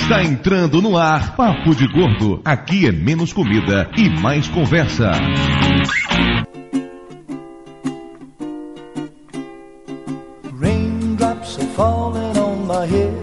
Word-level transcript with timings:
Está 0.00 0.24
entrando 0.24 0.82
no 0.82 0.96
ar 0.96 1.36
Papo 1.36 1.74
de 1.74 1.86
Gordo. 1.86 2.40
Aqui 2.44 2.86
é 2.86 2.90
menos 2.90 3.32
comida 3.32 3.88
e 3.96 4.08
mais 4.08 4.48
conversa. 4.48 5.12
Raindrops 10.58 11.58
are 11.58 11.66
falling 11.76 12.36
on 12.38 12.66
my 12.66 12.86
head. 12.86 13.14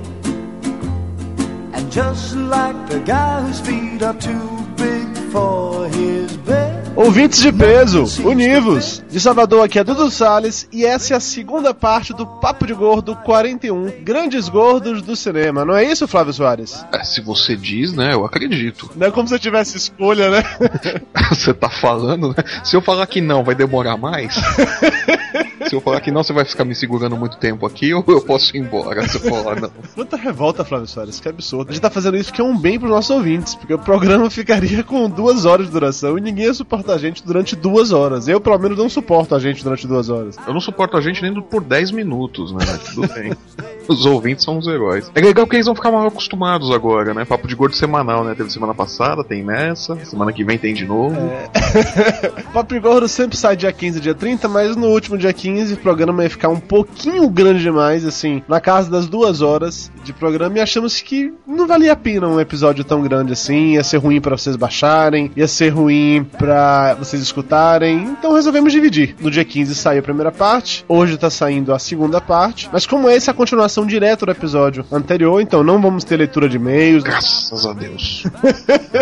And 1.73 1.91
just 1.91 2.35
like 2.35 2.87
the 2.89 2.99
guy 3.05 3.41
whose 3.41 3.59
feet 3.59 4.01
are 4.03 4.13
too 4.13 4.65
big 4.77 5.17
for 5.31 5.89
his 5.89 6.37
bed. 6.37 6.66
Ouvintes 6.97 7.39
de 7.39 7.51
peso, 7.53 8.27
univos! 8.27 9.03
De 9.07 9.19
Salvador 9.19 9.63
aqui 9.63 9.77
é 9.77 9.83
Dudu 9.83 10.09
Salles 10.09 10.67
e 10.73 10.83
essa 10.83 11.13
é 11.13 11.17
a 11.17 11.19
segunda 11.19 11.71
parte 11.71 12.11
do 12.11 12.25
Papo 12.25 12.65
de 12.65 12.73
Gordo 12.73 13.15
41, 13.17 14.03
Grandes 14.03 14.49
Gordos 14.49 15.03
do 15.03 15.15
Cinema. 15.15 15.63
Não 15.63 15.75
é 15.75 15.83
isso, 15.83 16.07
Flávio 16.07 16.33
Soares? 16.33 16.83
É, 16.91 17.03
se 17.03 17.21
você 17.21 17.55
diz, 17.55 17.93
né, 17.93 18.13
eu 18.13 18.25
acredito. 18.25 18.89
Não 18.95 19.05
é 19.05 19.11
como 19.11 19.27
se 19.27 19.37
tivesse 19.37 19.77
escolha, 19.77 20.31
né? 20.31 20.43
você 21.29 21.53
tá 21.53 21.69
falando, 21.69 22.29
né? 22.29 22.43
Se 22.63 22.75
eu 22.75 22.81
falar 22.81 23.05
que 23.05 23.21
não, 23.21 23.43
vai 23.43 23.53
demorar 23.53 23.95
mais? 23.95 24.33
Se 25.67 25.75
eu 25.75 25.81
falar 25.81 25.99
que 26.01 26.11
não, 26.11 26.23
você 26.23 26.33
vai 26.33 26.45
ficar 26.45 26.63
me 26.63 26.73
segurando 26.73 27.17
muito 27.17 27.37
tempo 27.37 27.65
aqui 27.65 27.93
ou 27.93 28.03
eu 28.07 28.21
posso 28.21 28.55
ir 28.55 28.59
embora 28.59 29.07
se 29.07 29.17
eu 29.17 29.21
falar 29.21 29.59
não? 29.59 29.69
Quanta 29.93 30.15
revolta, 30.15 30.63
Flávio 30.63 30.87
Soares, 30.87 31.19
que 31.19 31.27
absurdo. 31.27 31.69
A 31.69 31.73
gente 31.73 31.81
tá 31.81 31.89
fazendo 31.89 32.17
isso 32.17 32.31
que 32.31 32.41
é 32.41 32.43
um 32.43 32.57
bem 32.57 32.79
pros 32.79 32.91
nossos 32.91 33.09
ouvintes, 33.09 33.55
porque 33.55 33.73
o 33.73 33.79
programa 33.79 34.29
ficaria 34.31 34.83
com 34.83 35.09
duas 35.09 35.45
horas 35.45 35.67
de 35.67 35.71
duração 35.71 36.17
e 36.17 36.21
ninguém 36.21 36.45
ia 36.45 36.53
suportar 36.53 36.93
a 36.93 36.97
gente 36.97 37.25
durante 37.25 37.55
duas 37.55 37.91
horas. 37.91 38.27
Eu, 38.27 38.39
pelo 38.39 38.57
menos, 38.57 38.77
não 38.77 38.89
suporto 38.89 39.35
a 39.35 39.39
gente 39.39 39.63
durante 39.63 39.87
duas 39.87 40.09
horas. 40.09 40.37
Eu 40.47 40.53
não 40.53 40.61
suporto 40.61 40.97
a 40.97 41.01
gente 41.01 41.21
nem 41.21 41.33
por 41.41 41.63
dez 41.63 41.91
minutos, 41.91 42.51
né? 42.51 42.65
Tudo 42.93 43.13
bem. 43.13 43.33
Os 43.87 44.05
ouvintes 44.05 44.43
são 44.43 44.57
os 44.57 44.67
heróis. 44.67 45.09
É 45.15 45.21
legal 45.21 45.47
que 45.47 45.55
eles 45.55 45.65
vão 45.65 45.73
ficar 45.73 45.91
mal 45.91 46.05
acostumados 46.05 46.71
agora, 46.71 47.13
né? 47.13 47.23
Papo 47.23 47.47
de 47.47 47.55
gordo 47.55 47.73
semanal, 47.73 48.21
né? 48.21 48.35
Teve 48.35 48.51
semana 48.51 48.73
passada, 48.73 49.23
tem 49.23 49.43
nessa, 49.43 49.95
semana 50.03 50.33
que 50.33 50.43
vem 50.43 50.57
tem 50.57 50.73
de 50.73 50.85
novo. 50.85 51.15
É... 51.15 52.41
Papo 52.51 52.73
de 52.73 52.79
gordo 52.81 53.07
sempre 53.07 53.37
sai 53.37 53.55
dia 53.55 53.71
15 53.71 54.01
dia 54.01 54.13
30, 54.13 54.49
mas 54.49 54.75
no 54.75 54.87
último 54.87 55.17
dia 55.17 55.31
15 55.31 55.56
o 55.63 55.77
programa 55.77 56.23
ia 56.23 56.29
ficar 56.29 56.49
um 56.49 56.59
pouquinho 56.59 57.29
grande 57.29 57.61
demais, 57.61 58.05
assim, 58.05 58.41
na 58.47 58.59
casa 58.59 58.89
das 58.89 59.07
duas 59.07 59.41
horas 59.41 59.91
de 60.03 60.13
programa 60.13 60.57
e 60.57 60.61
achamos 60.61 61.01
que 61.01 61.33
não 61.45 61.67
valia 61.67 61.93
a 61.93 61.95
pena 61.95 62.27
um 62.27 62.39
episódio 62.39 62.83
tão 62.83 63.01
grande 63.01 63.33
assim, 63.33 63.73
ia 63.73 63.83
ser 63.83 63.97
ruim 63.97 64.21
para 64.21 64.37
vocês 64.37 64.55
baixarem, 64.55 65.31
ia 65.35 65.47
ser 65.47 65.69
ruim 65.69 66.23
para 66.37 66.95
vocês 66.95 67.21
escutarem, 67.21 68.03
então 68.03 68.33
resolvemos 68.33 68.71
dividir. 68.71 69.15
No 69.19 69.31
dia 69.31 69.43
15 69.43 69.75
saiu 69.75 69.99
a 69.99 70.03
primeira 70.03 70.31
parte, 70.31 70.85
hoje 70.87 71.17
tá 71.17 71.29
saindo 71.29 71.73
a 71.73 71.79
segunda 71.79 72.21
parte, 72.21 72.69
mas 72.71 72.85
como 72.85 73.09
essa 73.09 73.31
é 73.31 73.33
a 73.33 73.35
continuação 73.35 73.85
direto 73.85 74.25
do 74.25 74.31
episódio 74.31 74.85
anterior, 74.91 75.41
então 75.41 75.63
não 75.63 75.81
vamos 75.81 76.03
ter 76.03 76.17
leitura 76.17 76.47
de 76.47 76.57
e-mails. 76.57 77.03
Graças 77.03 77.65
a 77.65 77.73
Deus. 77.73 78.23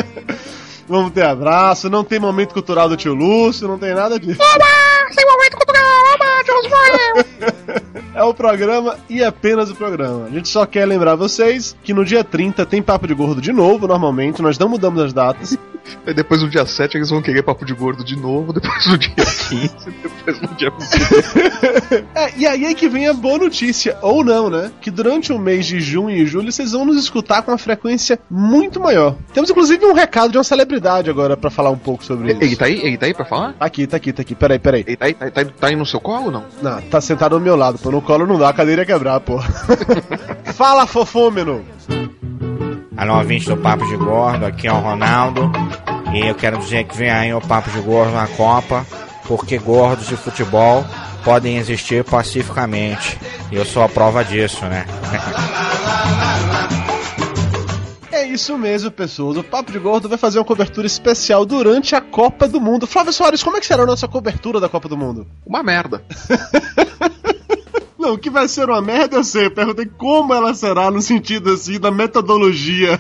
vamos 0.88 1.12
ter 1.12 1.24
abraço, 1.24 1.90
não 1.90 2.04
tem 2.04 2.20
momento 2.20 2.54
cultural 2.54 2.88
do 2.88 2.98
tio 2.98 3.14
Lúcio, 3.14 3.68
não 3.68 3.78
tem 3.78 3.94
nada 3.94 4.20
disso. 4.20 4.40
Oba! 4.42 4.66
Sem 5.14 5.26
momento 5.26 5.52
cultural! 5.52 5.65
É 8.14 8.24
o 8.24 8.34
programa 8.34 8.98
e 9.10 9.24
apenas 9.24 9.70
o 9.70 9.76
programa. 9.76 10.26
A 10.26 10.30
gente 10.30 10.50
só 10.50 10.66
quer 10.66 10.86
lembrar 10.86 11.16
vocês 11.16 11.76
que 11.84 11.94
no 11.94 12.06
dia 12.06 12.24
30 12.24 12.66
tem 12.66 12.82
Papo 12.82 13.08
de 13.08 13.14
Gordo 13.14 13.42
de 13.42 13.52
novo, 13.52 13.88
normalmente, 13.88 14.42
nós 14.42 14.58
não 14.58 14.70
mudamos 14.70 15.02
as 15.02 15.14
datas. 15.14 15.58
Aí 16.06 16.14
depois 16.14 16.42
no 16.42 16.50
dia 16.50 16.66
7 16.66 16.98
eles 16.98 17.10
vão 17.10 17.22
querer 17.22 17.44
papo 17.44 17.66
de 17.66 17.74
gordo 17.74 18.04
de 18.04 18.16
novo, 18.16 18.54
depois 18.54 18.86
no 18.88 18.98
dia 18.98 19.14
15, 19.50 19.70
depois 20.04 20.42
no 20.42 20.48
dia 20.56 20.70
22. 20.72 22.04
é, 22.16 22.34
e 22.38 22.48
aí 22.48 22.66
é 22.66 22.74
que 22.74 22.88
vem 22.88 23.08
a 23.08 23.14
boa 23.14 23.38
notícia, 23.38 23.98
ou 24.02 24.24
não, 24.24 24.50
né? 24.50 24.72
Que 24.82 24.92
durante 24.92 25.32
o 25.34 25.40
mês 25.40 25.66
de 25.66 25.80
junho 25.80 26.16
e 26.16 26.26
julho 26.26 26.52
vocês 26.52 26.72
vão 26.72 26.86
nos 26.86 26.98
escutar 26.98 27.42
com 27.42 27.52
uma 27.52 27.58
frequência 27.58 28.20
muito 28.30 28.80
maior. 28.80 29.16
Temos 29.34 29.50
inclusive 29.50 29.86
um 29.86 29.94
recado 29.94 30.32
de 30.32 30.38
uma 30.38 30.44
celebridade 30.44 31.10
agora 31.10 31.36
para 31.36 31.50
falar 31.50 31.70
um 31.70 31.78
pouco 31.78 32.04
sobre 32.04 32.32
isso. 32.32 32.42
Ele 32.42 32.56
tá 32.56 32.66
aí? 32.66 32.80
Ele 32.82 32.98
tá 32.98 33.06
aí 33.06 33.14
pra 33.14 33.26
falar? 33.26 33.54
Tá 33.54 33.66
aqui, 33.66 33.88
tá 33.88 33.98
aqui, 33.98 34.14
tá 34.14 34.22
aqui. 34.22 34.36
Peraí, 34.36 34.60
peraí. 34.60 34.84
Ele 34.86 34.96
tá 34.98 35.06
aí, 35.06 35.14
tá, 35.14 35.32
tá, 35.32 35.46
tá 35.46 35.68
aí 35.68 35.76
no 35.76 35.86
seu 35.86 36.00
colo 36.00 36.26
ou 36.26 36.32
não? 36.32 36.46
Não, 36.62 36.82
tá 36.82 37.02
sentado 37.02 37.36
ao 37.36 37.42
meu 37.42 37.56
lado, 37.56 37.78
pô. 37.80 37.92
No 37.92 38.02
colo 38.02 38.26
não 38.26 38.38
dá, 38.38 38.50
a 38.50 38.54
cadeira 38.54 38.82
ia 38.82 38.86
quebrar, 38.86 39.20
pô. 39.20 39.40
Fala, 40.54 40.86
fofômeno! 40.86 41.64
Alô, 42.98 43.18
ouvinte 43.18 43.46
do 43.48 43.58
Papo 43.58 43.86
de 43.86 43.98
Gordo, 43.98 44.46
aqui 44.46 44.68
é 44.68 44.72
o 44.72 44.80
Ronaldo. 44.80 45.52
E 46.14 46.28
eu 46.28 46.34
quero 46.34 46.58
dizer 46.58 46.86
que 46.86 46.96
vem 46.96 47.10
aí 47.10 47.34
o 47.34 47.42
Papo 47.42 47.70
de 47.70 47.82
Gordo 47.82 48.14
na 48.14 48.26
Copa, 48.26 48.86
porque 49.28 49.58
gordos 49.58 50.08
de 50.08 50.16
futebol 50.16 50.86
podem 51.22 51.58
existir 51.58 52.06
pacificamente. 52.06 53.20
E 53.52 53.56
eu 53.56 53.66
sou 53.66 53.84
a 53.84 53.90
prova 53.90 54.24
disso, 54.24 54.64
né? 54.66 54.86
É 58.14 58.26
isso 58.26 58.58
mesmo, 58.58 58.90
pessoas. 58.90 59.36
O 59.36 59.44
Papo 59.44 59.74
de 59.74 59.80
Gordo 59.80 60.08
vai 60.08 60.18
fazer 60.18 60.40
uma 60.40 60.46
cobertura 60.46 60.88
especial 60.88 61.46
durante 61.46 61.96
a 61.96 62.02
Copa 62.02 62.48
do 62.48 62.62
Mundo. 62.62 62.88
Flávio 62.88 63.12
Soares, 63.12 63.44
como 63.44 63.58
é 63.58 63.60
que 63.60 63.66
será 63.66 63.84
a 63.84 63.86
nossa 63.86 64.08
cobertura 64.08 64.62
da 64.62 64.70
Copa 64.70 64.88
do 64.88 64.96
Mundo? 64.96 65.28
Uma 65.46 65.62
merda. 65.62 66.02
Não, 68.06 68.14
o 68.14 68.20
que 68.20 68.30
vai 68.30 68.48
ser 68.48 68.70
uma 68.70 68.84
merda 68.84 69.18
eu 69.18 69.24
sei. 69.24 69.48
Eu 69.48 69.52
perguntei 69.52 69.88
como 69.88 70.32
ela 70.32 70.54
será 70.54 70.92
no 70.92 71.02
sentido 71.02 71.52
assim 71.52 71.80
da 71.80 71.90
metodologia. 71.90 73.00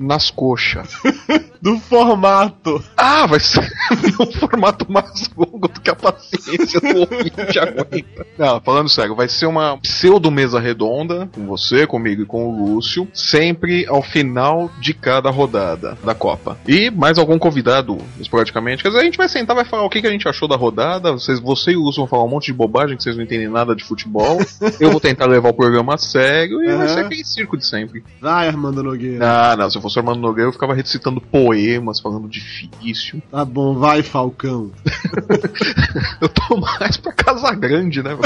Nas 0.00 0.30
coxas. 0.30 0.88
do 1.64 1.78
formato. 1.78 2.84
Ah, 2.94 3.26
vai 3.26 3.40
ser 3.40 3.66
um 4.20 4.30
formato 4.32 4.84
mais 4.92 5.30
longo 5.34 5.66
do 5.66 5.80
que 5.80 5.88
a 5.88 5.96
paciência 5.96 6.78
do 6.78 7.00
ouvinte 7.00 7.58
aguenta. 7.58 8.26
Não, 8.36 8.60
falando 8.60 8.90
sério, 8.90 9.14
vai 9.14 9.30
ser 9.30 9.46
uma 9.46 9.78
pseudo 9.78 10.30
mesa 10.30 10.60
redonda 10.60 11.26
com 11.34 11.46
você, 11.46 11.86
comigo 11.86 12.20
e 12.20 12.26
com 12.26 12.46
o 12.46 12.66
Lúcio, 12.66 13.08
sempre 13.14 13.86
ao 13.86 14.02
final 14.02 14.70
de 14.78 14.92
cada 14.92 15.30
rodada 15.30 15.96
da 16.04 16.14
Copa. 16.14 16.58
E 16.68 16.90
mais 16.90 17.16
algum 17.16 17.38
convidado, 17.38 17.96
esporadicamente. 18.20 18.82
Quer 18.82 18.90
dizer, 18.90 19.00
a 19.00 19.04
gente 19.04 19.16
vai 19.16 19.28
sentar, 19.30 19.56
vai 19.56 19.64
falar 19.64 19.84
o 19.84 19.90
que, 19.90 20.02
que 20.02 20.06
a 20.06 20.12
gente 20.12 20.28
achou 20.28 20.46
da 20.46 20.56
rodada. 20.56 21.12
Vocês, 21.12 21.40
você 21.40 21.70
e 21.70 21.76
o 21.76 21.82
Lúcio 21.82 22.02
vão 22.02 22.08
falar 22.08 22.24
um 22.24 22.28
monte 22.28 22.46
de 22.46 22.52
bobagem 22.52 22.94
que 22.94 23.02
vocês 23.02 23.16
não 23.16 23.24
entendem 23.24 23.48
nada 23.48 23.74
de 23.74 23.84
futebol. 23.84 24.38
Eu 24.78 24.90
vou 24.90 25.00
tentar 25.00 25.24
levar 25.24 25.48
o 25.48 25.54
programa 25.54 25.94
a 25.94 25.98
sério 25.98 26.62
e 26.62 26.68
uhum. 26.68 26.76
vai 26.76 26.88
ser 26.88 27.00
aquele 27.00 27.24
circo 27.24 27.56
de 27.56 27.66
sempre. 27.66 28.04
Vai, 28.20 28.48
Armando 28.48 28.82
Nogueira. 28.82 29.24
Ah, 29.26 29.56
não, 29.56 29.70
se 29.70 29.80
fosse 29.84 29.98
Armando 29.98 30.20
Nogueira, 30.20 30.48
eu 30.48 30.52
ficava 30.52 30.74
recitando 30.74 31.20
poemas, 31.20 32.00
falando 32.00 32.26
difícil. 32.26 33.22
Tá 33.30 33.44
bom, 33.44 33.74
vai, 33.74 34.02
Falcão. 34.02 34.70
eu 36.20 36.28
tô 36.28 36.56
mais 36.56 36.96
pra 36.96 37.12
Casa 37.12 37.54
Grande, 37.54 38.02
né? 38.02 38.16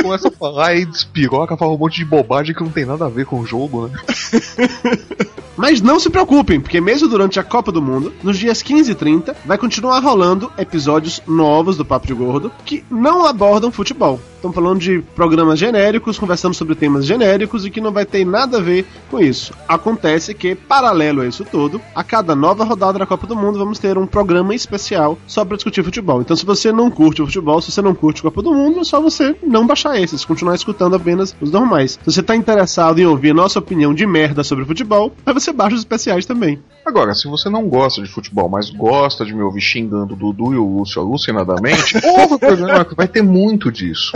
Começa 0.00 0.28
a 0.28 0.32
falar 0.32 0.68
aí 0.68 0.84
despiroca, 0.84 1.56
fala 1.56 1.72
um 1.72 1.78
monte 1.78 1.98
de 1.98 2.04
bobagem 2.04 2.54
que 2.54 2.62
não 2.62 2.70
tem 2.70 2.84
nada 2.84 3.06
a 3.06 3.08
ver 3.08 3.24
com 3.24 3.40
o 3.40 3.46
jogo, 3.46 3.86
né? 3.86 3.98
Mas 5.56 5.80
não 5.80 6.00
se 6.00 6.10
preocupem, 6.10 6.60
porque 6.60 6.80
mesmo 6.80 7.08
durante 7.08 7.38
a 7.38 7.44
Copa 7.44 7.70
do 7.70 7.82
Mundo, 7.82 8.12
nos 8.22 8.38
dias 8.38 8.62
15 8.62 8.90
e 8.90 8.94
30, 8.94 9.36
vai 9.44 9.58
continuar 9.58 10.00
rolando 10.00 10.50
episódios 10.58 11.22
novos 11.26 11.76
do 11.76 11.84
Papo 11.84 12.06
de 12.06 12.14
Gordo 12.14 12.50
que 12.64 12.84
não 12.90 13.26
abordam 13.26 13.70
futebol. 13.70 14.18
Estamos 14.36 14.54
falando 14.56 14.80
de 14.80 15.00
programas 15.14 15.58
genéricos, 15.58 16.18
conversando 16.18 16.54
sobre 16.54 16.74
temas 16.74 17.06
genéricos 17.06 17.64
e 17.64 17.70
que 17.70 17.80
não 17.80 17.92
vai 17.92 18.04
ter 18.04 18.24
nada 18.24 18.58
a 18.58 18.60
ver 18.60 18.84
com 19.08 19.20
isso. 19.20 19.54
Acontece 19.68 20.31
que, 20.34 20.54
paralelo 20.54 21.22
a 21.22 21.26
isso 21.26 21.44
tudo, 21.44 21.80
a 21.94 22.02
cada 22.04 22.34
nova 22.34 22.64
rodada 22.64 22.98
da 22.98 23.06
Copa 23.06 23.26
do 23.26 23.36
Mundo 23.36 23.58
vamos 23.58 23.78
ter 23.78 23.98
um 23.98 24.06
programa 24.06 24.54
especial 24.54 25.18
só 25.26 25.44
para 25.44 25.56
discutir 25.56 25.82
futebol. 25.84 26.20
Então, 26.20 26.36
se 26.36 26.46
você 26.46 26.72
não 26.72 26.90
curte 26.90 27.22
o 27.22 27.26
futebol, 27.26 27.60
se 27.60 27.70
você 27.70 27.82
não 27.82 27.94
curte 27.94 28.20
a 28.20 28.24
Copa 28.24 28.42
do 28.42 28.54
Mundo, 28.54 28.80
é 28.80 28.84
só 28.84 29.00
você 29.00 29.36
não 29.42 29.66
baixar 29.66 30.00
esses, 30.00 30.24
continuar 30.24 30.54
escutando 30.54 30.96
apenas 30.96 31.34
os 31.40 31.50
normais. 31.50 31.92
Se 31.92 32.12
você 32.12 32.20
está 32.20 32.36
interessado 32.36 32.98
em 32.98 33.06
ouvir 33.06 33.34
nossa 33.34 33.58
opinião 33.58 33.94
de 33.94 34.06
merda 34.06 34.44
sobre 34.44 34.64
futebol, 34.64 35.12
aí 35.24 35.34
você 35.34 35.52
baixa 35.52 35.74
os 35.74 35.82
especiais 35.82 36.26
também. 36.26 36.58
Agora, 36.84 37.14
se 37.14 37.28
você 37.28 37.48
não 37.48 37.68
gosta 37.68 38.02
de 38.02 38.08
futebol, 38.08 38.48
mas 38.48 38.68
gosta 38.68 39.24
de 39.24 39.32
me 39.32 39.42
ouvir 39.42 39.60
xingando 39.60 40.14
o 40.14 40.16
Dudu 40.16 40.52
e 40.52 40.56
o 40.56 40.78
Lúcio 40.78 41.00
alucinadamente, 41.00 41.94
ouve 42.04 42.34
o 42.34 42.38
programa 42.38 42.84
que 42.84 42.94
vai 42.94 43.06
ter 43.06 43.22
muito 43.22 43.70
disso. 43.70 44.12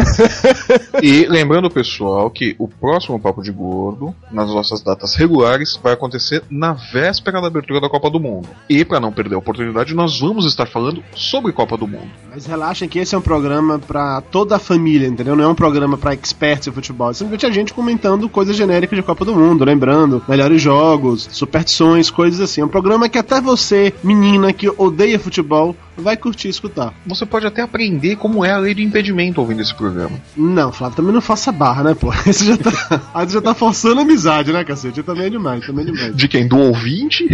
e 1.01 1.27
lembrando, 1.27 1.71
pessoal, 1.71 2.29
que 2.29 2.57
o 2.59 2.67
próximo 2.67 3.21
Papo 3.21 3.43
de 3.43 3.53
Gordo, 3.53 4.15
nas 4.33 4.49
nossas 4.49 4.83
datas 4.83 5.15
regulares, 5.15 5.79
vai 5.81 5.93
acontecer 5.93 6.43
na 6.51 6.73
véspera 6.73 7.41
da 7.41 7.47
abertura 7.47 7.81
da 7.81 7.89
Copa 7.89 8.11
do 8.11 8.19
Mundo. 8.19 8.49
E, 8.69 8.85
para 8.85 8.99
não 8.99 9.13
perder 9.13 9.37
a 9.37 9.39
oportunidade, 9.39 9.95
nós 9.95 10.21
vamos 10.21 10.45
estar 10.45 10.67
falando 10.67 11.03
sobre 11.15 11.53
Copa 11.53 11.77
do 11.77 11.87
Mundo. 11.87 12.11
Mas 12.31 12.47
relaxem 12.47 12.89
que 12.89 12.99
esse 12.99 13.15
é 13.15 13.19
um 13.19 13.23
programa 13.23 13.79
para 13.79 14.21
toda 14.23 14.57
a 14.57 14.59
família, 14.59 15.07
entendeu? 15.07 15.37
Não 15.37 15.45
é 15.45 15.49
um 15.49 15.55
programa 15.55 15.97
para 15.97 16.15
experts 16.15 16.67
em 16.67 16.73
futebol. 16.73 17.11
É 17.11 17.15
simplesmente 17.15 17.47
a 17.47 17.51
gente 17.51 17.73
comentando 17.73 18.29
coisas 18.29 18.57
genéricas 18.57 18.97
de 18.97 19.03
Copa 19.05 19.25
do 19.25 19.35
Mundo, 19.35 19.65
lembrando 19.65 20.23
melhores 20.29 20.61
jogos, 20.61 21.29
superstições, 21.31 22.11
coisas 22.11 22.41
assim. 22.41 22.56
É 22.61 22.65
um 22.65 22.69
programa 22.69 23.09
que 23.09 23.19
até 23.19 23.41
você, 23.41 23.93
menina 24.03 24.53
que 24.53 24.69
odeia 24.69 25.19
futebol, 25.19 25.77
vai 25.97 26.17
curtir 26.17 26.49
escutar. 26.49 26.93
Você 27.07 27.25
pode 27.25 27.47
até 27.47 27.63
aprender 27.63 28.17
como 28.17 28.45
é 28.45 28.53
a 28.53 28.59
lei 28.59 28.75
do 28.75 28.81
impedimento 28.81 29.41
ouvindo 29.41 29.63
esse 29.63 29.75
programa. 29.75 30.19
Não, 30.37 30.73
Flávio, 30.73 30.97
também 30.97 31.13
não 31.13 31.21
faça 31.21 31.51
barra, 31.51 31.83
né, 31.83 31.95
pô? 31.95 32.13
Você 32.27 32.45
já 32.45 32.57
tá, 32.57 33.03
aí 33.15 33.29
já 33.29 33.41
tá 33.41 33.55
forçando 33.55 34.01
a 34.01 34.03
amizade, 34.03 34.53
né, 34.53 34.65
cacete? 34.65 35.03
Também 35.03 35.27
é 35.27 35.31
demais, 35.31 35.67
também 35.67 35.87
é 35.87 35.91
demais. 35.91 36.17
De 36.17 36.29
quem? 36.29 36.47
Do 36.47 36.59
ouvinte? 36.59 37.27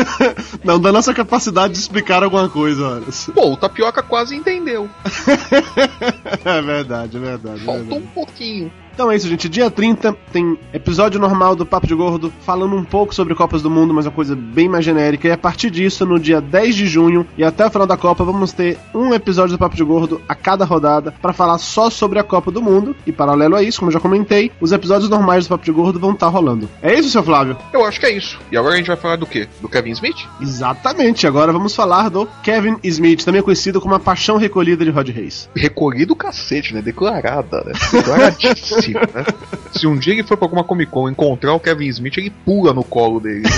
não, 0.64 0.78
da 0.78 0.92
nossa 0.92 1.12
capacidade 1.12 1.72
de 1.72 1.78
explicar 1.80 2.22
alguma 2.22 2.48
coisa, 2.48 2.86
olha. 2.86 3.06
Pô, 3.34 3.52
o 3.52 3.56
Tapioca 3.56 4.02
quase 4.02 4.36
entendeu. 4.36 4.88
é 6.44 6.62
verdade, 6.62 7.16
é 7.16 7.20
verdade. 7.20 7.60
Faltou 7.60 7.74
é 7.74 7.78
verdade. 7.84 8.04
um 8.04 8.06
pouquinho. 8.08 8.72
Então 8.96 9.12
é 9.12 9.16
isso, 9.16 9.28
gente. 9.28 9.46
Dia 9.46 9.70
30 9.70 10.16
tem 10.32 10.58
episódio 10.72 11.20
normal 11.20 11.54
do 11.54 11.66
Papo 11.66 11.86
de 11.86 11.94
Gordo, 11.94 12.32
falando 12.40 12.74
um 12.74 12.82
pouco 12.82 13.14
sobre 13.14 13.34
Copas 13.34 13.60
do 13.60 13.68
Mundo, 13.68 13.92
mas 13.92 14.06
uma 14.06 14.10
coisa 14.10 14.34
bem 14.34 14.70
mais 14.70 14.86
genérica. 14.86 15.28
E 15.28 15.30
a 15.30 15.36
partir 15.36 15.68
disso, 15.68 16.06
no 16.06 16.18
dia 16.18 16.40
10 16.40 16.74
de 16.74 16.86
junho 16.86 17.26
e 17.36 17.44
até 17.44 17.66
o 17.66 17.70
final 17.70 17.86
da 17.86 17.98
Copa, 17.98 18.24
vamos 18.24 18.54
ter 18.54 18.78
um 18.94 19.12
episódio 19.12 19.54
do 19.54 19.58
Papo 19.58 19.76
de 19.76 19.84
Gordo 19.84 20.22
a 20.26 20.34
cada 20.34 20.64
rodada 20.64 21.12
para 21.20 21.34
falar 21.34 21.58
só 21.58 21.90
sobre 21.90 22.18
a 22.18 22.24
Copa 22.24 22.50
do 22.50 22.62
Mundo. 22.62 22.96
E 23.06 23.12
paralelo 23.12 23.54
a 23.54 23.62
isso, 23.62 23.80
como 23.80 23.90
eu 23.90 23.92
já 23.92 24.00
comentei, 24.00 24.50
os 24.62 24.72
episódios 24.72 25.10
normais 25.10 25.44
do 25.44 25.50
Papo 25.50 25.66
de 25.66 25.72
Gordo 25.72 26.00
vão 26.00 26.12
estar 26.12 26.28
rolando. 26.28 26.66
É 26.80 26.98
isso, 26.98 27.10
seu 27.10 27.22
Flávio? 27.22 27.54
Eu 27.74 27.84
acho 27.84 28.00
que 28.00 28.06
é 28.06 28.12
isso. 28.12 28.38
E 28.50 28.56
agora 28.56 28.76
a 28.76 28.76
gente 28.78 28.86
vai 28.86 28.96
falar 28.96 29.16
do 29.16 29.26
quê? 29.26 29.46
Do 29.60 29.68
Kevin 29.68 29.90
Smith? 29.90 30.26
Exatamente. 30.40 31.26
Agora 31.26 31.52
vamos 31.52 31.76
falar 31.76 32.08
do 32.08 32.26
Kevin 32.42 32.78
Smith, 32.82 33.24
também 33.26 33.42
conhecido 33.42 33.78
como 33.78 33.94
a 33.94 34.00
paixão 34.00 34.38
recolhida 34.38 34.86
de 34.86 34.90
Rod 34.90 35.10
Reis. 35.10 35.50
Recolhido 35.54 36.14
o 36.14 36.16
cacete, 36.16 36.72
né? 36.72 36.80
Declarada, 36.80 37.62
né? 37.62 37.72
Declaradíssima, 37.92 38.85
né? 38.94 39.24
Se 39.72 39.86
um 39.86 39.96
dia 39.96 40.14
ele 40.14 40.22
for 40.22 40.36
pra 40.36 40.46
alguma 40.46 40.64
Comic 40.64 40.90
Con 40.90 41.08
encontrar 41.08 41.54
o 41.54 41.60
Kevin 41.60 41.88
Smith, 41.88 42.16
ele 42.18 42.30
pula 42.30 42.72
no 42.72 42.84
colo 42.84 43.20
dele. 43.20 43.42
Né? 43.42 43.48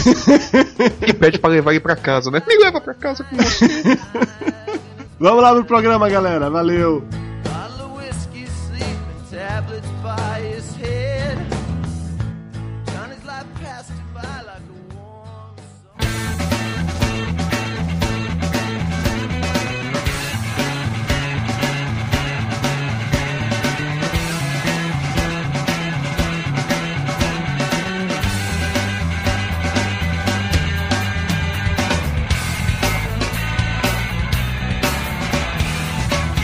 e 1.09 1.13
pede 1.13 1.39
pra 1.39 1.51
levar 1.51 1.73
ele 1.73 1.81
pra 1.81 1.97
casa, 1.97 2.31
né? 2.31 2.43
Me 2.47 2.57
leva 2.59 2.81
pra 2.81 2.95
casa 2.95 3.25
com 3.25 3.37
você. 3.37 3.67
Vamos 5.19 5.43
lá 5.43 5.53
pro 5.53 5.65
programa, 5.65 6.09
galera. 6.09 6.49
Valeu! 6.49 7.05
Tablets 9.39 9.88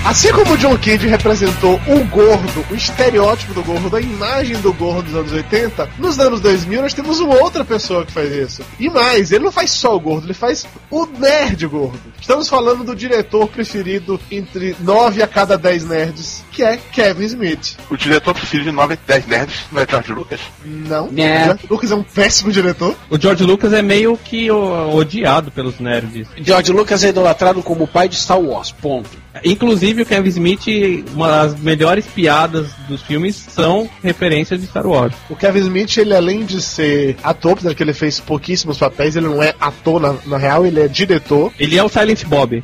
Assim 0.05 0.31
como 0.33 0.53
o 0.53 0.59
John 0.59 0.77
Candy 0.77 1.07
representou 1.09 1.81
o 1.89 2.05
gordo, 2.05 2.65
o 2.71 2.75
estereótipo 2.75 3.55
do 3.55 3.63
gordo, 3.63 3.97
a 3.97 4.01
imagem 4.01 4.55
do 4.61 4.71
gordo 4.71 5.05
dos 5.05 5.15
anos 5.15 5.33
80, 5.33 5.89
nos 5.99 6.19
anos 6.21 6.41
2000 6.43 6.83
nós 6.83 6.93
temos 6.93 7.21
uma 7.21 7.37
outra 7.43 7.65
pessoa 7.65 8.05
que 8.05 8.13
faz 8.13 8.31
isso. 8.31 8.63
E 8.79 8.91
mais, 8.91 9.33
ele 9.33 9.45
não 9.45 9.51
faz 9.53 9.71
só 9.71 9.97
o 9.97 10.01
gordo, 10.01 10.27
ele 10.27 10.35
faz 10.35 10.67
o 10.91 11.07
nerd 11.07 11.67
gordo. 11.67 11.99
Estamos 12.21 12.49
falando 12.51 12.85
do 12.85 12.95
diretor 12.95 13.49
preferido 13.49 14.21
entre 14.31 14.77
9 14.79 15.23
a 15.23 15.27
cada 15.27 15.57
10 15.57 15.87
nerds, 15.89 16.45
que 16.53 16.63
é 16.63 16.77
Kevin 16.77 17.25
Smith. 17.25 17.77
O 17.91 17.97
diretor 17.97 18.35
preferido 18.35 18.69
de 18.71 18.77
9 18.77 18.95
e 18.95 18.99
10 19.07 19.27
nerds 19.27 19.61
não 19.73 19.81
é 19.83 19.87
George 19.89 20.13
Lucas. 20.13 20.41
Não, 20.65 21.09
É. 21.17 21.45
George 21.45 21.67
Lucas 21.71 21.91
é 21.91 21.95
um 21.95 22.03
péssimo 22.03 22.53
diretor. 22.53 22.95
O 23.09 23.19
George 23.19 23.43
Lucas 23.43 23.73
é 23.73 23.81
meio 23.81 24.19
que 24.19 24.51
o- 24.51 24.95
odiado 24.95 25.51
pelos 25.51 25.81
nerds. 25.81 26.29
George 26.37 26.73
Lucas 26.73 27.03
é 27.05 27.09
idolatrado 27.09 27.63
como 27.63 27.85
o 27.85 27.89
pai 27.89 28.07
de 28.07 28.17
Star 28.17 28.39
Wars, 28.39 28.71
ponto. 28.71 29.24
Inclusive 29.43 30.03
o 30.03 30.07
Kevin 30.07 30.29
Smith, 30.29 31.05
uma 31.15 31.29
das 31.29 31.59
melhores 31.59 32.07
piadas 32.07 32.69
dos 32.89 33.03
filmes 33.03 33.35
são 33.37 33.89
referências 34.03 34.61
de 34.61 34.67
Star 34.67 34.87
Wars. 34.87 35.15
O 35.29 35.37
Kevin 35.37 35.61
Smith, 35.61 35.97
ele 35.97 36.15
além 36.15 36.45
de 36.45 36.61
ser 36.63 37.17
ator, 37.23 37.53
apesar 37.53 37.75
que 37.75 37.83
ele 37.83 37.93
fez 37.93 38.21
pouquíssimos 38.21 38.79
papéis, 38.79 39.17
ele 39.17 39.27
não 39.27 39.43
é 39.43 39.55
ator 39.61 40.01
na, 40.01 40.15
na 40.27 40.37
real, 40.37 40.65
ele 40.67 40.81
é 40.81 40.89
diretor. 40.89 41.53
Ele 41.59 41.79
é 41.79 41.83
o 41.83 41.89
Silent 41.89 42.25
Bob. 42.25 42.63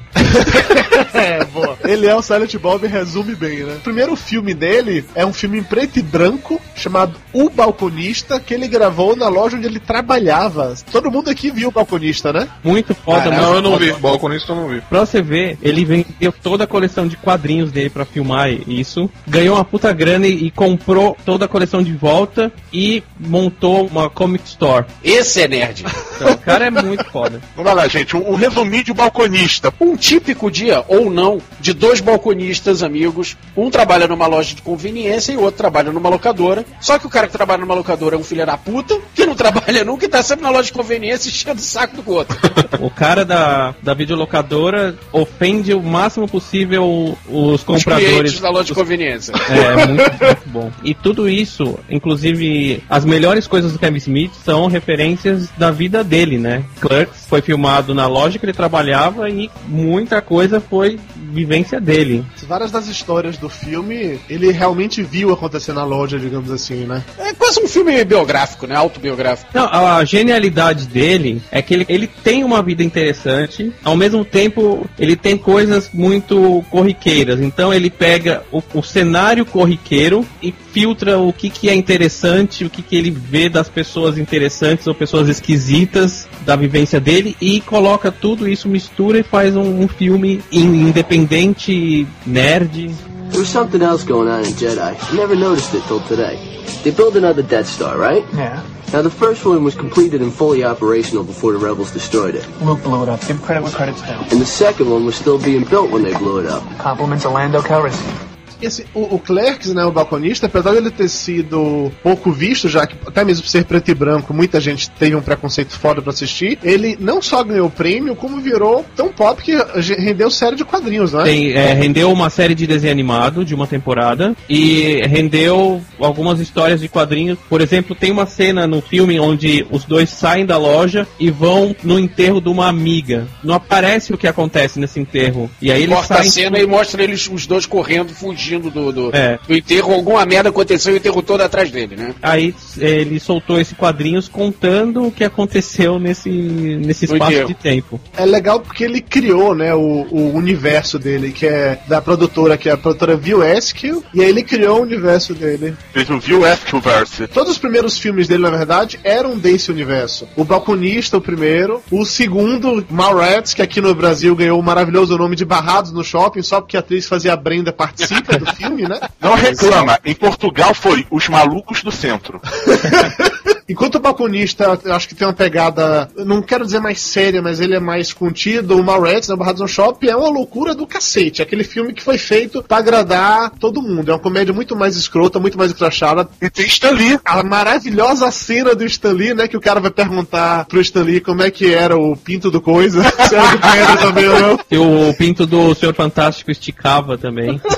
É, 1.14 1.44
boa. 1.44 1.76
Ele 1.84 2.06
é 2.06 2.14
o 2.14 2.22
Silent 2.22 2.55
Bob, 2.58 2.87
resume 2.87 3.34
bem, 3.34 3.61
né? 3.61 3.76
O 3.76 3.81
primeiro 3.81 4.14
filme 4.14 4.52
dele 4.55 5.05
é 5.14 5.25
um 5.25 5.32
filme 5.32 5.58
em 5.58 5.62
preto 5.62 5.99
e 5.99 6.02
branco, 6.02 6.61
chamado 6.76 7.14
O 7.32 7.49
Balconista, 7.49 8.38
que 8.38 8.52
ele 8.55 8.69
gravou 8.69 9.17
na 9.17 9.28
loja 9.28 9.56
onde 9.56 9.67
ele 9.67 9.81
trabalhava. 9.81 10.75
Todo 10.90 11.11
mundo 11.11 11.31
aqui 11.31 11.50
viu 11.50 11.69
o 11.69 11.72
Balconista, 11.72 12.32
né? 12.32 12.49
Muito 12.62 12.94
foda, 12.94 13.31
Não, 13.31 13.37
mano. 13.43 13.55
eu 13.55 13.62
não 13.62 13.76
vi. 13.78 13.93
Balconista 13.93 14.52
eu 14.52 14.56
não 14.56 14.69
vi. 14.69 14.81
Pra 14.82 15.00
você 15.00 15.22
ver, 15.22 15.58
ele 15.62 15.84
vendeu 15.84 16.32
toda 16.61 16.65
a 16.65 16.67
coleção 16.67 17.09
de 17.09 17.17
quadrinhos 17.17 17.73
dele 17.73 17.89
pra 17.89 18.05
filmar 18.05 18.51
isso, 18.51 19.09
ganhou 19.27 19.57
uma 19.57 19.65
puta 19.65 19.93
grana 19.93 20.27
e, 20.27 20.47
e 20.47 20.51
comprou 20.51 21.17
toda 21.25 21.47
a 21.47 21.49
coleção 21.49 21.83
de 21.83 21.93
volta 21.93 22.53
e 22.73 23.03
montou 23.19 23.87
uma 23.87 24.11
comic 24.11 24.45
store. 24.47 24.85
Esse 25.03 25.43
é 25.43 25.49
nerd. 25.49 25.85
Então, 26.21 26.35
o 26.35 26.39
cara 26.39 26.67
é 26.67 26.71
muito 26.71 27.03
foda. 27.07 27.41
Vamos 27.57 27.75
lá, 27.75 27.89
gente. 27.89 28.15
Um, 28.15 28.33
um 28.33 28.35
resuminho 28.35 28.85
de 28.85 28.93
balconista. 28.93 29.73
Um 29.81 29.97
típico 29.97 30.51
dia, 30.51 30.85
ou 30.87 31.11
não, 31.11 31.41
de 31.59 31.73
dois 31.73 32.03
balconistas 32.03 32.83
amigos. 32.83 33.39
Um 33.56 33.71
trabalha 33.71 34.06
numa 34.06 34.27
loja 34.27 34.55
de 34.55 34.61
conveniência 34.61 35.33
e 35.33 35.39
o 35.39 35.41
outro 35.41 35.56
trabalha 35.56 35.91
numa 35.91 36.11
locadora. 36.11 36.63
Só 36.79 36.99
que 36.99 37.06
o 37.06 37.09
cara 37.09 37.27
que 37.27 37.33
trabalha 37.33 37.63
numa 37.63 37.73
locadora 37.73 38.17
é 38.17 38.19
um 38.19 38.23
filho 38.23 38.45
da 38.45 38.59
puta, 38.59 39.01
que 39.15 39.25
não 39.25 39.35
trabalha 39.35 39.83
nunca 39.83 40.05
e 40.05 40.11
tá 40.11 40.23
sempre 40.23 40.43
na 40.43 40.51
loja 40.51 40.65
de 40.65 40.75
conveniência 40.75 41.31
enchendo 41.31 41.59
o 41.59 41.65
saco 41.65 42.03
do 42.03 42.11
outro. 42.11 42.37
O 42.81 42.91
cara 42.91 43.25
da, 43.25 43.75
da 43.83 43.95
videolocadora 43.95 44.95
ofende 45.11 45.73
o 45.73 45.83
máximo 45.83 46.29
possível 46.29 46.50
os 46.58 47.17
Os 47.29 47.62
compradores. 47.64 48.11
clientes 48.11 48.41
da 48.41 48.50
loja 48.50 48.64
de 48.64 48.75
conveniência. 48.75 49.32
É, 49.50 49.87
muito, 49.87 50.25
muito 50.25 50.43
bom. 50.49 50.73
E 50.82 50.94
tudo 50.94 51.29
isso, 51.29 51.79
inclusive, 51.88 52.82
as 52.88 53.05
melhores 53.05 53.47
coisas 53.47 53.73
do 53.73 53.79
Kevin 53.79 53.97
Smith 53.99 54.32
são 54.44 54.67
referências 54.67 55.49
da 55.56 55.70
vida 55.70 56.02
dele, 56.02 56.38
né? 56.38 56.64
Clerks 56.81 57.26
foi 57.29 57.41
filmado 57.43 57.94
na 57.94 58.06
loja 58.06 58.38
que 58.38 58.44
ele 58.44 58.52
trabalhava 58.52 59.29
e 59.29 59.50
muita 59.69 60.20
coisa 60.20 60.61
foi 60.61 60.99
vivência 61.32 61.81
dele. 61.81 62.25
Várias 62.47 62.70
das 62.70 62.88
histórias 62.88 63.37
do 63.38 63.49
filme, 63.49 64.19
ele 64.29 64.50
realmente 64.50 65.03
viu 65.03 65.32
acontecer 65.32 65.73
na 65.73 65.85
loja, 65.85 66.19
digamos 66.19 66.50
assim, 66.50 66.85
né? 66.85 67.05
É 67.19 67.32
quase 67.35 67.61
um 67.61 67.69
filme 67.69 68.03
biográfico, 68.05 68.67
né? 68.67 68.75
Autobiográfico. 68.76 69.50
Não, 69.55 69.64
a 69.67 70.05
genialidade 70.05 70.87
dele 70.87 71.41
é 71.50 71.62
que 71.62 71.75
ele, 71.75 71.87
ele 71.88 72.06
tem 72.06 72.43
uma 72.43 72.62
vida 72.62 72.82
interessante, 72.82 73.73
ao 73.85 73.96
mesmo 73.96 74.25
tempo 74.25 74.88
ele 74.99 75.14
tem 75.17 75.37
coisas 75.37 75.91
muito 75.93 76.40
corriqueiras. 76.71 77.41
Então 77.41 77.73
ele 77.73 77.91
pega 77.91 78.43
o, 78.53 78.63
o 78.75 78.83
cenário 78.83 79.45
corriqueiro 79.45 80.27
e 80.43 80.53
filtra 80.73 81.19
o 81.19 81.33
que, 81.33 81.51
que 81.51 81.69
é 81.69 81.75
interessante, 81.75 82.65
o 82.65 82.71
que, 82.71 82.83
que 82.83 82.97
ele 82.97 83.11
vê 83.11 83.49
das 83.49 83.69
pessoas 83.69 84.19
interessantes 84.19 84.87
ou 84.87 84.95
pessoas 84.95 85.29
esquisitas 85.29 86.29
da 86.45 86.57
vivência 86.57 87.01
dele 87.01 87.37
e 87.41 87.61
coloca 87.61 88.11
tudo 88.11 88.49
isso, 88.49 88.69
mistura 88.69 89.19
e 89.19 89.23
faz 89.23 89.57
um, 89.57 89.83
um 89.83 89.89
filme 89.89 90.41
in- 90.53 90.89
independente, 90.89 92.07
nerd. 92.27 92.91
There 93.31 93.38
was 93.41 93.49
something 93.49 93.81
else 93.81 94.05
going 94.05 94.29
on 94.29 94.41
in 94.41 94.53
Jedi. 94.53 95.12
I 95.12 95.17
never 95.17 95.37
noticed 95.37 95.73
it 95.75 95.82
till 95.85 96.00
today. 96.00 96.37
They 96.82 96.91
built 96.91 97.15
another 97.17 97.43
Death 97.43 97.67
Star, 97.69 97.96
right? 97.96 98.25
Yeah. 98.34 98.65
Now, 98.93 99.03
the 99.03 99.10
first 99.10 99.46
one 99.46 99.63
was 99.63 99.77
completed 99.77 100.20
and 100.20 100.32
fully 100.32 100.65
operational 100.65 101.22
before 101.22 101.53
the 101.53 101.58
rebels 101.58 101.93
destroyed 101.93 102.34
it. 102.34 102.44
Luke 102.60 102.82
blew 102.82 103.05
it 103.05 103.08
up. 103.08 103.25
Give 103.27 103.41
credit 103.41 103.63
where 103.63 103.72
credit's 103.72 104.03
due. 104.03 104.08
And 104.08 104.41
the 104.41 104.46
second 104.46 104.91
one 104.91 105.06
was 105.06 105.15
still 105.15 105.41
being 105.41 105.65
built 105.65 105.93
when 105.93 106.03
they 106.03 106.13
blew 106.19 106.41
it 106.41 106.46
up. 106.46 106.65
Compliments 106.79 107.25
of 107.25 107.32
Lando 107.32 107.60
Calrissian. 107.63 108.30
Esse, 108.62 108.86
o, 108.94 109.14
o 109.14 109.19
Clerks, 109.19 109.72
né, 109.74 109.84
o 109.84 109.93
balconista, 109.93 110.46
apesar 110.46 110.72
dele 110.72 110.90
ter 110.90 111.08
sido 111.08 111.90
pouco 112.02 112.31
visto, 112.31 112.69
já 112.69 112.86
que 112.86 112.96
até 113.06 113.24
mesmo 113.24 113.43
por 113.43 113.48
ser 113.48 113.64
preto 113.64 113.90
e 113.90 113.94
branco, 113.94 114.34
muita 114.34 114.60
gente 114.60 114.90
teve 114.90 115.17
um 115.17 115.22
preconceito 115.22 115.79
foda 115.79 116.02
pra 116.02 116.10
assistir, 116.12 116.58
ele 116.62 116.96
não 117.00 117.22
só 117.22 117.43
ganhou 117.43 117.70
prêmio, 117.70 118.14
como 118.14 118.40
virou 118.40 118.84
tão 118.94 119.08
pop 119.08 119.43
que 119.43 119.56
rendeu 119.98 120.31
série 120.31 120.56
de 120.56 120.64
quadrinhos, 120.64 121.12
né? 121.12 121.24
Tem, 121.24 121.52
é, 121.52 121.72
rendeu 121.72 122.12
uma 122.12 122.29
série 122.31 122.55
de 122.55 122.67
desenho 122.67 122.93
animado 122.93 123.44
de 123.44 123.55
uma 123.55 123.67
temporada 123.67 124.34
e 124.48 125.00
rendeu 125.06 125.81
algumas 125.98 126.40
histórias 126.40 126.81
de 126.81 126.88
quadrinhos. 126.88 127.38
Por 127.48 127.60
exemplo, 127.60 127.94
tem 127.94 128.10
uma 128.10 128.26
cena 128.26 128.67
no 128.67 128.81
filme 128.81 129.19
onde 129.19 129.67
os 129.70 129.84
dois 129.84 130.10
saem 130.10 130.44
da 130.44 130.56
loja 130.58 131.06
e 131.19 131.31
vão 131.31 131.74
no 131.82 131.98
enterro 131.98 132.40
de 132.40 132.48
uma 132.48 132.69
amiga. 132.69 133.26
Não 133.43 133.55
aparece 133.55 134.12
o 134.12 134.19
que 134.19 134.26
acontece 134.26 134.79
nesse 134.79 135.00
enterro. 135.00 135.50
E 135.60 135.70
aí 135.70 135.82
eles 135.82 135.94
Corta 135.94 136.14
a 136.14 136.17
saem. 136.19 136.31
cena 136.31 136.58
e 136.58 136.67
mostra 136.67 137.02
eles 137.02 137.29
os 137.31 137.46
dois 137.46 137.67
correndo, 137.67 138.12
fugindo 138.12 138.50
fugindo 138.51 138.71
do, 138.71 138.93
do, 138.93 139.17
É. 139.17 139.39
do 139.47 139.55
enterro, 139.55 139.93
alguma 139.93 140.25
merda 140.27 140.49
aconteceu 140.49 140.93
e 140.93 140.97
o 140.97 140.99
enterro 140.99 141.23
todo 141.23 141.41
atrás 141.43 141.71
dele, 141.71 141.97
né? 141.97 142.15
Aí 142.21 142.55
ele 142.79 143.21
soltou 143.21 143.61
esse 143.61 143.75
quadrinhos 143.75 144.29
contando 144.29 145.07
o 145.07 145.13
que 145.13 145.23
aconteceu 145.23 145.99
nesse, 145.99 146.29
nesse 146.31 147.05
espaço 147.05 147.45
de 147.45 147.55
tempo. 147.55 148.01
É 148.17 148.25
legal 148.25 148.61
porque 148.61 148.85
ele 148.85 149.01
criou, 149.01 149.55
né, 149.55 149.75
o, 149.75 150.07
o 150.11 150.35
universo 150.35 150.99
dele, 150.99 151.33
que 151.33 151.47
é 151.47 151.79
da 151.87 152.01
produtora, 152.01 152.57
que 152.57 152.69
é 152.69 152.73
a 152.73 152.77
produtora 152.77 153.17
View 153.17 153.43
Askew, 153.43 154.03
e 154.13 154.23
aí 154.23 154.29
ele 154.29 154.43
criou 154.43 154.81
o 154.81 154.83
universo 154.83 155.35
dele. 155.35 155.75
Fez 155.93 156.09
um 156.11 156.19
View 156.19 156.47
Esquiverse. 156.47 157.27
Todos 157.29 157.53
os 157.53 157.59
primeiros 157.59 157.99
filmes 157.99 158.27
dele, 158.27 158.43
na 158.43 158.51
verdade, 158.51 158.99
eram 159.05 159.39
desse 159.39 159.71
universo. 159.71 160.27
O 160.37 160.45
Balconista, 160.45 161.17
o 161.17 161.21
primeiro. 161.21 161.83
O 161.91 162.05
segundo, 162.05 162.85
Mallrats, 162.91 163.55
que 163.55 163.63
aqui 163.63 163.81
no 163.81 163.95
Brasil 163.95 164.35
ganhou 164.35 164.59
o 164.59 164.63
maravilhoso 164.63 165.17
nome 165.17 165.37
de 165.37 165.45
Barrados 165.45 165.93
no 165.93 166.03
Shopping, 166.03 166.43
só 166.43 166.61
porque 166.61 166.77
a 166.77 166.81
atriz 166.81 167.07
fazia 167.07 167.33
a 167.33 167.37
Brenda 167.37 167.73
participa 167.73 168.39
do 168.41 168.55
filme, 168.55 168.89
né? 168.89 168.99
Não 169.20 169.35
reclama, 169.35 169.99
em 170.05 170.15
Portugal 170.15 170.75
foi 170.75 171.06
Os 171.11 171.29
Malucos 171.29 171.82
do 171.82 171.93
Centro. 171.93 172.41
Enquanto 173.70 173.94
o 173.94 174.01
Balconista, 174.01 174.81
eu 174.85 174.93
acho 174.93 175.09
que 175.09 175.15
tem 175.15 175.25
uma 175.25 175.32
pegada, 175.32 176.11
não 176.17 176.43
quero 176.43 176.65
dizer 176.65 176.81
mais 176.81 177.01
séria, 177.01 177.41
mas 177.41 177.61
ele 177.61 177.77
é 177.77 177.79
mais 177.79 178.13
contido. 178.13 178.77
O 178.77 178.82
Mallrats, 178.82 179.29
na 179.29 179.37
Barrados 179.37 179.61
no 179.61 179.69
Shopping, 179.69 180.09
é 180.09 180.17
uma 180.17 180.29
loucura 180.29 180.75
do 180.75 180.89
cacete. 180.89 181.41
É 181.41 181.44
aquele 181.44 181.63
filme 181.63 181.93
que 181.93 182.03
foi 182.03 182.19
feito 182.19 182.65
pra 182.65 182.79
agradar 182.79 183.53
todo 183.61 183.81
mundo. 183.81 184.11
É 184.11 184.15
uma 184.15 184.19
comédia 184.19 184.53
muito 184.53 184.75
mais 184.75 184.97
escrota, 184.97 185.39
muito 185.39 185.56
mais 185.56 185.70
escrachada. 185.70 186.29
E 186.43 186.51
tem 186.51 186.67
Stan 186.67 186.91
Lee. 186.91 187.20
A 187.25 187.44
maravilhosa 187.44 188.29
cena 188.32 188.75
do 188.75 188.85
Stan 188.85 189.13
Lee, 189.13 189.35
né? 189.35 189.47
Que 189.47 189.56
o 189.56 189.61
cara 189.61 189.79
vai 189.79 189.93
perguntar 189.93 190.65
pro 190.65 190.81
Stan 190.81 191.05
Lee 191.05 191.20
como 191.20 191.43
é 191.43 191.49
que 191.49 191.73
era 191.73 191.97
o 191.97 192.17
pinto 192.17 192.51
do 192.51 192.61
coisa. 192.61 193.05
Se 193.29 193.37
era 193.37 193.94
do 193.94 194.03
também 194.03 194.29
ou 194.29 194.41
não. 194.41 194.61
E 194.69 194.79
o 194.79 195.15
pinto 195.15 195.47
do 195.47 195.77
Senhor 195.77 195.94
Fantástico 195.94 196.51
esticava 196.51 197.17
também. 197.17 197.61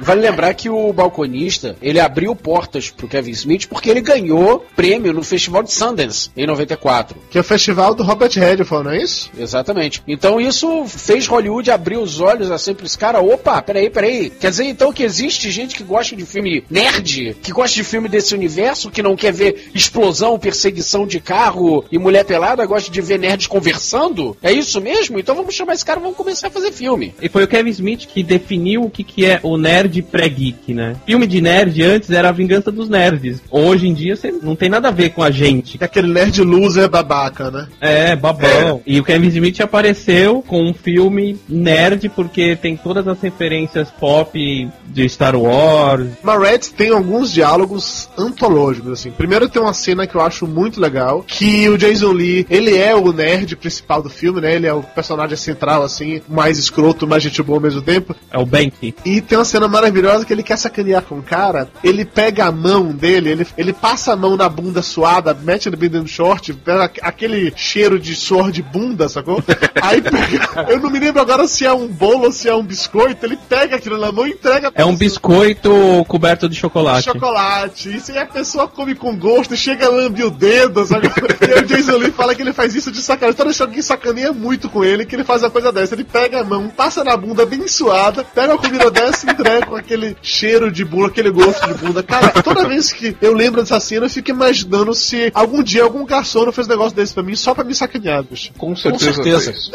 Vale 0.00 0.20
lembrar 0.20 0.54
que 0.54 0.68
o 0.68 0.92
balconista, 0.92 1.76
ele 1.80 2.00
abriu 2.00 2.34
portas 2.34 2.90
pro 2.90 3.08
Kevin 3.08 3.30
Smith 3.30 3.66
porque 3.68 3.90
ele 3.90 4.00
ganhou 4.00 4.64
prêmio 4.74 5.12
no 5.12 5.22
Festival 5.22 5.62
de 5.62 5.72
Sundance 5.72 6.30
em 6.36 6.46
94. 6.46 7.16
Que 7.30 7.38
é 7.38 7.40
o 7.40 7.44
festival 7.44 7.94
do 7.94 8.02
Robert 8.02 8.32
Redford, 8.34 8.84
não 8.84 8.92
é 8.92 9.02
isso? 9.02 9.30
Exatamente. 9.38 10.02
Então 10.06 10.40
isso 10.40 10.86
fez 10.86 11.26
Hollywood 11.26 11.70
abrir 11.70 11.96
os 11.96 12.20
olhos 12.20 12.50
assim 12.50 12.74
pra 12.74 12.86
esse 12.86 12.98
cara. 12.98 13.20
Opa, 13.20 13.60
peraí, 13.62 13.88
peraí. 13.88 14.30
Quer 14.30 14.50
dizer 14.50 14.64
então 14.64 14.92
que 14.92 15.02
existe 15.02 15.50
gente 15.50 15.74
que 15.74 15.82
gosta 15.82 16.16
de 16.16 16.24
filme 16.24 16.64
nerd, 16.68 17.36
que 17.42 17.52
gosta 17.52 17.74
de 17.76 17.84
filme 17.84 18.08
desse 18.08 18.34
universo, 18.34 18.90
que 18.90 19.02
não 19.02 19.16
quer 19.16 19.32
ver 19.32 19.70
explosão, 19.74 20.38
perseguição 20.38 21.06
de 21.06 21.20
carro 21.20 21.84
e 21.90 21.98
mulher 21.98 22.24
pelada, 22.24 22.66
gosta 22.66 22.90
de 22.90 23.00
ver 23.00 23.18
nerds 23.18 23.46
conversando? 23.46 24.36
É 24.42 24.52
isso 24.52 24.80
mesmo? 24.80 25.18
Então 25.18 25.34
vamos 25.34 25.54
chamar 25.54 25.74
esse 25.74 25.84
cara 25.84 26.00
e 26.00 26.02
vamos 26.02 26.16
começar 26.16 26.48
a 26.48 26.50
fazer 26.50 26.72
filme. 26.72 27.14
E 27.20 27.28
foi 27.28 27.44
o 27.44 27.48
Kevin 27.48 27.70
Smith 27.70 28.06
que 28.06 28.22
definiu 28.22 28.82
o 28.82 28.90
que, 28.90 29.04
que 29.04 29.23
é 29.24 29.40
o 29.42 29.56
nerd 29.56 30.02
pré-geek, 30.02 30.72
né? 30.74 30.96
Filme 31.06 31.26
de 31.26 31.40
nerd 31.40 31.82
antes 31.82 32.10
era 32.10 32.28
a 32.28 32.32
vingança 32.32 32.70
dos 32.70 32.88
nerds. 32.88 33.42
Hoje 33.50 33.88
em 33.88 33.94
dia 33.94 34.14
não 34.42 34.56
tem 34.56 34.68
nada 34.68 34.88
a 34.88 34.92
ver 34.92 35.10
com 35.10 35.22
a 35.22 35.30
gente. 35.30 35.78
É 35.80 35.84
aquele 35.84 36.12
nerd 36.12 36.40
loser 36.42 36.88
babaca, 36.88 37.50
né? 37.50 37.66
É, 37.80 38.16
babão. 38.16 38.80
E 38.86 39.00
o 39.00 39.04
Kevin 39.04 39.28
Smith 39.28 39.60
apareceu 39.60 40.42
com 40.42 40.62
um 40.62 40.74
filme 40.74 41.38
nerd 41.48 42.08
porque 42.10 42.56
tem 42.56 42.76
todas 42.76 43.06
as 43.06 43.20
referências 43.20 43.90
pop 43.90 44.68
de 44.86 45.08
Star 45.08 45.36
Wars. 45.36 46.08
Mallrats 46.22 46.68
tem 46.68 46.90
alguns 46.90 47.32
diálogos 47.32 48.08
antológicos, 48.16 48.92
assim. 48.92 49.10
Primeiro 49.10 49.48
tem 49.48 49.60
uma 49.60 49.74
cena 49.74 50.06
que 50.06 50.14
eu 50.14 50.20
acho 50.20 50.46
muito 50.46 50.80
legal, 50.80 51.24
que 51.26 51.68
o 51.68 51.76
Jason 51.76 52.12
Lee, 52.12 52.46
ele 52.48 52.76
é 52.76 52.94
o 52.94 53.12
nerd 53.12 53.56
principal 53.56 54.02
do 54.02 54.10
filme, 54.10 54.40
né? 54.40 54.54
Ele 54.54 54.66
é 54.66 54.72
o 54.72 54.82
personagem 54.82 55.36
central, 55.36 55.82
assim, 55.82 56.20
mais 56.28 56.58
escroto, 56.58 57.06
mais 57.06 57.22
gente 57.22 57.42
boa 57.42 57.58
ao 57.58 57.62
mesmo 57.62 57.82
tempo. 57.82 58.14
É 58.30 58.38
o 58.38 58.46
Bank. 58.46 58.94
E 59.04 59.13
tem 59.20 59.38
uma 59.38 59.44
cena 59.44 59.68
maravilhosa 59.68 60.24
que 60.24 60.32
ele 60.32 60.42
quer 60.42 60.56
sacanear 60.56 61.02
com 61.02 61.18
o 61.18 61.22
cara, 61.22 61.68
ele 61.82 62.04
pega 62.04 62.46
a 62.46 62.52
mão 62.52 62.92
dele, 62.92 63.30
ele, 63.30 63.46
ele 63.56 63.72
passa 63.72 64.12
a 64.12 64.16
mão 64.16 64.36
na 64.36 64.48
bunda 64.48 64.82
suada, 64.82 65.34
mete 65.34 65.70
no 65.70 65.76
do 65.76 66.08
short, 66.08 66.56
aquele 67.02 67.52
cheiro 67.56 67.98
de 67.98 68.14
suor 68.14 68.50
de 68.50 68.62
bunda, 68.62 69.08
sacou? 69.08 69.42
Aí 69.80 70.00
pega, 70.00 70.66
eu 70.70 70.80
não 70.80 70.90
me 70.90 70.98
lembro 70.98 71.20
agora 71.20 71.46
se 71.46 71.66
é 71.66 71.72
um 71.72 71.86
bolo 71.86 72.24
ou 72.24 72.32
se 72.32 72.48
é 72.48 72.54
um 72.54 72.62
biscoito, 72.62 73.26
ele 73.26 73.38
pega 73.48 73.76
aquilo 73.76 73.98
na 73.98 74.10
mão 74.10 74.26
e 74.26 74.30
entrega 74.30 74.72
É 74.74 74.84
um 74.84 74.96
biscoito 74.96 75.70
coberto 76.08 76.48
de 76.48 76.56
chocolate. 76.56 77.04
chocolate. 77.04 77.96
Isso 77.96 78.12
aí 78.12 78.18
a 78.18 78.26
pessoa 78.26 78.66
come 78.66 78.94
com 78.94 79.16
gosto, 79.16 79.56
chega 79.56 79.86
a 79.86 79.90
lambe 79.90 80.24
o 80.24 80.30
dedo, 80.30 80.84
sabe? 80.84 81.08
e 81.08 81.60
o 81.60 81.66
Jason 81.66 81.96
Lee 81.96 82.10
fala 82.10 82.34
que 82.34 82.42
ele 82.42 82.52
faz 82.52 82.74
isso 82.74 82.90
de 82.90 83.02
sacanagem. 83.02 83.36
Toda 83.36 83.50
vez 83.50 83.74
que 83.74 83.82
sacaneia 83.82 84.32
muito 84.32 84.68
com 84.68 84.84
ele, 84.84 85.04
que 85.04 85.14
ele 85.14 85.24
faz 85.24 85.42
uma 85.42 85.50
coisa 85.50 85.72
dessa. 85.72 85.94
Ele 85.94 86.04
pega 86.04 86.40
a 86.40 86.44
mão, 86.44 86.68
passa 86.68 87.04
na 87.04 87.16
bunda 87.16 87.44
bem 87.44 87.66
suada, 87.68 88.24
pega 88.24 88.52
uma 88.52 88.58
comida 88.58 88.90
dessa 88.90 89.03
e 89.10 89.30
entrega 89.30 89.66
com 89.66 89.76
aquele 89.76 90.16
cheiro 90.22 90.70
de 90.70 90.84
bunda, 90.84 91.08
aquele 91.08 91.30
gosto 91.30 91.66
de 91.66 91.74
bunda. 91.74 92.02
Cara, 92.02 92.30
toda 92.42 92.68
vez 92.68 92.92
que 92.92 93.16
eu 93.20 93.32
lembro 93.32 93.60
dessa 93.60 93.78
cena, 93.80 94.06
eu 94.06 94.10
fico 94.10 94.30
imaginando 94.30 94.94
se 94.94 95.30
algum 95.34 95.62
dia 95.62 95.82
algum 95.82 96.04
garçom 96.04 96.44
não 96.44 96.52
fez 96.52 96.66
um 96.66 96.70
negócio 96.70 96.96
desse 96.96 97.14
pra 97.14 97.22
mim 97.22 97.34
só 97.34 97.54
pra 97.54 97.64
me 97.64 97.74
sacanear, 97.74 98.22
bicho. 98.22 98.52
Com 98.56 98.74
certeza. 98.74 99.12
certeza. 99.12 99.52
fez. 99.52 99.70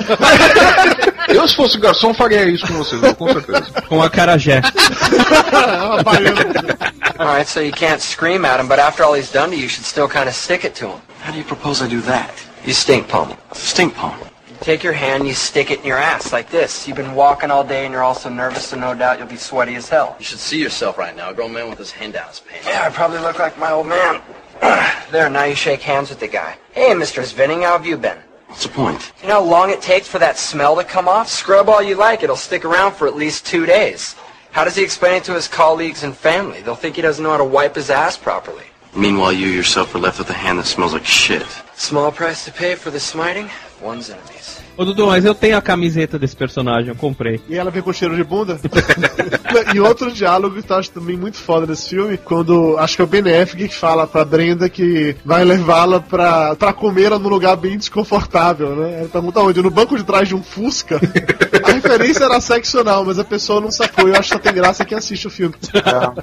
Eu, 1.30 1.48
se 1.48 1.56
fosse 1.56 1.78
garçom, 1.78 2.14
faria 2.14 2.44
isso 2.50 2.66
com 2.68 2.74
vocês, 2.74 3.14
com 3.14 3.32
certeza. 3.32 3.82
Com 3.88 4.02
a 4.02 4.10
carajé. 4.10 4.62
Baiana. 6.04 6.78
Alright, 7.20 7.48
so 7.48 7.60
you 7.60 7.72
can't 7.72 8.02
scream 8.02 8.46
at 8.46 8.60
him, 8.60 8.68
but 8.68 8.80
after 8.80 9.04
all 9.04 9.14
he's 9.14 9.32
done 9.32 9.50
to 9.52 9.56
you, 9.56 9.64
you 9.64 9.70
should 9.70 9.86
still 9.86 10.08
kind 10.08 10.28
of 10.28 10.34
stick 10.34 10.66
it 10.66 10.74
to 10.76 10.88
him. 10.88 11.02
How 11.22 11.32
do 11.32 11.38
you 11.38 11.44
propose 11.44 11.82
I 11.82 11.88
do 11.88 12.02
that? 12.02 12.34
You 12.66 12.74
stink 12.74 13.08
palm. 13.08 13.36
Stink 13.54 13.94
palm. 13.94 14.29
You 14.60 14.66
take 14.66 14.84
your 14.84 14.94
hand 14.94 15.22
and 15.22 15.28
you 15.28 15.34
stick 15.34 15.72
it 15.72 15.80
in 15.80 15.86
your 15.86 15.98
ass 15.98 16.34
like 16.34 16.50
this. 16.50 16.86
You've 16.86 16.98
been 16.98 17.16
walking 17.16 17.50
all 17.50 17.64
day 17.64 17.86
and 17.86 17.94
you're 17.94 18.04
also 18.04 18.28
nervous, 18.28 18.68
so 18.68 18.78
no 18.78 18.94
doubt 18.94 19.18
you'll 19.18 19.28
be 19.28 19.38
sweaty 19.38 19.76
as 19.76 19.88
hell. 19.88 20.18
You 20.20 20.26
should 20.26 20.40
see 20.40 20.62
yourself 20.62 20.98
right 20.98 21.16
now, 21.16 21.30
a 21.30 21.34
grown 21.34 21.54
man 21.54 21.70
with 21.70 21.80
his 21.80 21.92
hand 21.92 22.14
down 22.14 22.28
his 22.28 22.42
pants. 22.42 22.68
Yeah, 22.68 22.86
I 22.86 22.90
probably 22.90 23.20
look 23.20 23.40
like 23.40 23.58
my 23.58 23.72
old 23.72 23.88
man. 23.88 24.22
there, 25.12 25.30
now 25.30 25.46
you 25.46 25.56
shake 25.56 25.82
hands 25.82 26.10
with 26.10 26.20
the 26.20 26.28
guy. 26.28 26.58
Hey, 26.74 26.90
Mr. 26.90 27.24
Svinning, 27.24 27.64
how 27.64 27.78
have 27.78 27.86
you 27.86 27.96
been? 27.96 28.18
What's 28.48 28.64
the 28.64 28.70
point? 28.70 29.14
You 29.22 29.30
know 29.30 29.36
how 29.36 29.50
long 29.50 29.70
it 29.70 29.82
takes 29.82 30.10
for 30.10 30.20
that 30.20 30.38
smell 30.38 30.76
to 30.76 30.84
come 30.84 31.08
off? 31.08 31.30
Scrub 31.30 31.70
all 31.70 31.82
you 31.82 31.96
like, 31.96 32.24
it'll 32.24 32.36
stick 32.36 32.66
around 32.66 32.96
for 32.96 33.08
at 33.08 33.16
least 33.16 33.46
two 33.46 33.66
days. 33.66 34.16
How 34.52 34.66
does 34.66 34.76
he 34.76 34.84
explain 34.84 35.14
it 35.14 35.24
to 35.26 35.34
his 35.34 35.48
colleagues 35.48 36.04
and 36.04 36.14
family? 36.14 36.62
They'll 36.62 36.76
think 36.76 36.98
he 36.98 37.02
doesn't 37.02 37.24
know 37.24 37.32
how 37.32 37.38
to 37.38 37.46
wipe 37.46 37.76
his 37.76 37.90
ass 37.90 38.18
properly. 38.18 38.66
Meanwhile, 38.96 39.34
you 39.34 39.48
yourself 39.48 39.94
are 39.94 40.00
left 40.00 40.18
with 40.18 40.30
a 40.32 40.34
hand 40.34 40.58
that 40.60 40.66
smells 40.66 40.94
like 40.94 41.06
shit. 41.06 41.46
Small 41.76 42.12
price 42.12 42.44
to 42.46 42.52
pay 42.52 42.74
for 42.74 42.90
the 42.90 43.00
smiting 43.00 43.46
of 43.46 43.69
one's 43.82 44.10
enemies. 44.10 44.59
Ô 44.80 44.86
Dudu, 44.86 45.08
mas 45.08 45.26
eu 45.26 45.36
tenho 45.36 45.58
a 45.58 45.62
camiseta 45.62 46.18
desse 46.18 46.38
personagem, 46.38 46.88
eu 46.88 46.96
comprei. 46.96 47.42
E 47.50 47.58
ela 47.58 47.70
vem 47.70 47.82
com 47.82 47.92
cheiro 47.92 48.16
de 48.16 48.24
bunda? 48.24 48.58
e 49.76 49.80
outro 49.82 50.10
diálogo 50.10 50.64
que 50.64 50.72
eu 50.72 50.78
acho 50.78 50.90
também 50.92 51.18
muito 51.18 51.36
foda 51.36 51.68
nesse 51.68 51.90
filme, 51.90 52.18
quando 52.18 52.78
acho 52.78 52.96
que 52.96 53.02
é 53.02 53.04
o 53.04 53.08
Ben 53.08 53.20
Affleck 53.20 53.68
que 53.68 53.76
fala 53.76 54.08
pra 54.08 54.24
Brenda 54.24 54.70
que 54.70 55.18
vai 55.26 55.44
levá-la 55.44 56.00
pra, 56.00 56.56
pra 56.56 56.72
comer 56.72 57.10
num 57.10 57.28
lugar 57.28 57.58
bem 57.58 57.78
desconfortável, 57.78 58.74
né? 58.74 59.00
Ela 59.00 59.10
pergunta 59.10 59.42
onde? 59.42 59.62
No 59.62 59.70
banco 59.70 59.98
de 59.98 60.04
trás 60.06 60.30
de 60.30 60.34
um 60.34 60.42
Fusca? 60.42 60.98
A 61.62 61.72
referência 61.74 62.24
era 62.24 62.40
seccional, 62.40 63.04
mas 63.04 63.20
a 63.20 63.24
pessoa 63.26 63.60
não 63.60 63.72
sacou. 63.72 64.08
Eu 64.08 64.16
acho 64.16 64.30
que 64.30 64.36
só 64.36 64.40
tem 64.40 64.54
graça 64.54 64.86
quem 64.86 64.98
assiste 64.98 65.28
o 65.28 65.30
filme. 65.30 65.56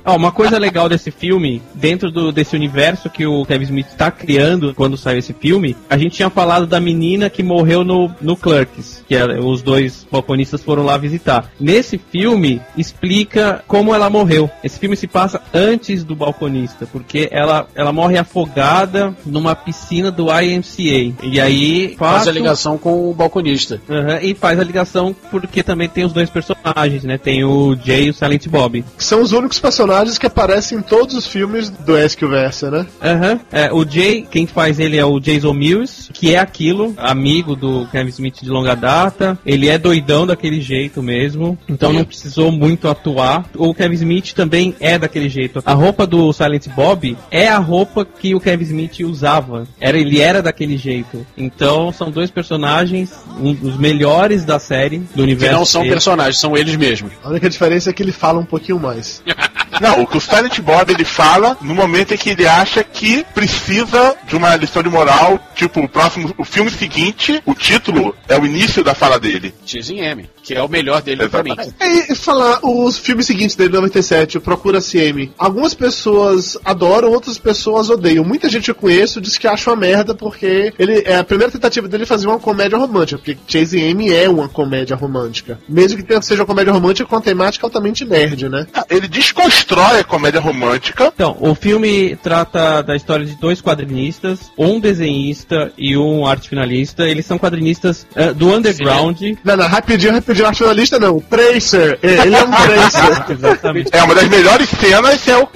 Ó, 0.05 0.17
uma 0.17 0.33
coisa 0.33 0.59
legal 0.59 0.89
desse 0.89 1.11
filme, 1.11 1.63
dentro 1.75 2.11
do, 2.11 2.33
desse 2.33 2.57
universo 2.57 3.11
que 3.11 3.27
o 3.27 3.45
Kevin 3.45 3.65
Smith 3.65 3.89
está 3.89 4.11
criando 4.11 4.75
quando 4.75 4.97
saiu 4.97 5.19
esse 5.19 5.33
filme, 5.33 5.77
a 5.91 5.99
gente 5.99 6.17
tinha 6.17 6.31
falado 6.31 6.67
da 6.67 6.81
menina 6.81 7.29
que 7.29 7.43
morreu 7.43 7.85
no, 7.85 8.11
no 8.21 8.37
Clerks, 8.47 9.03
que 9.09 9.15
era- 9.17 9.43
os 9.45 9.61
dois 9.61 10.07
balconistas 10.11 10.63
foram 10.63 10.85
lá 10.85 10.97
visitar. 10.97 11.51
Nesse 11.59 11.99
filme, 11.99 12.61
explica 12.77 13.65
como 13.67 13.93
ela 13.93 14.09
morreu. 14.09 14.49
Esse 14.63 14.79
filme 14.79 14.97
se 14.97 15.09
passa 15.09 15.41
antes 15.53 16.05
do 16.05 16.15
balconista, 16.15 16.87
porque 16.87 17.29
ela, 17.33 17.67
ela 17.75 17.93
morre 17.93 18.17
afogada 18.17 19.15
numa 19.27 19.55
piscina 19.57 20.11
do 20.11 20.29
IMCA. 20.31 21.15
E 21.25 21.41
aí 21.41 21.97
Faz 21.99 22.29
a 22.29 22.33
ligação 22.33 22.79
com 22.79 23.11
o 23.11 23.15
balconista. 23.15 23.81
Aham, 23.91 24.21
e 24.23 24.35
faz 24.35 24.61
a 24.61 24.65
ligação 24.65 25.15
porque 25.31 25.63
também 25.63 25.89
tem 25.89 26.05
os 26.05 26.13
dois 26.13 26.31
personagens, 26.31 27.03
né? 27.05 27.19
Tem 27.19 27.43
o 27.45 27.77
Jay 27.85 28.05
e 28.07 28.11
o 28.11 28.15
Silent 28.15 28.47
Bob. 28.49 28.85
Que 28.97 29.05
são 29.05 29.23
os 29.23 29.33
únicos 29.33 29.59
personagens 29.59 30.19
que 30.19 30.27
aparecem 30.27 30.79
em 30.79 30.83
todos 30.83 31.17
os 31.17 31.27
filmes 31.27 31.69
do 31.71 31.99
Esquiverse, 31.99 32.67
né? 32.71 32.87
Aham. 33.03 33.41
É, 33.51 33.73
o 33.73 33.85
Jay, 33.89 34.27
quem 34.31 34.47
faz 34.47 34.79
ele 34.79 34.97
é 34.97 35.05
o 35.05 35.19
Jason 35.19 35.53
Mills, 35.53 36.11
que 36.13 36.35
é 36.35 36.39
aquilo, 36.39 36.95
amigo 36.97 37.57
do 37.57 37.87
Kevin 37.91 38.11
Smith 38.11 38.26
de 38.35 38.49
longa 38.51 38.75
data. 38.75 39.39
Ele 39.45 39.69
é 39.69 39.79
doidão 39.79 40.27
daquele 40.27 40.61
jeito 40.61 41.03
mesmo, 41.03 41.59
então 41.69 41.93
não 41.93 42.05
precisou 42.05 42.51
muito 42.53 42.89
atuar. 42.89 43.45
O 43.55 43.75
Kevin 43.75 43.95
Smith 43.95 44.33
também 44.33 44.75
é 44.81 44.99
daquele 44.99 45.29
jeito. 45.29 45.63
A 45.65 45.73
roupa 45.73 46.07
do 46.07 46.33
Silent 46.33 46.69
Bob 46.69 47.17
é 47.31 47.49
a 47.49 47.59
roupa 47.59 48.05
que 48.05 48.35
o 48.35 48.41
Kevin 48.41 48.65
Smith 48.65 49.01
usava. 49.01 49.67
Era, 49.81 49.99
ele 49.99 50.21
era 50.21 50.43
daquele 50.43 50.77
jeito. 50.77 51.27
Então 51.37 51.93
são 51.93 52.11
dois 52.11 52.31
personagens, 52.31 53.13
um 53.41 53.53
dos 53.55 53.77
melhores 53.77 54.45
da 54.45 54.59
série, 54.59 54.99
do 54.99 55.15
Que 55.15 55.23
universo. 55.23 55.57
não 55.57 55.65
são 55.65 55.83
dele. 55.83 55.95
personagens, 55.95 56.39
são 56.39 56.57
eles 56.57 56.77
mesmos. 56.77 57.13
A 57.23 57.31
única 57.31 57.49
diferença 57.49 57.91
é 57.91 57.93
que 57.93 58.03
ele 58.03 58.13
fala 58.13 58.39
um 58.41 58.45
pouquinho 58.45 58.79
mais. 58.79 59.23
Não, 59.79 60.01
o 60.01 60.07
que 60.07 60.17
o 60.17 60.21
Silent 60.21 60.59
Bob 60.61 60.91
ele 60.91 61.05
fala 61.05 61.55
no 61.61 61.75
momento 61.75 62.15
em 62.15 62.17
que 62.17 62.31
ele 62.31 62.47
acha 62.47 62.83
que 62.83 63.23
precisa 63.35 64.17
de 64.27 64.35
uma 64.35 64.57
lição 64.57 64.83
de 64.83 64.89
moral, 64.89 65.39
tipo, 65.55 65.81
o 65.81 65.89
próximo, 65.89 66.35
o 66.39 66.45
filme 66.45 66.71
seguinte, 66.71 67.43
o 67.45 67.55
título 67.55 68.16
é 68.29 68.39
o 68.39 68.45
início 68.45 68.83
da 68.83 68.95
fala 68.95 69.19
dele. 69.19 69.55
X 69.65 69.91
em 69.91 70.01
M. 70.01 70.29
Que 70.47 70.55
é 70.55 70.63
o 70.63 70.69
melhor 70.69 71.03
dele 71.03 71.29
pra 71.29 71.43
mim. 71.43 71.57
E 71.81 72.15
falar, 72.15 72.61
os 72.63 72.97
filmes 72.99 73.27
seguintes 73.27 73.57
dele, 73.57 73.73
97, 73.75 74.39
o 74.39 74.41
Procura 74.41 74.81
CM, 74.81 75.33
algumas 75.37 75.75
pessoas 75.75 76.57
adoram, 76.65 77.11
outras 77.11 77.37
pessoas 77.37 77.91
odeiam. 77.91 78.25
Muita 78.25 78.49
gente 78.49 78.65
que 78.67 78.71
eu 78.71 78.75
conheço 78.77 79.21
diz 79.21 79.37
que 79.39 79.49
acha 79.49 79.71
uma 79.71 79.77
merda 79.77 80.15
porque 80.15 80.73
ele 80.79 81.03
é 81.05 81.17
a 81.17 81.25
primeira 81.25 81.51
tentativa 81.53 81.89
dele 81.89 82.07
fazer 82.07 82.29
uma 82.29 82.39
comédia 82.39 82.79
romântica, 82.79 83.19
porque 83.19 83.37
Chase 83.49 83.81
M 83.81 84.13
é 84.13 84.29
uma 84.29 84.49
comédia 84.49 84.95
romântica. 84.95 85.59
Mesmo 85.69 85.99
que 85.99 86.05
tenha- 86.05 86.23
seja 86.23 86.43
uma 86.43 86.47
comédia 86.47 86.73
romântica 86.73 87.09
com 87.09 87.21
temática 87.21 87.67
altamente 87.67 88.05
nerd, 88.05 88.49
né? 88.49 88.67
Ah, 88.73 88.85
Ele 88.89 89.09
desconstrói 89.09 90.01
a 90.01 90.05
comédia 90.05 90.41
romântica. 90.41 91.11
Então, 91.15 91.37
o 91.41 91.55
filme 91.55 92.15
trata 92.23 92.83
da 92.83 92.95
história 92.95 93.25
de 93.27 93.35
dois 93.41 93.61
quadrinistas, 93.61 94.39
um 94.57 94.79
desenhista 94.79 95.73
e 95.77 95.97
um 95.97 96.25
arte 96.27 96.49
finalista. 96.49 97.03
Eles 97.09 97.27
são 97.27 97.37
quadrinistas 97.39 98.07
eh, 98.15 98.33
do 98.33 98.49
underground. 98.55 99.21
Não, 99.45 99.57
não, 99.57 99.67
rapidinho, 99.67 100.13
rapidinho, 100.13 100.36
nacionalista 100.43 100.99
não. 100.99 101.21
Tracer, 101.21 101.99
é, 102.03 102.09
ele 102.09 102.35
é 102.35 102.45
um 102.45 102.51
Tracer. 102.51 103.31
Exatamente. 103.31 103.91
É 103.93 104.03
uma 104.03 104.15
das 104.15 104.29
melhores 104.29 104.69
cenas 104.69 105.27
é 105.29 105.37
o, 105.37 105.49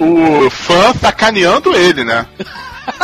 o 0.45 0.49
fã 0.49 0.93
sacaneando 0.99 1.73
ele, 1.75 2.03
né? 2.03 2.25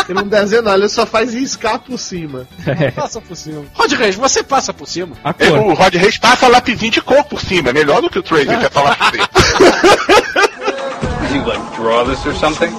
ele 0.08 0.22
não 0.22 0.28
desenha 0.28 0.62
nada, 0.62 0.78
ele 0.78 0.90
só 0.90 1.06
faz 1.06 1.34
riscar 1.34 1.80
por 1.80 1.98
cima. 1.98 2.48
Passa 2.96 3.22
por 3.22 3.36
cima. 3.36 3.66
Rod 3.74 3.92
Reis, 3.94 4.16
você 4.16 4.44
passa 4.44 4.74
por 4.74 4.88
cima. 4.88 5.16
A 5.24 5.34
É, 5.38 5.50
o 5.52 5.74
Rod 5.74 5.94
Reis 5.96 6.18
passa 6.18 6.48
lapisinho 6.48 6.92
de 6.92 7.02
cor 7.02 7.24
por 7.26 7.40
cima. 7.40 7.70
É 7.70 7.74
melhor 7.74 8.02
do 8.02 8.10
que 8.10 8.20
o 8.20 8.24
Tracer, 8.24 8.58
que 8.60 8.66
é 8.66 8.70
só 8.70 8.84
lápis 8.84 9.10
preto. 9.10 9.30
You 11.34 11.46
like 11.46 11.62
draw 11.76 12.06
this 12.06 12.26
or 12.26 12.34
something? 12.36 12.72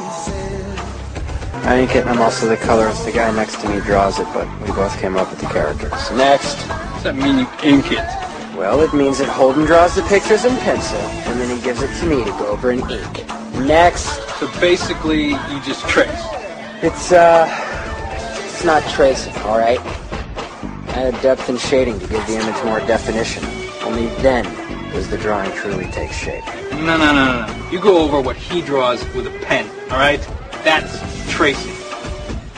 I 1.64 1.80
ain't 1.80 1.92
getting 1.92 2.10
them 2.10 2.22
also 2.22 2.48
the 2.48 2.56
colors. 2.56 2.98
The 3.04 3.12
guy 3.12 3.30
next 3.32 3.60
to 3.60 3.68
me 3.68 3.80
draws 3.82 4.18
it, 4.18 4.26
but 4.32 4.46
we 4.62 4.72
both 4.72 4.98
came 5.00 5.18
up 5.18 5.30
with 5.30 5.40
the 5.40 5.52
characters. 5.52 6.10
Next. 6.12 6.56
Does 6.94 7.02
that 7.04 7.14
mean 7.14 7.40
you 7.40 7.46
ink 7.62 7.92
it? 7.92 8.27
Well, 8.58 8.80
it 8.80 8.92
means 8.92 9.18
that 9.18 9.28
Holden 9.28 9.66
draws 9.66 9.94
the 9.94 10.02
pictures 10.02 10.44
in 10.44 10.56
pencil, 10.56 10.98
and 10.98 11.40
then 11.40 11.56
he 11.56 11.62
gives 11.62 11.80
it 11.80 11.96
to 12.00 12.06
me 12.06 12.24
to 12.24 12.30
go 12.32 12.48
over 12.48 12.72
in 12.72 12.80
ink. 12.90 13.24
Next. 13.54 14.18
So 14.40 14.50
basically, 14.60 15.28
you 15.28 15.60
just 15.64 15.88
trace. 15.88 16.10
It's, 16.82 17.12
uh, 17.12 17.46
it's 18.44 18.64
not 18.64 18.82
tracing, 18.90 19.32
alright? 19.44 19.78
I 19.78 21.12
add 21.12 21.22
depth 21.22 21.48
and 21.48 21.60
shading 21.60 22.00
to 22.00 22.06
give 22.08 22.26
the 22.26 22.34
image 22.34 22.64
more 22.64 22.80
definition. 22.80 23.44
Only 23.82 24.08
then 24.22 24.42
does 24.90 25.08
the 25.08 25.18
drawing 25.18 25.52
truly 25.52 25.86
take 25.92 26.10
shape. 26.10 26.44
No, 26.72 26.96
no, 26.96 26.98
no, 26.98 27.12
no, 27.12 27.46
no. 27.46 27.70
You 27.70 27.78
go 27.78 27.98
over 27.98 28.20
what 28.20 28.34
he 28.34 28.60
draws 28.60 29.04
with 29.14 29.28
a 29.28 29.38
pen, 29.46 29.70
all 29.92 29.98
right? 29.98 30.20
That's 30.64 30.98
tracing. 31.30 31.76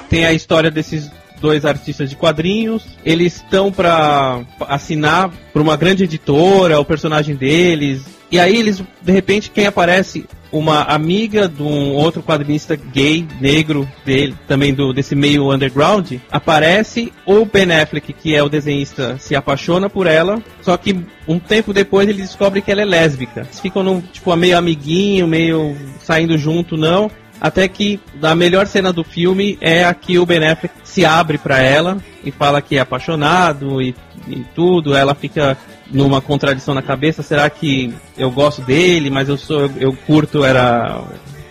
Tem 0.08 0.24
a 0.24 0.32
história 0.32 0.70
desses 0.70 1.10
dois 1.40 1.64
artistas 1.64 2.10
de 2.10 2.16
quadrinhos. 2.16 2.84
Eles 3.04 3.36
estão 3.36 3.72
pra 3.72 4.42
assinar 4.68 5.30
pra 5.52 5.62
uma 5.62 5.76
grande 5.76 6.04
editora, 6.04 6.78
o 6.78 6.84
personagem 6.84 7.34
deles. 7.34 8.02
E 8.30 8.38
aí 8.38 8.56
eles, 8.56 8.82
de 9.02 9.12
repente, 9.12 9.50
quem 9.50 9.66
aparece? 9.66 10.24
Uma 10.52 10.82
amiga 10.82 11.48
de 11.48 11.62
um 11.62 11.92
outro 11.92 12.24
quadrinista 12.24 12.74
gay, 12.74 13.24
negro, 13.40 13.88
dele, 14.04 14.34
também 14.48 14.74
do, 14.74 14.92
desse 14.92 15.14
meio 15.14 15.52
underground, 15.52 16.14
aparece, 16.28 17.12
o 17.24 17.44
Ben 17.44 17.70
Affleck, 17.70 18.12
que 18.12 18.34
é 18.34 18.42
o 18.42 18.48
desenhista, 18.48 19.16
se 19.20 19.36
apaixona 19.36 19.88
por 19.88 20.08
ela, 20.08 20.42
só 20.60 20.76
que 20.76 21.04
um 21.28 21.38
tempo 21.38 21.72
depois 21.72 22.08
ele 22.08 22.22
descobre 22.22 22.60
que 22.60 22.72
ela 22.72 22.82
é 22.82 22.84
lésbica. 22.84 23.42
Eles 23.42 23.60
ficam 23.60 23.84
num, 23.84 24.00
tipo, 24.00 24.34
meio 24.34 24.58
amiguinho, 24.58 25.28
meio 25.28 25.76
saindo 26.00 26.36
junto, 26.36 26.76
não. 26.76 27.08
Até 27.40 27.66
que 27.66 27.98
a 28.20 28.34
melhor 28.34 28.66
cena 28.66 28.92
do 28.92 29.02
filme 29.02 29.56
é 29.60 29.84
a 29.84 29.94
que 29.94 30.18
o 30.18 30.26
Ben 30.26 30.46
Affleck 30.46 30.74
se 30.84 31.04
abre 31.04 31.38
pra 31.38 31.60
ela 31.60 31.96
e 32.22 32.30
fala 32.30 32.60
que 32.60 32.76
é 32.76 32.80
apaixonado 32.80 33.80
e, 33.80 33.94
e 34.28 34.44
tudo. 34.54 34.94
Ela 34.94 35.14
fica 35.14 35.56
numa 35.90 36.20
contradição 36.20 36.74
na 36.74 36.82
cabeça. 36.82 37.22
Será 37.22 37.48
que 37.48 37.94
eu 38.18 38.30
gosto 38.30 38.60
dele, 38.62 39.08
mas 39.08 39.28
eu 39.28 39.38
sou 39.38 39.70
eu 39.78 39.92
curto 40.06 40.44
era 40.44 41.02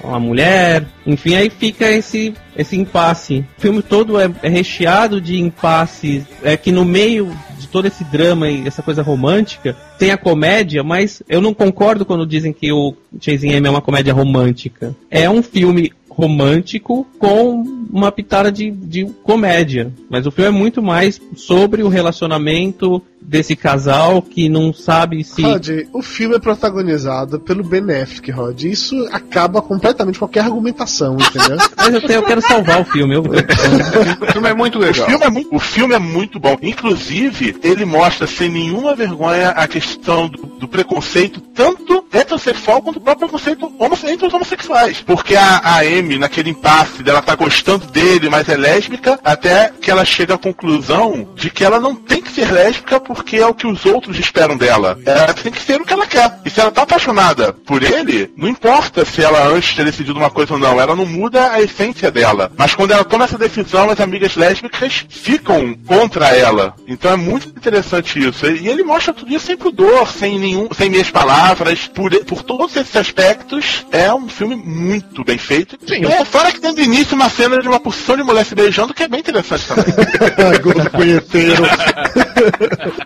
uma 0.03 0.19
mulher? 0.19 0.85
Enfim, 1.07 1.35
aí 1.35 1.49
fica 1.49 1.89
esse 1.89 2.33
esse 2.55 2.75
impasse. 2.77 3.43
O 3.57 3.61
filme 3.61 3.81
todo 3.81 4.19
é, 4.19 4.29
é 4.43 4.49
recheado 4.49 5.19
de 5.19 5.39
impasses. 5.39 6.23
É 6.43 6.55
que 6.55 6.71
no 6.71 6.85
meio 6.85 7.35
todo 7.71 7.87
esse 7.87 8.03
drama 8.03 8.49
e 8.49 8.67
essa 8.67 8.81
coisa 8.81 9.01
romântica 9.01 9.75
tem 9.97 10.11
a 10.11 10.17
comédia, 10.17 10.83
mas 10.83 11.23
eu 11.29 11.41
não 11.41 11.53
concordo 11.53 12.05
quando 12.05 12.25
dizem 12.25 12.53
que 12.53 12.71
o 12.71 12.93
Chasing 13.19 13.53
Amy 13.53 13.67
é 13.67 13.71
uma 13.71 13.81
comédia 13.81 14.13
romântica. 14.13 14.95
É 15.09 15.29
um 15.29 15.41
filme 15.41 15.91
romântico 16.09 17.07
com 17.17 17.63
uma 17.91 18.11
pitada 18.11 18.51
de, 18.51 18.69
de 18.69 19.05
comédia. 19.23 19.91
Mas 20.09 20.25
o 20.25 20.31
filme 20.31 20.49
é 20.49 20.59
muito 20.59 20.81
mais 20.81 21.21
sobre 21.35 21.81
o 21.81 21.87
relacionamento 21.87 23.01
desse 23.21 23.55
casal 23.55 24.21
que 24.21 24.49
não 24.49 24.73
sabe 24.73 25.23
se. 25.23 25.41
Rod, 25.41 25.67
o 25.93 26.01
filme 26.01 26.35
é 26.35 26.39
protagonizado 26.39 27.39
pelo 27.39 27.63
Ben 27.63 27.81
Affleck, 28.01 28.31
Rod. 28.31 28.63
Isso 28.63 28.95
acaba 29.11 29.61
completamente 29.61 30.17
qualquer 30.17 30.41
argumentação, 30.45 31.15
entendeu? 31.19 31.57
Mas 31.77 31.93
eu, 31.93 32.01
tenho- 32.01 32.17
eu 32.19 32.23
quero 32.23 32.41
salvar 32.41 32.81
o 32.81 32.85
filme. 32.85 33.15
Eu, 33.15 33.23
O 33.23 34.31
filme 34.31 34.49
é 34.49 34.53
muito 34.53 34.77
O 34.77 34.81
legal. 34.81 35.05
filme 35.07 35.25
é 35.25 35.29
muito, 35.29 35.55
o 35.55 35.59
filme 35.59 35.93
é 35.95 35.99
muito 35.99 36.39
bom. 36.39 36.57
Inclusive, 36.61 37.57
ele 37.63 37.85
mostra 37.85 38.25
sem 38.27 38.49
nenhuma 38.49 38.95
vergonha 38.95 39.49
a 39.49 39.67
questão 39.67 40.27
do, 40.27 40.37
do 40.59 40.67
preconceito, 40.67 41.39
tanto 41.41 42.05
heterossexual 42.11 42.81
quanto 42.81 42.97
o 42.97 43.01
próprio 43.01 43.27
preconceito 43.27 43.71
homosse- 43.77 44.07
entre 44.07 44.27
os 44.27 44.33
homossexuais. 44.33 45.01
Porque 45.05 45.35
a, 45.35 45.57
a 45.57 45.79
Amy, 45.81 46.17
naquele 46.17 46.49
impasse 46.49 47.03
dela 47.03 47.21
tá 47.21 47.35
gostando 47.35 47.85
dele, 47.87 48.29
mas 48.29 48.47
é 48.49 48.57
lésbica, 48.57 49.19
até 49.23 49.71
que 49.79 49.91
ela 49.91 50.03
chega 50.05 50.33
à 50.35 50.37
conclusão 50.37 51.27
de 51.35 51.49
que 51.49 51.63
ela 51.63 51.79
não 51.79 51.93
tem 51.95 52.21
que 52.21 52.31
ser 52.31 52.51
lésbica 52.51 52.99
porque 53.09 53.37
é 53.37 53.47
o 53.47 53.55
que 53.55 53.65
os 53.65 53.87
outros 53.87 54.19
esperam 54.19 54.55
dela. 54.55 54.99
Ela 55.03 55.33
tem 55.33 55.51
que 55.51 55.59
ser 55.59 55.81
o 55.81 55.83
que 55.83 55.91
ela 55.91 56.05
quer. 56.05 56.31
E 56.45 56.49
se 56.49 56.59
ela 56.59 56.69
tá 56.69 56.83
apaixonada 56.83 57.51
por 57.51 57.81
ele, 57.81 58.31
não 58.37 58.47
importa 58.47 59.03
se 59.03 59.23
ela 59.23 59.47
antes 59.47 59.75
ter 59.75 59.83
decidido 59.83 60.19
uma 60.19 60.29
coisa 60.29 60.53
ou 60.53 60.59
não, 60.59 60.79
ela 60.79 60.95
não 60.95 61.07
muda 61.07 61.51
a 61.51 61.59
essência 61.59 62.11
dela. 62.11 62.51
Mas 62.55 62.75
quando 62.75 62.91
ela 62.91 63.03
toma 63.03 63.23
essa 63.25 63.35
decisão, 63.35 63.89
as 63.89 63.99
amigas 63.99 64.35
lésbicas 64.35 65.07
ficam 65.09 65.73
contra 65.87 66.27
ela. 66.27 66.75
Então 66.87 67.11
é 67.11 67.15
muito 67.15 67.49
interessante 67.49 68.19
isso. 68.19 68.45
E 68.45 68.67
ele 68.67 68.83
mostra 68.83 69.11
tudo 69.11 69.33
isso 69.33 69.47
sem 69.47 69.57
pudor, 69.57 70.07
sem 70.07 70.37
nenhum, 70.37 70.69
sem 70.71 70.87
minhas 70.87 71.09
palavras, 71.09 71.87
por, 71.87 72.11
por 72.25 72.43
todos 72.43 72.75
esses 72.75 72.95
aspectos. 72.95 73.87
É 73.91 74.13
um 74.13 74.29
filme 74.29 74.55
muito 74.55 75.23
bem 75.23 75.39
feito. 75.39 75.79
Sim, 75.87 76.05
é, 76.05 76.23
fora 76.23 76.51
que 76.51 76.61
tem 76.61 76.73
no 76.73 76.79
início 76.79 77.15
uma 77.15 77.27
cena 77.27 77.59
de 77.59 77.67
uma 77.67 77.79
porção 77.79 78.15
de 78.15 78.21
mulher 78.21 78.45
se 78.45 78.53
beijando, 78.53 78.93
que 78.93 79.01
é 79.01 79.07
bem 79.07 79.21
interessante 79.21 79.65
também. 79.67 79.85
Gordo 80.61 80.91
punheteiro. 80.91 81.63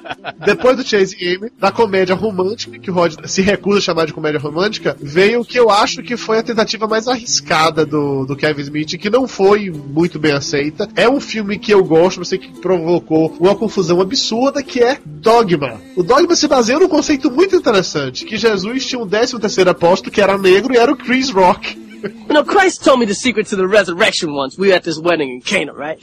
Depois 0.45 0.77
do 0.77 0.83
Chase 0.83 1.15
Amy, 1.21 1.51
da 1.57 1.71
comédia 1.71 2.15
romântica, 2.15 2.77
que 2.79 2.91
o 2.91 2.93
Rod 2.93 3.15
se 3.25 3.41
recusa 3.41 3.79
a 3.79 3.81
chamar 3.81 4.05
de 4.05 4.13
comédia 4.13 4.39
romântica, 4.39 4.95
veio 4.99 5.41
o 5.41 5.45
que 5.45 5.59
eu 5.59 5.69
acho 5.69 6.03
que 6.03 6.17
foi 6.17 6.39
a 6.39 6.43
tentativa 6.43 6.87
mais 6.87 7.07
arriscada 7.07 7.85
do, 7.85 8.25
do 8.25 8.35
Kevin 8.35 8.61
Smith, 8.61 8.97
que 8.97 9.09
não 9.09 9.27
foi 9.27 9.69
muito 9.69 10.19
bem 10.19 10.31
aceita. 10.31 10.89
É 10.95 11.07
um 11.09 11.19
filme 11.19 11.57
que 11.57 11.73
eu 11.73 11.83
gosto, 11.83 12.19
mas 12.19 12.29
sei 12.29 12.37
que 12.37 12.59
provocou 12.59 13.35
uma 13.39 13.55
confusão 13.55 14.01
absurda, 14.01 14.63
que 14.63 14.81
é 14.81 14.99
Dogma. 15.05 15.79
O 15.95 16.03
Dogma 16.03 16.35
se 16.35 16.47
baseia 16.47 16.79
num 16.79 16.89
conceito 16.89 17.31
muito 17.31 17.55
interessante, 17.55 18.25
que 18.25 18.37
Jesus 18.37 18.85
tinha 18.85 19.01
um 19.01 19.07
décimo 19.07 19.39
terceiro 19.39 19.69
apóstolo 19.69 20.11
que 20.11 20.21
era 20.21 20.37
negro 20.37 20.73
e 20.73 20.77
era 20.77 20.91
o 20.91 20.95
Chris 20.97 21.29
Rock. 21.29 21.81
You 22.03 22.33
know, 22.33 22.43
Christ 22.43 22.83
told 22.83 22.99
me 22.99 23.05
the 23.05 23.15
secret 23.15 23.47
to 23.49 23.55
the 23.55 23.65
resurrection 23.65 24.33
once. 24.33 24.57
We 24.57 24.67
were 24.67 24.75
at 24.75 24.83
this 24.83 24.99
wedding 24.99 25.29
in 25.29 25.41
Cana, 25.41 25.73
right? 25.73 25.97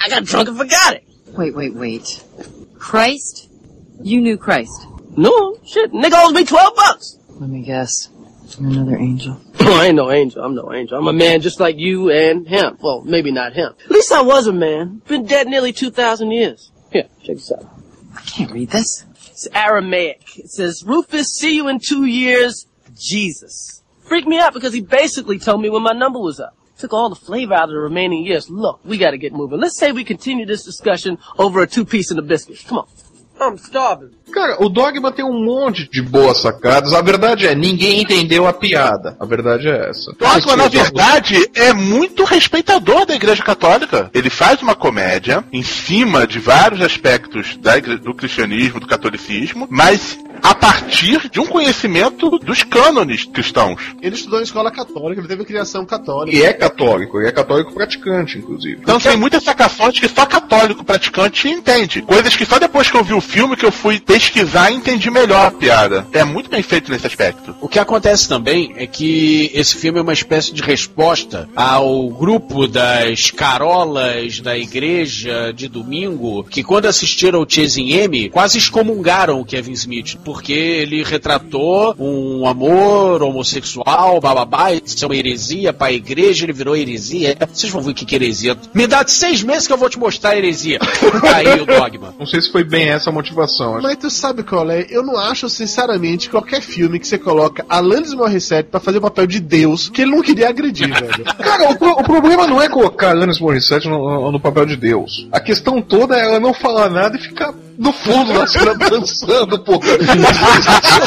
I 0.00 0.08
got 0.08 0.24
drunk 0.24 0.48
and 0.48 0.56
forgot 0.56 0.94
it. 0.94 1.04
Wait, 1.36 1.54
wait, 1.54 1.74
wait. 1.74 2.22
Christ? 2.78 3.48
You 4.02 4.20
knew 4.20 4.36
Christ. 4.36 4.86
No, 5.16 5.58
shit. 5.64 5.92
Nigga 5.92 6.12
owes 6.14 6.32
me 6.32 6.44
12 6.44 6.76
bucks. 6.76 7.18
Let 7.30 7.50
me 7.50 7.62
guess. 7.62 8.08
You're 8.58 8.70
another 8.70 8.96
angel. 8.96 9.40
I 9.60 9.86
ain't 9.86 9.96
no 9.96 10.10
angel. 10.10 10.42
I'm 10.42 10.54
no 10.54 10.72
angel. 10.72 10.98
I'm 10.98 11.08
a 11.08 11.12
man 11.12 11.40
just 11.40 11.60
like 11.60 11.76
you 11.76 12.10
and 12.10 12.48
him. 12.48 12.78
Well, 12.80 13.02
maybe 13.02 13.30
not 13.30 13.52
him. 13.52 13.74
At 13.84 13.90
least 13.90 14.12
I 14.12 14.22
was 14.22 14.46
a 14.46 14.52
man. 14.52 15.02
Been 15.06 15.26
dead 15.26 15.48
nearly 15.48 15.72
2,000 15.72 16.30
years. 16.30 16.70
Here, 16.90 17.08
check 17.22 17.36
this 17.36 17.52
out. 17.52 17.66
I 18.16 18.22
can't 18.22 18.50
read 18.50 18.70
this. 18.70 19.04
It's 19.26 19.46
Aramaic. 19.52 20.38
It 20.38 20.50
says, 20.50 20.82
Rufus, 20.84 21.34
see 21.34 21.54
you 21.54 21.68
in 21.68 21.78
two 21.78 22.04
years, 22.04 22.66
Jesus. 22.96 23.82
Freaked 24.02 24.26
me 24.26 24.38
out 24.38 24.54
because 24.54 24.72
he 24.72 24.80
basically 24.80 25.38
told 25.38 25.60
me 25.60 25.68
when 25.68 25.82
my 25.82 25.92
number 25.92 26.18
was 26.18 26.40
up. 26.40 26.56
Took 26.78 26.92
all 26.92 27.08
the 27.08 27.16
flavor 27.16 27.54
out 27.54 27.64
of 27.64 27.70
the 27.70 27.78
remaining 27.78 28.24
years. 28.24 28.48
Look, 28.48 28.80
we 28.84 28.98
gotta 28.98 29.18
get 29.18 29.32
moving. 29.32 29.58
Let's 29.58 29.78
say 29.78 29.90
we 29.90 30.04
continue 30.04 30.46
this 30.46 30.64
discussion 30.64 31.18
over 31.36 31.60
a 31.60 31.66
two-piece 31.66 32.10
and 32.10 32.18
a 32.18 32.22
biscuit. 32.22 32.64
Come 32.66 32.78
on. 32.78 32.88
I'm 33.40 33.58
starving. 33.58 34.14
Cara, 34.32 34.56
o 34.62 34.68
Dogma 34.68 35.10
tem 35.12 35.24
um 35.24 35.44
monte 35.44 35.88
de 35.90 36.02
boas 36.02 36.38
sacadas. 36.40 36.92
A 36.92 37.00
verdade 37.02 37.46
é, 37.46 37.54
ninguém 37.54 38.00
entendeu 38.02 38.46
a 38.46 38.52
piada. 38.52 39.16
A 39.18 39.24
verdade 39.24 39.68
é 39.68 39.88
essa. 39.90 40.12
Dogma, 40.18 40.56
na 40.56 40.68
verdade, 40.68 41.50
é 41.54 41.72
muito 41.72 42.24
respeitador 42.24 43.06
da 43.06 43.14
Igreja 43.14 43.42
Católica. 43.42 44.10
Ele 44.14 44.30
faz 44.30 44.62
uma 44.62 44.74
comédia 44.74 45.44
em 45.52 45.62
cima 45.62 46.26
de 46.26 46.38
vários 46.38 46.80
aspectos 46.80 47.56
da 47.56 47.76
igre- 47.78 47.96
do 47.98 48.14
cristianismo, 48.14 48.80
do 48.80 48.86
catolicismo, 48.86 49.66
mas 49.70 50.18
a 50.40 50.54
partir 50.54 51.28
de 51.30 51.40
um 51.40 51.46
conhecimento 51.46 52.30
dos 52.38 52.62
cânones 52.62 53.24
cristãos. 53.24 53.80
Ele 54.00 54.14
estudou 54.14 54.38
em 54.38 54.44
escola 54.44 54.70
católica, 54.70 55.20
ele 55.20 55.28
teve 55.28 55.44
criação 55.44 55.84
católica. 55.84 56.36
E 56.36 56.42
é 56.42 56.52
católico, 56.52 57.20
e 57.20 57.26
é 57.26 57.32
católico 57.32 57.72
praticante, 57.72 58.38
inclusive. 58.38 58.78
Então 58.80 59.00
tem 59.00 59.16
muitas 59.16 59.42
sacações 59.42 59.98
que 59.98 60.08
só 60.08 60.24
católico 60.26 60.84
praticante 60.84 61.48
entende. 61.48 62.02
Coisas 62.02 62.36
que 62.36 62.46
só 62.46 62.58
depois 62.58 62.88
que 62.90 62.96
eu 62.96 63.02
vi 63.02 63.14
o 63.14 63.20
filme 63.20 63.56
que 63.56 63.66
eu 63.66 63.72
fui 63.72 63.98
pesquisar 64.18 64.72
e 64.72 64.74
entendi 64.74 65.10
melhor 65.10 65.46
a 65.46 65.50
piada. 65.50 66.06
É 66.12 66.24
muito 66.24 66.50
bem 66.50 66.60
feito 66.60 66.90
nesse 66.90 67.06
aspecto. 67.06 67.54
O 67.60 67.68
que 67.68 67.78
acontece 67.78 68.28
também 68.28 68.74
é 68.76 68.84
que 68.84 69.50
esse 69.54 69.76
filme 69.76 70.00
é 70.00 70.02
uma 70.02 70.12
espécie 70.12 70.52
de 70.52 70.60
resposta 70.60 71.48
ao 71.54 72.08
grupo 72.08 72.66
das 72.66 73.30
carolas 73.30 74.40
da 74.40 74.58
igreja 74.58 75.52
de 75.52 75.68
domingo 75.68 76.42
que 76.44 76.64
quando 76.64 76.86
assistiram 76.86 77.38
ao 77.38 77.48
Chasing 77.48 77.92
M 77.92 78.28
quase 78.30 78.58
excomungaram 78.58 79.40
o 79.40 79.44
Kevin 79.44 79.72
Smith 79.72 80.16
porque 80.24 80.52
ele 80.52 81.04
retratou 81.04 81.94
um 81.98 82.46
amor 82.46 83.22
homossexual, 83.22 84.20
bababá, 84.20 84.72
isso 84.72 85.04
é 85.04 85.06
uma 85.06 85.16
heresia 85.16 85.72
para 85.72 85.88
a 85.88 85.92
igreja, 85.92 86.44
ele 86.44 86.52
virou 86.52 86.76
heresia. 86.76 87.36
Vocês 87.52 87.72
vão 87.72 87.82
ver 87.82 87.92
o 87.92 87.94
que 87.94 88.04
que 88.04 88.16
é 88.16 88.18
heresia. 88.18 88.56
Me 88.74 88.86
dá 88.86 89.04
seis 89.06 89.44
meses 89.44 89.68
que 89.68 89.72
eu 89.72 89.78
vou 89.78 89.88
te 89.88 89.98
mostrar 89.98 90.30
a 90.30 90.36
heresia. 90.36 90.78
Aí 91.34 91.60
o 91.60 91.66
dogma. 91.66 92.14
Não 92.18 92.26
sei 92.26 92.40
se 92.40 92.50
foi 92.50 92.64
bem 92.64 92.88
essa 92.88 93.10
a 93.10 93.12
motivação. 93.12 93.76
acho 93.76 93.82
Mas 93.82 93.96
tu 93.96 94.07
sabe 94.10 94.42
qual 94.42 94.70
é? 94.70 94.86
Eu 94.90 95.02
não 95.02 95.16
acho, 95.18 95.48
sinceramente, 95.48 96.28
qualquer 96.30 96.60
filme 96.60 96.98
que 96.98 97.06
você 97.06 97.18
coloca 97.18 97.64
Alanis 97.68 98.12
Morissette 98.14 98.68
pra 98.70 98.80
fazer 98.80 98.98
o 98.98 99.02
papel 99.02 99.26
de 99.26 99.40
Deus, 99.40 99.88
que 99.88 100.02
ele 100.02 100.12
não 100.12 100.22
queria 100.22 100.48
agredir, 100.48 100.88
velho. 100.92 101.24
Cara, 101.38 101.70
o, 101.70 101.78
pro- 101.78 101.92
o 102.00 102.04
problema 102.04 102.46
não 102.46 102.60
é 102.62 102.68
colocar 102.68 103.10
Alanis 103.10 103.40
Morissette 103.40 103.88
no, 103.88 103.98
no- 103.98 104.32
no 104.32 104.40
papel 104.40 104.66
de 104.66 104.76
Deus. 104.76 105.26
A 105.32 105.40
questão 105.40 105.80
toda 105.82 106.16
é 106.16 106.24
ela 106.24 106.40
não 106.40 106.52
falar 106.54 106.88
nada 106.90 107.16
e 107.16 107.20
ficar 107.20 107.52
no 107.78 107.92
fundo 107.92 108.32
da 108.32 108.46
cena 108.46 108.74
dançando, 108.74 109.58
pô. 109.60 109.80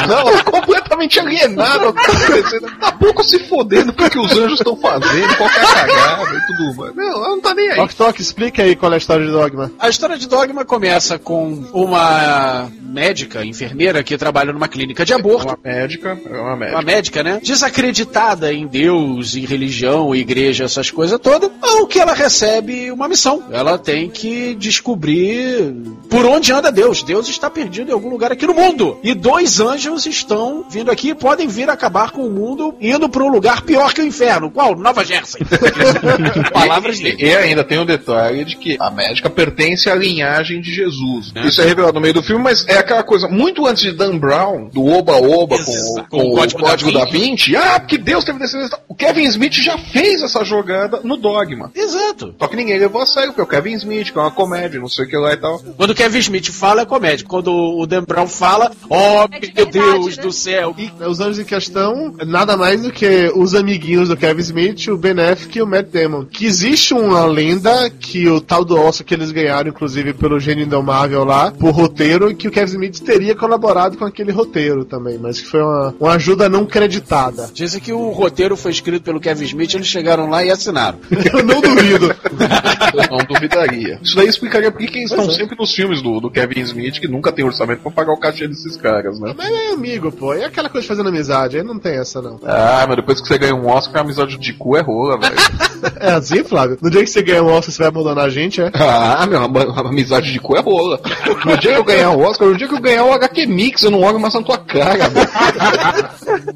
Não, 0.08 0.20
ela 0.20 0.40
é 0.40 0.44
completamente 0.44 1.20
que 1.20 1.56
tá. 1.56 2.80
Tá 2.80 2.92
pouco 2.94 3.24
se 3.24 3.40
fodendo 3.40 3.92
com 3.92 4.04
o 4.06 4.10
que 4.10 4.20
os 4.20 4.32
anjos 4.32 4.60
estão 4.60 4.78
fazendo, 4.78 5.36
qualquer 5.36 5.66
cagada 5.66 6.36
e 6.36 6.48
tudo 6.48 6.76
mais. 6.76 6.96
Não, 6.96 7.26
ela 7.26 7.30
não 7.30 7.42
tá 7.42 7.54
nem 7.54 7.70
aí. 7.72 7.76
Toque, 7.76 7.96
toque, 7.96 8.22
explica 8.22 8.64
aí 8.64 8.76
qual 8.76 8.92
é 8.92 8.96
a 8.96 8.98
história 8.98 9.26
de 9.26 9.32
Dogma. 9.32 9.72
A 9.80 9.90
história 9.90 10.18
de 10.18 10.28
Dogma 10.28 10.64
começa 10.64 11.20
com 11.20 11.64
uma 11.74 12.70
médica, 12.82 13.46
enfermeira, 13.46 14.04
que 14.04 14.18
trabalha 14.18 14.54
numa 14.54 14.68
clínica 14.68 15.06
de 15.06 15.14
aborto. 15.14 15.48
Uma 15.48 15.60
médica, 15.64 16.20
é 16.26 16.38
uma 16.38 16.56
médica. 16.56 16.78
Uma 16.78 16.86
médica, 16.86 17.24
né? 17.24 17.40
Desacreditada 17.44 18.54
em 18.54 18.68
Deus, 18.68 19.36
em 19.36 19.46
religião, 19.46 20.14
igreja, 20.16 20.66
essas 20.66 20.92
coisas 20.92 21.20
todas, 21.20 21.50
ao 21.62 21.88
que 21.88 22.00
ela 22.00 22.14
recebe 22.14 22.92
uma 22.92 23.08
missão. 23.08 23.44
Ela 23.52 23.78
tem 23.78 24.10
que 24.10 24.56
descobrir 24.56 25.74
por 26.10 26.26
onde 26.26 26.52
anda 26.52 26.61
Deus. 26.70 27.02
Deus 27.02 27.28
está 27.30 27.50
perdido 27.50 27.90
em 27.90 27.94
algum 27.94 28.10
lugar 28.10 28.32
aqui 28.32 28.46
no 28.46 28.54
mundo. 28.54 29.00
E 29.02 29.14
dois 29.14 29.60
anjos 29.60 30.06
estão 30.06 30.66
vindo 30.70 30.92
aqui 30.92 31.10
e 31.10 31.16
podem 31.16 31.48
vir 31.48 31.70
acabar 31.70 32.12
com 32.12 32.28
o 32.28 32.30
mundo 32.30 32.76
indo 32.80 33.10
para 33.10 33.24
um 33.24 33.30
lugar 33.30 33.62
pior 33.64 33.94
que 33.94 34.02
o 34.02 34.06
inferno. 34.06 34.52
Qual? 34.52 34.76
Nova 34.76 35.04
Jersey. 35.06 35.42
Palavras 36.54 37.00
dele. 37.00 37.18
e 37.20 37.36
ainda 37.36 37.64
tem 37.64 37.80
o 37.80 37.86
detalhe 37.86 38.46
de 38.46 38.56
que 38.58 38.78
a 38.80 38.90
médica 38.90 39.30
pertence 39.30 39.90
à 39.90 39.96
linhagem 39.96 40.62
de 40.62 40.74
Jesus. 40.74 41.32
Isso 41.46 41.62
é 41.62 41.66
revelado 41.66 41.94
no 41.94 42.02
meio 42.02 42.14
do 42.14 42.24
filme, 42.24 42.44
mas 42.44 42.68
é 42.68 42.78
aquela 42.78 43.04
coisa, 43.04 43.28
muito 43.28 43.66
antes 43.66 43.84
de 43.84 43.92
Dan 43.94 44.18
Brown, 44.18 44.68
do 44.70 44.86
Oba 44.86 45.14
Oba 45.16 45.58
com, 45.64 45.72
o- 45.72 46.04
com 46.10 46.18
o 46.30 46.36
Código, 46.60 46.92
da, 46.92 47.06
Vinci, 47.06 47.56
ah, 47.56 47.80
porque 47.80 47.98
Deus 47.98 48.24
teve 48.24 48.40
descendência. 48.40 48.78
O 48.88 48.96
Kevin 48.96 49.24
Smith 49.24 49.54
já 49.54 49.78
fez 49.78 50.22
essa 50.22 50.44
jogada 50.44 51.00
no 51.04 51.18
Dogma. 51.18 51.72
Exato. 51.76 52.36
Só 52.40 52.48
que 52.48 52.56
ninguém 52.56 52.78
levou 52.80 53.02
a 53.02 53.06
sério, 53.06 53.30
porque 53.30 53.42
é 53.42 53.44
o 53.44 53.48
Kevin 53.48 53.74
Smith, 53.76 54.12
que 54.12 54.18
é 54.18 54.22
uma 54.22 54.32
comédia, 54.32 54.80
não 54.80 54.88
sei 54.90 55.06
o 55.06 55.08
que 55.08 55.18
lá 55.18 55.34
e 55.34 55.38
tal. 55.38 55.60
Quando 55.78 55.92
o 55.92 55.96
Kevin 55.96 56.20
Smith 56.20 56.51
fala, 56.52 56.82
é 56.82 56.86
comédia. 56.86 57.26
Quando 57.28 57.52
o 57.52 57.86
Dan 57.86 58.04
Brown 58.04 58.28
fala, 58.28 58.72
oh 58.90 59.28
meu 59.28 59.66
Deus 59.66 60.18
do 60.18 60.32
céu. 60.32 60.76
E 60.78 60.92
os 61.04 61.20
anjos 61.20 61.40
em 61.40 61.44
questão, 61.44 62.14
nada 62.26 62.56
mais 62.58 62.82
do 62.82 62.92
que 62.92 63.32
os 63.36 63.56
amiguinhos 63.56 64.10
do 64.10 64.18
Kevin 64.18 64.42
Smith, 64.42 64.88
o 64.88 64.98
Ben 64.98 65.20
Affleck 65.20 65.58
e 65.58 65.62
o 65.62 65.68
Matt 65.68 65.88
Damon. 65.88 66.26
Que 66.26 66.46
existe 66.46 66.94
uma 66.94 67.26
lenda 67.26 67.90
que 67.90 68.28
o 68.28 68.42
tal 68.42 68.64
do 68.64 68.78
Oscar 68.78 69.06
que 69.06 69.14
eles 69.14 69.32
ganharam, 69.32 69.70
inclusive 69.70 70.14
pelo 70.14 70.40
Gênio 70.40 70.66
Indomável 70.66 71.24
lá, 71.24 71.52
por 71.52 71.72
roteiro, 71.72 72.30
e 72.30 72.36
que 72.36 72.48
o 72.48 72.52
Kevin 72.52 72.72
Smith 72.72 73.00
teria 73.00 73.36
colaborado 73.36 73.98
com 73.98 74.06
aquele 74.06 74.32
roteiro 74.32 74.86
também, 74.86 75.18
mas 75.18 75.40
que 75.40 75.48
foi 75.48 75.62
uma, 75.62 75.96
uma 76.00 76.14
ajuda 76.14 76.50
não 76.50 76.66
creditada. 76.66 77.50
Dizem 77.54 77.82
que 77.82 77.94
o 77.94 78.10
roteiro 78.10 78.56
foi 78.56 78.72
escrito 78.72 79.04
pelo 79.04 79.20
Kevin 79.20 79.46
Smith, 79.46 79.74
eles 79.74 79.88
chegaram 79.88 80.30
lá 80.30 80.44
e 80.44 80.52
assinaram. 80.52 81.00
Eu 81.34 81.44
não 81.44 81.62
duvido. 81.62 82.16
Eu 82.94 83.18
não 83.18 83.26
duvidaria. 83.26 84.00
Isso 84.02 84.16
daí 84.16 84.28
explicaria 84.28 84.72
por 84.72 84.80
que 84.80 84.98
eles 84.98 85.12
estão 85.12 85.26
Pois 85.26 85.38
é. 85.38 85.40
sempre 85.40 85.56
nos 85.58 85.74
filmes 85.74 86.02
do, 86.02 86.20
do 86.20 86.30
Kevin 86.30 86.41
Smith, 86.62 87.00
que 87.00 87.08
nunca 87.08 87.32
tem 87.32 87.46
orçamento 87.46 87.82
pra 87.82 87.92
pagar 87.92 88.14
o 88.14 88.20
cachê 88.20 88.48
desses 88.48 88.76
caras, 88.78 89.20
né? 89.20 89.34
Mas 89.38 89.52
é 89.52 89.72
amigo, 89.72 90.12
pô. 90.12 90.34
É 90.34 90.46
aquela 90.46 90.70
coisa 90.70 90.84
de 90.84 90.88
fazendo 90.88 91.10
amizade, 91.10 91.58
aí 91.58 91.64
não 91.64 91.80
tem 91.80 91.98
essa 91.98 92.22
não. 92.22 92.40
Ah, 92.44 92.86
mas 92.88 92.96
depois 92.96 93.22
que 93.22 93.28
você 93.28 93.38
ganha 93.38 93.56
um 93.56 93.68
Oscar, 93.68 93.98
a 93.98 94.06
amizade 94.06 94.38
de 94.38 94.54
cu 94.54 94.78
é 94.78 94.82
rola, 94.82 95.18
velho. 95.18 95.36
É 96.00 96.12
assim, 96.12 96.44
Flávio? 96.44 96.78
No 96.80 96.92
dia 96.92 97.04
que 97.04 97.10
você 97.10 97.24
ganhar 97.24 97.42
um 97.42 97.48
Oscar, 97.48 97.72
você 97.72 97.78
vai 97.80 97.88
abandonar 97.88 98.26
a 98.26 98.30
gente, 98.30 98.62
é? 98.62 98.72
Ah, 98.74 99.26
meu, 99.28 99.40
a 99.40 99.46
a 99.46 99.90
amizade 99.90 100.32
de 100.32 100.40
cu 100.40 100.56
é 100.56 100.60
rola. 100.60 101.00
No 101.44 101.58
dia 101.58 101.74
que 101.74 101.80
eu 101.80 101.84
ganhar 101.84 102.12
o 102.12 102.20
Oscar, 102.20 102.48
no 102.48 102.56
dia 102.56 102.68
que 102.68 102.74
eu 102.76 102.80
ganhar 102.80 103.06
o 103.06 103.14
HQ 103.14 103.48
Mix, 103.48 103.82
eu 103.84 103.90
não 103.92 104.02
olho 104.02 104.20
mais 104.20 104.34
na 104.34 104.44
tua 104.44 104.58
cara, 104.60 105.10
velho. 105.10 105.28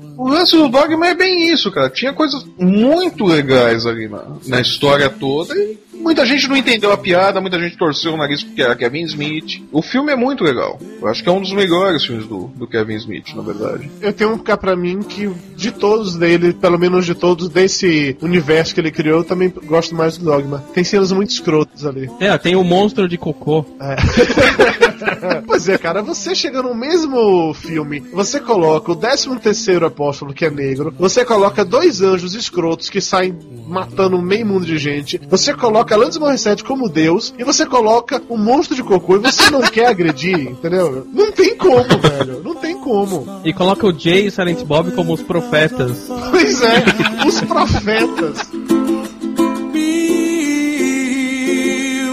O 0.18 0.30
lance 0.30 0.56
do 0.56 0.70
Dogma 0.70 1.08
é 1.08 1.14
bem 1.14 1.52
isso, 1.52 1.70
cara. 1.72 1.90
Tinha 1.90 2.14
coisas 2.14 2.46
muito 2.58 3.26
legais 3.26 3.86
ali 3.86 4.08
na, 4.08 4.24
na 4.48 4.62
história 4.62 5.10
toda 5.10 5.54
e 5.56 5.78
muita 6.06 6.24
gente 6.24 6.48
não 6.48 6.56
entendeu 6.56 6.92
a 6.92 6.98
piada, 6.98 7.42
muita 7.42 7.60
gente 7.60 7.76
torceu 7.76 8.14
o 8.14 8.18
nariz 8.18 8.44
porque 8.44 8.62
era 8.62 8.76
Kevin 8.76 9.06
Smith. 9.06 9.64
O 9.72 9.82
filme 9.82 10.12
é 10.12 10.16
muito 10.16 10.44
legal. 10.44 10.80
Eu 11.02 11.08
acho 11.08 11.24
que 11.24 11.28
é 11.28 11.32
um 11.32 11.42
dos 11.42 11.52
melhores 11.52 12.06
filmes 12.06 12.28
do, 12.28 12.52
do 12.56 12.68
Kevin 12.68 12.96
Smith, 12.98 13.34
na 13.36 13.42
verdade. 13.42 13.90
Eu 14.00 14.14
tenho 14.14 14.32
um 14.32 14.38
ficar 14.38 14.58
pra 14.58 14.76
mim 14.76 15.02
que 15.02 15.28
de 15.56 15.72
todos 15.72 16.16
dele, 16.16 16.54
pelo 16.54 16.78
menos 16.78 17.08
de 17.08 17.16
todos 17.16 17.50
desse 17.50 18.16
universo 18.22 18.76
que 18.76 18.80
ele 18.80 18.92
criou, 18.92 19.20
eu 19.20 19.24
também 19.24 19.52
gosto 19.66 19.96
mais 19.96 20.16
do 20.16 20.26
Dogma. 20.26 20.64
Tem 20.76 20.84
cenas 20.84 21.12
muito 21.12 21.32
escrotas 21.32 21.84
ali. 21.84 22.08
É, 22.20 22.38
tem 22.38 22.56
o 22.56 22.64
monstro 22.64 23.10
de 23.10 23.18
cocô. 23.18 23.66
pois 25.48 25.68
é, 25.68 25.78
cara, 25.78 26.04
você 26.04 26.36
chega 26.36 26.62
no 26.62 26.76
mesmo 26.76 27.54
filme, 27.56 28.00
você 28.14 28.40
coloca 28.40 28.92
o 28.92 28.96
13 28.96 29.36
terceiro 29.40 29.86
apóstolo, 29.86 30.34
que 30.34 30.46
é 30.46 30.52
negro, 30.52 30.94
você 30.98 31.26
coloca 31.26 31.66
dois 31.66 32.02
anjos 32.02 32.36
escrotos 32.36 32.90
que 32.90 33.02
saem 33.02 33.36
matando 33.68 34.22
meio 34.22 34.46
mundo 34.46 34.66
de 34.66 34.78
gente, 34.78 35.20
você 35.30 35.54
coloca 35.54 35.95
Alanis 35.96 36.18
Morissette 36.18 36.64
como 36.64 36.90
Deus, 36.90 37.34
e 37.38 37.44
você 37.44 37.66
coloca 37.66 38.22
um 38.30 38.38
monstro 38.38 38.76
de 38.76 38.84
cocô 38.84 39.16
e 39.16 39.20
você 39.20 39.50
não 39.50 39.62
quer 39.62 39.88
agredir, 39.88 40.40
entendeu? 40.50 41.08
Não 41.14 41.32
tem 41.32 41.56
como, 41.56 41.84
velho. 41.84 42.44
Não 42.44 42.56
tem 42.56 42.78
como. 42.78 43.42
E 43.46 43.54
coloca 43.54 43.88
o 43.88 43.98
Jay 43.98 44.26
e 44.26 44.28
o 44.28 44.32
Silent 44.32 44.64
Bob 44.64 44.92
como 44.92 45.14
os 45.14 45.22
profetas. 45.22 46.08
Pois 46.32 46.62
é, 46.62 46.84
os 47.26 47.42
profetas. 47.42 48.40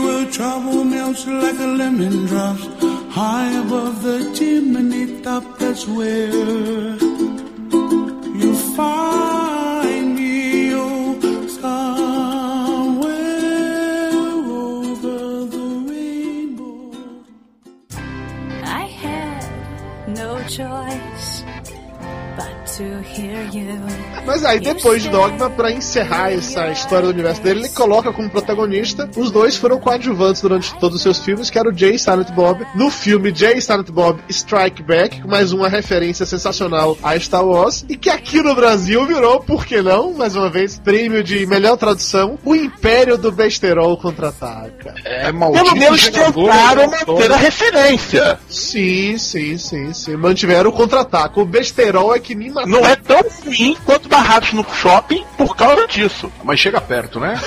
where 0.05 0.31
trouble 0.31 0.85
melts 0.85 1.27
like 1.27 1.59
a 1.59 1.67
lemon 1.67 2.27
drops 2.27 2.67
high 3.11 3.53
above 3.61 4.03
the 4.03 4.33
chimney 4.35 5.21
top. 5.23 5.59
That's 5.59 5.87
where 5.87 6.31
you 8.41 8.55
find 8.77 9.72
had 20.43 21.12
Mas 24.25 24.45
aí, 24.45 24.61
depois 24.61 25.03
de 25.03 25.09
Dogma, 25.09 25.51
pra 25.51 25.71
encerrar 25.71 26.33
essa 26.33 26.71
história 26.71 27.07
do 27.07 27.13
universo 27.13 27.43
dele, 27.43 27.61
ele 27.61 27.69
coloca 27.69 28.13
como 28.13 28.31
protagonista 28.31 29.09
os 29.17 29.31
dois 29.31 29.57
foram 29.57 29.79
coadjuvantes 29.79 30.43
durante 30.43 30.75
todos 30.77 30.97
os 30.97 31.03
seus 31.03 31.19
filmes, 31.19 31.51
que 31.51 31.59
era 31.59 31.69
o 31.69 31.77
Jay 31.77 31.95
e 31.95 31.99
Silent 31.99 32.31
Bob. 32.31 32.67
No 32.75 32.91
filme 32.91 33.33
Jay 33.35 33.59
e 33.59 33.63
Silent 33.63 33.91
Bob 33.91 34.21
Strike 34.29 34.83
Back, 34.83 35.27
mais 35.27 35.53
uma 35.53 35.69
referência 35.69 36.25
sensacional 36.25 36.97
a 37.03 37.19
Star 37.19 37.45
Wars, 37.45 37.85
e 37.89 37.97
que 37.97 38.11
aqui 38.11 38.43
no 38.43 38.55
Brasil 38.55 39.05
virou, 39.07 39.41
por 39.41 39.67
que 39.67 39.83
não, 39.83 40.13
mais 40.15 40.35
uma 40.37 40.49
vez, 40.49 40.79
prêmio 40.79 41.23
de 41.23 41.45
melhor 41.47 41.77
tradução, 41.77 42.39
O 42.45 42.55
Império 42.55 43.19
do 43.19 43.31
Besterol 43.31 43.97
Contra-Ataca. 43.97 44.95
É 45.05 45.33
Pelo 45.33 45.75
menos 45.77 46.09
tentaram 46.09 46.91
manter 46.91 47.33
a 47.33 47.37
referência. 47.37 48.39
Sim, 48.49 49.19
sim, 49.19 49.59
sim, 49.59 49.93
sim. 49.93 50.17
Mantiveram 50.17 50.71
o 50.71 50.73
contra-ataque. 50.73 51.41
O 51.41 51.45
Besterol 51.45 52.15
é 52.15 52.19
que 52.19 52.35
me 52.35 52.51
matou. 52.51 52.72
Não 52.73 52.87
é 52.87 52.97
tão 52.97 53.21
ruim 53.45 53.77
quanto 53.85 54.09
Barrados 54.09 54.53
no 54.55 54.65
Shopping 54.65 55.23
por 55.37 55.55
causa 55.55 55.87
disso. 55.87 56.33
Mas 56.43 56.59
chega 56.59 56.81
perto, 56.81 57.21
né? 57.21 57.39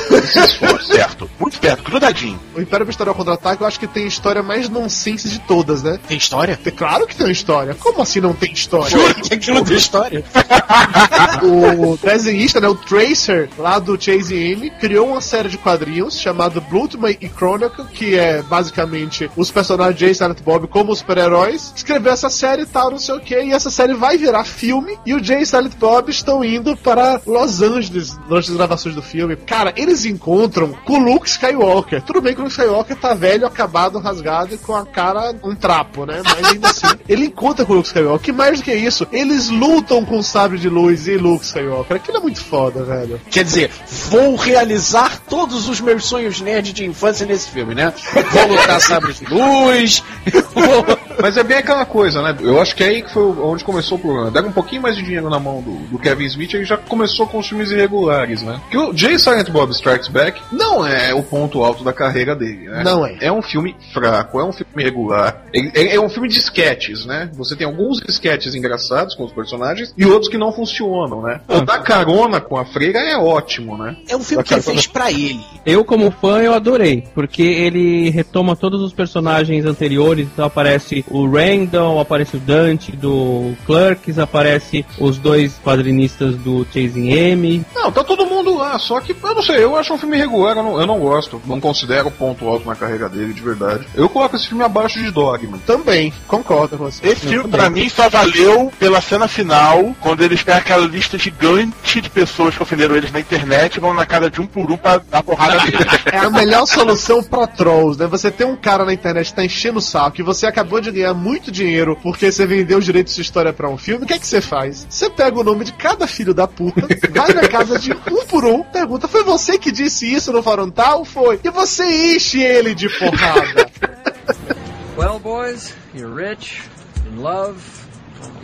Certo. 0.86 1.30
Muito 1.40 1.60
perto, 1.60 1.84
grudadinho. 1.84 2.40
O 2.56 2.62
Império 2.62 2.86
Besterol 2.86 3.16
Contra-Ataque 3.16 3.62
eu 3.62 3.68
acho 3.68 3.80
que 3.80 3.88
tem 3.88 4.04
a 4.04 4.08
história 4.08 4.44
mais 4.44 4.70
nonsense 4.70 5.28
de 5.28 5.40
todas, 5.40 5.82
né? 5.82 6.00
Tem 6.08 6.18
história? 6.18 6.60
Claro 6.76 7.08
que 7.08 7.16
tem 7.16 7.32
história. 7.32 7.74
Como 7.74 8.02
assim 8.02 8.20
não 8.20 8.34
tem 8.34 8.52
história? 8.52 8.90
Juro 8.90 9.16
que 9.16 9.34
aquilo 9.34 9.64
tem 9.64 9.78
história. 9.78 10.24
o 11.42 11.98
desenhista, 11.98 12.62
né, 12.62 12.68
o 12.68 12.76
Tracer, 12.76 13.50
lá 13.58 13.80
do 13.80 14.00
Chase 14.00 14.36
M, 14.36 14.70
criou 14.70 15.08
uma 15.10 15.22
série 15.22 15.50
de 15.50 15.58
quadrinhos 15.58 16.20
chamada 16.20 16.60
Bloodman 16.60 17.18
e 17.20 17.28
Chronicle, 17.28 17.86
que 17.86 18.18
é 18.18 18.44
basicamente 18.44 19.30
os 19.36 19.50
personagens 19.50 20.00
Jay 20.00 20.12
e 20.12 20.16
Silent 20.16 20.42
Bob 20.42 20.68
como 20.68 20.96
super-heróis. 20.96 21.74
Escreveu 21.76 22.12
essa 22.12 22.30
série 22.30 22.64
e 22.64 22.66
tal, 22.66 22.92
não 22.92 23.00
sei 23.00 23.16
o 23.16 23.20
que, 23.20 23.40
e 23.42 23.52
essa 23.52 23.72
série 23.72 23.94
vai 23.94 24.18
virar 24.18 24.44
filme, 24.44 24.98
e 25.06 25.14
o 25.14 25.24
Jay 25.24 25.42
e 25.42 25.46
Silent 25.46 25.74
Bob 25.80 26.10
estão 26.10 26.44
indo 26.44 26.76
para 26.78 27.22
Los 27.26 27.62
Angeles 27.62 28.18
durante 28.28 28.50
as 28.50 28.58
gravações 28.58 28.96
do 28.96 29.02
filme. 29.02 29.36
Cara, 29.36 29.74
eles 29.76 30.06
encontram 30.06 30.74
com 30.86 30.94
o 30.94 31.04
Luke 31.04 31.28
Skywalker. 31.28 32.02
Tudo 32.02 32.22
bem 32.22 32.34
que 32.34 32.40
o 32.40 32.44
Luke 32.44 32.56
Skywalker 32.56 32.96
tá 32.96 33.14
velho, 33.14 33.46
acabado, 33.46 34.00
rasgado 34.00 34.56
e 34.56 34.58
com 34.58 34.76
a 34.76 34.86
cara 34.86 35.36
um 35.44 35.56
trapo, 35.56 36.06
né? 36.06 36.22
Mas 36.24 36.52
ainda 36.52 36.70
assim, 36.70 36.88
ele 37.08 37.26
encontra 37.26 37.66
com 37.66 37.74
o 37.74 37.76
Luke 37.78 37.88
Skywalker. 37.88 38.26
Que 38.26 38.32
mais 38.32 38.60
do 38.60 38.64
que 38.64 38.74
isso, 38.74 39.08
eles 39.12 39.50
lutam 39.50 40.04
com 40.04 40.18
o 40.18 40.24
sabre 40.24 40.58
de 40.58 40.70
luz 40.70 41.08
e 41.08 41.18
Luke 41.18 41.46
Skywalker. 41.46 41.98
Aquilo 41.98 42.18
é 42.18 42.22
muito 42.22 42.44
foda, 42.44 42.84
velho. 42.84 43.22
Quer 43.30 43.44
dizer, 43.44 43.72
vou 44.10 44.36
realizar 44.36 45.20
todos 45.30 45.70
os 45.70 45.80
meus 45.80 46.06
sonhos 46.06 46.42
nerd 46.42 46.74
de 46.74 46.86
infância 46.86 47.26
nesse 47.26 47.50
filme, 47.50 47.76
né? 47.76 47.94
Vou 48.32 48.48
lutar 48.48 48.82
sabre 48.82 49.14
de 49.14 49.26
luz. 49.26 50.04
Mas 51.22 51.38
é 51.38 51.44
bem 51.44 51.58
aquela 51.58 51.86
coisa, 51.86 52.22
né? 52.22 52.36
Eu 52.42 52.62
acho 52.62 52.76
que 52.76 52.84
é 52.84 52.88
aí 52.88 53.02
que 53.02 53.12
foi 53.12 53.24
onde 53.24 53.64
começou 53.64 53.98
o 53.98 54.02
problema. 54.02 54.32
Deram 54.32 54.50
um 54.50 54.54
pouquinho 54.54 54.82
mais 54.82 54.95
de 54.96 55.04
dinheiro 55.04 55.30
na 55.30 55.40
mão 55.40 55.62
do, 55.62 55.74
do 55.88 56.00
Kevin 56.00 56.26
Smith 56.26 56.54
e 56.54 56.64
já 56.66 56.78
começou 56.78 57.28
com 57.28 57.40
os 57.40 57.48
filmes 57.48 57.72
irregulares, 57.72 58.42
né? 58.42 58.60
Que 58.70 58.78
o 58.78 58.96
Jay 58.96 59.18
Silent 59.20 59.50
Bob 59.50 59.72
Strikes 59.72 60.08
Back 60.08 60.42
não 60.52 60.86
é 60.86 61.14
o 61.14 61.22
ponto 61.24 61.64
alto 61.64 61.84
da 61.84 61.94
carreira 61.94 62.36
dele, 62.36 62.68
né? 62.70 62.84
Não 62.84 63.06
é. 63.06 63.18
É 63.22 63.32
um 63.32 63.42
filme 63.42 63.76
fraco, 63.94 64.40
é 64.40 64.44
um 64.44 64.52
filme 64.54 64.72
irregular. 64.78 65.44
Ele- 65.54 65.72
É, 65.76 65.96
é 65.96 66.00
um 66.02 66.10
filme 66.10 66.28
de 66.30 66.38
sketches, 66.40 67.06
né? 67.06 67.30
Você 67.36 67.56
tem 67.56 67.66
alguns 67.68 68.02
sketches 68.08 68.56
engraçados 68.56 69.16
com 69.16 69.24
os 69.26 69.32
personagens 69.34 69.94
e 69.98 70.06
outros 70.06 70.30
que 70.30 70.38
não 70.38 70.52
funcionam, 70.52 71.22
né? 71.22 71.40
O 71.48 71.62
da 71.62 71.80
carona 71.80 72.40
com 72.40 72.58
a 72.58 72.66
freira 72.66 73.00
é 73.00 73.18
ótimo, 73.18 73.78
né? 73.78 73.96
É 74.08 74.16
um 74.16 74.22
filme 74.24 74.44
que 74.44 74.54
ele 74.54 74.62
fez 74.62 74.88
pra 74.88 75.12
ele. 75.12 75.40
Eu, 75.66 75.84
como 75.84 76.12
fã, 76.12 76.42
eu 76.42 76.54
adorei, 76.54 77.04
porque 77.14 77.42
ele 77.44 78.10
retoma 78.10 78.56
todos 78.56 78.82
os 78.82 78.94
personagens 78.94 79.66
anteriores, 79.66 80.28
então 80.32 80.46
aparece 80.46 81.04
o 81.10 81.28
Randall, 81.28 82.00
aparece 82.00 82.38
o 82.38 82.40
Dante 82.40 82.92
do 82.92 83.54
Clerks, 83.66 84.20
aparece 84.20 84.85
os 85.00 85.18
dois 85.18 85.60
quadrinistas 85.64 86.36
do 86.36 86.66
Chasing 86.66 87.10
M. 87.10 87.66
Não, 87.74 87.92
tá 87.92 88.04
todo 88.04 88.26
mundo 88.26 88.56
lá, 88.56 88.78
só 88.80 89.00
que 89.00 89.16
eu 89.22 89.36
não 89.36 89.44
sei, 89.44 89.64
eu 89.64 89.76
acho 89.76 89.94
um 89.94 89.98
filme 89.98 90.18
irregular, 90.18 90.58
eu 90.58 90.64
não, 90.64 90.80
eu 90.80 90.88
não 90.88 91.00
gosto, 91.00 91.42
não 91.46 91.60
considero 91.60 92.10
ponto 92.12 92.48
alto 92.48 92.68
na 92.68 92.76
carreira 92.76 93.10
dele, 93.10 93.34
de 93.34 93.42
verdade. 93.42 93.88
Eu 93.96 94.10
coloco 94.10 94.36
esse 94.36 94.48
filme 94.48 94.64
abaixo 94.64 95.00
de 95.00 95.12
Dogma. 95.12 95.58
Também, 95.66 96.14
concordo 96.28 96.78
com 96.78 96.86
você. 96.86 97.08
Esse 97.08 97.28
filme, 97.28 97.50
pra 97.50 97.70
mim, 97.70 97.90
só 97.90 98.10
valeu 98.10 98.72
pela 98.80 99.02
cena 99.02 99.28
final, 99.28 99.96
quando 100.00 100.24
eles 100.24 100.42
pegam 100.42 100.60
aquela 100.60 100.86
lista 100.86 101.18
gigante 101.18 102.02
de 102.02 102.10
pessoas 102.10 102.56
que 102.56 102.64
ofenderam 102.64 102.96
eles 102.96 103.12
na 103.12 103.20
internet 103.20 103.76
e 103.76 103.80
vão 103.80 103.94
na 103.94 104.06
cara 104.06 104.30
de 104.30 104.42
um 104.42 104.48
por 104.48 104.72
um 104.72 104.78
pra 104.78 104.98
dar 104.98 105.24
porrada 105.24 105.64
neles. 105.64 105.86
É 106.12 106.18
a 106.18 106.30
melhor 106.30 106.66
solução 106.66 107.22
pra 107.22 107.48
trolls, 107.48 108.00
né? 108.00 108.08
Você 108.08 108.32
tem 108.32 108.46
um 108.48 108.56
cara 108.56 108.86
na 108.86 108.94
internet 108.94 109.28
que 109.30 109.36
tá 109.36 109.44
enchendo 109.44 109.80
o 109.80 109.82
saco 109.82 110.20
e 110.20 110.24
você 110.24 110.46
acabou 110.46 110.80
de 110.80 110.92
ganhar 110.92 111.14
muito 111.14 111.52
dinheiro 111.52 111.98
porque 112.02 112.32
você 112.32 112.46
vendeu 112.46 112.78
os 112.78 112.86
direitos 112.86 113.16
de 113.16 113.22
história 113.22 113.52
pra 113.52 113.70
um 113.70 113.78
filme, 113.78 114.04
o 114.04 114.08
que 114.08 114.14
é 114.14 114.20
que 114.20 114.28
você 114.28 114.40
faz? 114.40 114.75
Você 114.90 115.10
pega 115.10 115.40
o 115.40 115.44
nome 115.44 115.66
de 115.66 115.74
cada 115.74 116.06
filho 116.06 116.34
da 116.34 116.48
puta, 116.48 116.82
vai 117.12 117.34
na 117.34 117.48
casa 117.48 117.80
de 117.80 117.94
um 117.94 118.26
por 118.28 118.46
um, 118.46 118.64
pergunta, 118.64 119.08
foi 119.08 119.24
você 119.24 119.58
que 119.58 119.72
disse 119.72 120.12
isso 120.12 120.32
no 120.32 120.44
fórum 120.44 120.70
tal? 120.70 121.06
Foi. 121.06 121.40
E 121.44 121.50
você 121.50 122.16
enche 122.16 122.42
ele 122.42 122.76
de 122.76 122.90
porrada. 122.90 123.70
Well, 124.98 125.20
boys, 125.20 125.76
you're 125.94 126.08
rich, 126.08 126.62
in 127.06 127.22
love, 127.22 127.86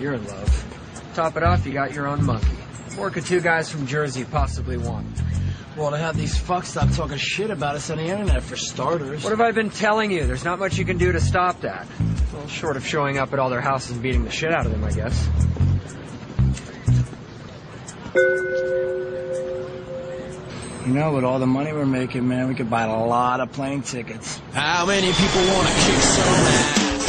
you're 0.02 0.15
in 0.15 0.28
love. 0.28 0.65
Top 1.15 1.38
it 1.38 1.44
off, 1.44 1.65
you 1.65 1.72
got 1.72 1.94
your 1.94 2.08
own 2.08 2.26
monkey. 2.26 2.58
More 2.98 3.10
could 3.10 3.26
two 3.26 3.39
guys 3.39 3.70
from 3.70 3.88
Jersey 3.88 4.26
possibly 4.26 4.76
want? 4.76 5.08
Well, 5.78 5.91
to 5.91 5.98
have 5.98 6.17
these 6.17 6.38
fucks 6.38 6.65
stop 6.65 6.91
talking 6.91 7.17
shit 7.17 7.50
about 7.52 7.76
us 7.76 7.89
on 7.89 8.00
the 8.00 8.04
internet, 8.04 8.44
for 8.44 8.58
starters. 8.58 9.24
What 9.24 9.30
have 9.30 9.39
I 9.39 9.52
been 9.52 9.70
telling 9.70 10.12
you? 10.12 10.28
There's 10.28 10.44
not 10.44 10.60
much 10.60 10.78
you 10.78 10.84
can 10.84 10.98
do 10.98 11.13
to 11.13 11.22
stop 11.22 11.62
that. 11.62 11.88
Well, 12.34 12.48
short 12.50 12.76
of 12.76 12.86
showing 12.86 13.17
up 13.17 13.32
at 13.32 13.39
all 13.39 13.50
their 13.50 13.62
houses 13.62 13.91
and 13.91 14.02
beating 14.02 14.26
the 14.26 14.32
shit 14.32 14.52
out 14.52 14.65
of 14.65 14.74
them, 14.74 14.84
I 14.84 14.91
guess. 14.91 15.30
You 18.13 18.21
know, 20.88 21.13
with 21.13 21.24
all 21.24 21.39
the 21.39 21.47
money 21.47 21.71
we're 21.71 21.86
making, 21.86 22.28
man, 22.28 22.50
we 22.50 22.56
could 22.56 22.69
buy 22.69 22.84
a 22.84 23.06
lot 23.06 23.39
of 23.39 23.54
plane 23.54 23.84
tickets. 23.84 24.41
How 24.52 24.86
many 24.86 25.13
people 25.13 25.41
want 25.54 25.67
to 25.67 25.74
kick 25.74 25.95
some 25.95 26.28
ass? 26.28 27.08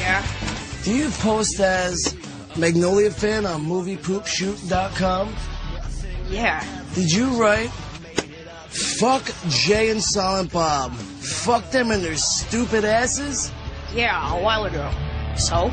Yeah. 0.00 0.26
Do 0.82 0.94
you 0.96 1.10
post 1.10 1.60
as 1.60 2.16
Magnolia 2.56 3.10
fan 3.12 3.46
on 3.46 3.64
moviepoopshoot.com? 3.66 5.36
Yeah. 6.28 6.64
Did 6.94 7.12
you 7.12 7.40
write, 7.40 7.70
fuck 7.70 9.22
Jay 9.48 9.90
and 9.90 10.02
Silent 10.02 10.52
Bob, 10.52 10.92
fuck 10.94 11.70
them 11.70 11.92
and 11.92 12.02
their 12.02 12.16
stupid 12.16 12.84
asses? 12.84 13.52
Yeah, 13.94 14.34
a 14.36 14.42
while 14.42 14.64
ago. 14.64 14.90
So? 15.36 15.70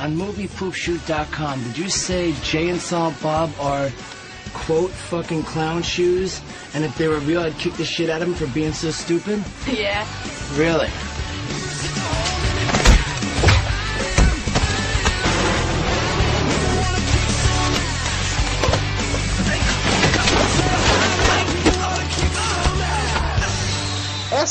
On 0.00 0.16
moviepoopshoot.com, 0.16 1.62
did 1.62 1.78
you 1.78 1.88
say 1.88 2.32
Jay 2.42 2.68
and 2.70 2.80
Silent 2.80 3.22
Bob 3.22 3.52
are, 3.60 3.90
quote, 4.54 4.90
fucking 4.90 5.44
clown 5.44 5.82
shoes? 5.82 6.40
And 6.74 6.84
if 6.84 6.98
they 6.98 7.06
were 7.06 7.20
real, 7.20 7.42
I'd 7.42 7.54
kick 7.58 7.74
the 7.74 7.84
shit 7.84 8.10
out 8.10 8.22
of 8.22 8.28
them 8.28 8.34
for 8.36 8.52
being 8.52 8.72
so 8.72 8.90
stupid? 8.90 9.44
Yeah. 9.72 10.04
Really? 10.56 10.88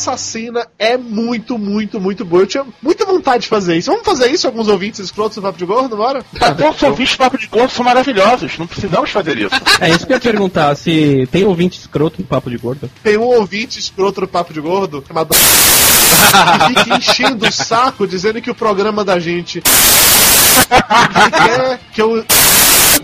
Essa 0.09 0.17
cena 0.17 0.67
é 0.79 0.97
muito, 0.97 1.55
muito, 1.55 2.01
muito 2.01 2.25
boa. 2.25 2.41
Eu 2.41 2.47
tinha 2.47 2.65
muita 2.81 3.05
vontade 3.05 3.43
de 3.43 3.47
fazer 3.47 3.77
isso. 3.77 3.91
Vamos 3.91 4.03
fazer 4.03 4.31
isso, 4.31 4.47
alguns 4.47 4.67
ouvintes 4.67 4.99
escrotos 5.01 5.35
do 5.35 5.41
Papo 5.43 5.59
de 5.59 5.65
Gordo, 5.65 5.95
bora? 5.95 6.25
Os 6.33 6.81
ouvintes 6.81 7.13
do 7.13 7.17
Papo 7.19 7.37
de 7.37 7.45
Gordo 7.45 7.71
são 7.71 7.85
maravilhosos, 7.85 8.57
não 8.57 8.65
precisamos 8.65 9.11
fazer 9.11 9.37
isso. 9.37 9.55
É 9.79 9.89
isso 9.89 10.07
que 10.07 10.13
eu 10.13 10.17
ia 10.17 10.21
perguntar, 10.21 10.75
se 10.75 11.27
tem 11.31 11.45
ouvinte 11.45 11.77
escroto 11.77 12.19
no 12.19 12.27
Papo 12.27 12.49
de 12.49 12.57
Gordo? 12.57 12.89
Tem 13.03 13.17
um 13.17 13.23
ouvinte 13.23 13.77
escroto 13.77 14.21
do 14.21 14.27
Papo 14.27 14.51
de 14.51 14.59
Gordo 14.59 15.03
chamado. 15.07 15.29
que 16.73 16.79
fica 16.79 16.97
enchendo 16.97 17.47
o 17.47 17.51
saco 17.51 18.07
dizendo 18.07 18.41
que 18.41 18.49
o 18.49 18.55
programa 18.55 19.05
da 19.05 19.19
gente. 19.19 19.61
que 19.61 21.31
quer 21.31 21.79
que 21.93 22.01
eu. 22.01 22.25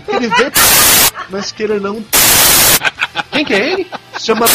que 0.04 0.16
ele 0.16 0.28
vê. 0.28 0.50
mas 1.30 1.52
que 1.52 1.62
ele 1.62 1.78
não. 1.78 2.04
Quem 3.30 3.44
que 3.44 3.54
é 3.54 3.72
ele? 3.72 3.86
Chama. 4.18 4.46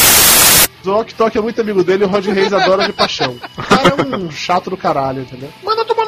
O 0.86 0.91
Ok 0.91 1.13
Tok 1.15 1.38
é 1.38 1.41
muito 1.41 1.62
amigo 1.62 1.84
dele 1.84 2.04
e 2.04 2.08
o 2.08 2.10
Rod 2.10 2.26
Reis 2.26 2.52
adora 2.52 2.86
de 2.86 2.94
paixão. 2.94 3.36
O 3.58 3.63
cara 3.63 3.89
é 3.89 4.17
um 4.17 4.32
chato 4.32 4.70
do 4.70 4.78
caralho, 4.78 5.22
entendeu? 5.22 5.50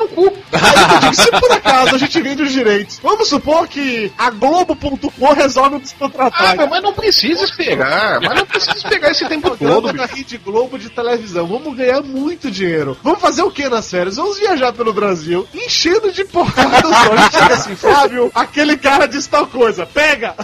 No 0.04 0.08
cu. 0.10 0.34
Aí 0.52 0.94
eu 0.94 1.00
digo, 1.00 1.16
se 1.16 1.32
por 1.32 1.52
acaso 1.52 1.96
a 1.96 1.98
gente 1.98 2.22
vende 2.22 2.44
os 2.44 2.52
direitos, 2.52 3.00
vamos 3.02 3.30
supor 3.30 3.68
que 3.68 4.12
a 4.18 4.30
Globo.com 4.30 5.34
resolve 5.34 5.80
nos 5.80 5.94
contratar. 5.94 6.60
Ah, 6.60 6.68
mas 6.68 6.84
não 6.84 6.94
precisa 6.94 7.44
esperar. 7.44 8.20
Mas 8.22 8.36
não 8.36 8.46
precisa 8.46 8.78
esperar 8.78 9.12
esse 9.12 9.26
tempo 9.28 9.56
todo, 9.58 9.92
bicho. 9.92 10.04
Rede 10.14 10.38
Globo 10.38 10.78
de 10.78 10.90
televisão. 10.90 11.48
Vamos 11.48 11.76
ganhar 11.76 12.02
muito 12.02 12.52
dinheiro. 12.52 12.98
Vamos 13.04 13.20
fazer 13.20 13.42
o 13.42 13.52
que 13.52 13.68
nas 13.70 13.90
férias? 13.90 14.18
Vamos 14.18 14.38
viajar 14.38 14.74
pelo 14.74 14.94
Brasil, 14.94 15.48
enchendo 15.54 16.12
de 16.12 16.24
porrada 16.26 16.88
os 16.88 17.08
olhos. 17.08 17.32
Chega 17.32 17.54
assim, 17.54 17.76
Fábio, 17.76 18.32
aquele 18.34 18.78
cara 18.78 19.08
disse 19.08 19.30
tal 19.30 19.48
coisa. 19.48 19.86
Pega! 19.86 20.36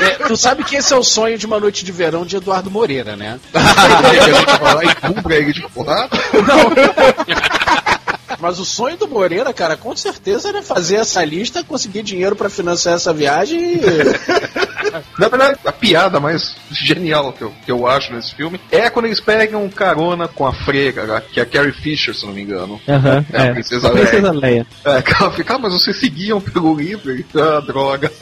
É, 0.00 0.26
tu 0.26 0.36
sabe 0.36 0.64
que 0.64 0.76
esse 0.76 0.92
é 0.92 0.96
o 0.96 1.02
sonho 1.02 1.38
de 1.38 1.46
uma 1.46 1.60
noite 1.60 1.84
de 1.84 1.92
verão 1.92 2.24
de 2.24 2.36
Eduardo 2.36 2.70
Moreira, 2.70 3.16
né? 3.16 3.38
Cumpre 5.00 5.34
ele 5.36 5.52
de 5.52 5.62
porrada. 5.68 6.10
Mas 8.42 8.58
o 8.58 8.64
sonho 8.64 8.96
do 8.96 9.06
Moreira, 9.06 9.52
cara, 9.52 9.76
com 9.76 9.94
certeza 9.94 10.48
era 10.48 10.60
fazer 10.62 10.96
essa 10.96 11.24
lista, 11.24 11.62
conseguir 11.62 12.02
dinheiro 12.02 12.34
pra 12.34 12.50
financiar 12.50 12.96
essa 12.96 13.14
viagem 13.14 13.76
e. 13.76 13.80
Na 15.16 15.28
verdade, 15.28 15.60
a 15.64 15.70
piada 15.70 16.18
mais 16.18 16.56
genial 16.70 17.32
que 17.32 17.42
eu, 17.42 17.52
que 17.64 17.70
eu 17.70 17.86
acho 17.86 18.12
nesse 18.12 18.34
filme 18.34 18.60
é 18.70 18.90
quando 18.90 19.06
eles 19.06 19.20
pegam 19.20 19.68
carona 19.70 20.26
com 20.26 20.44
a 20.44 20.52
freira, 20.52 21.20
que 21.20 21.38
é 21.38 21.44
a 21.44 21.46
Carrie 21.46 21.72
Fisher, 21.72 22.14
se 22.14 22.26
não 22.26 22.32
me 22.32 22.42
engano. 22.42 22.80
Aham, 22.88 23.24
é, 23.32 23.38
a 23.38 23.44
é. 23.44 23.52
Princesa, 23.52 23.86
A 23.86 23.90
Princesa 23.92 24.32
Leia. 24.32 24.66
Leia. 24.84 24.98
É, 24.98 25.02
que 25.02 25.14
ela 25.22 25.30
fica, 25.30 25.54
ah, 25.54 25.58
mas 25.58 25.72
vocês 25.72 25.96
seguiam 25.96 26.40
pelo 26.40 26.74
livro? 26.74 27.14
E, 27.14 27.24
Ah, 27.36 27.60
droga. 27.60 28.10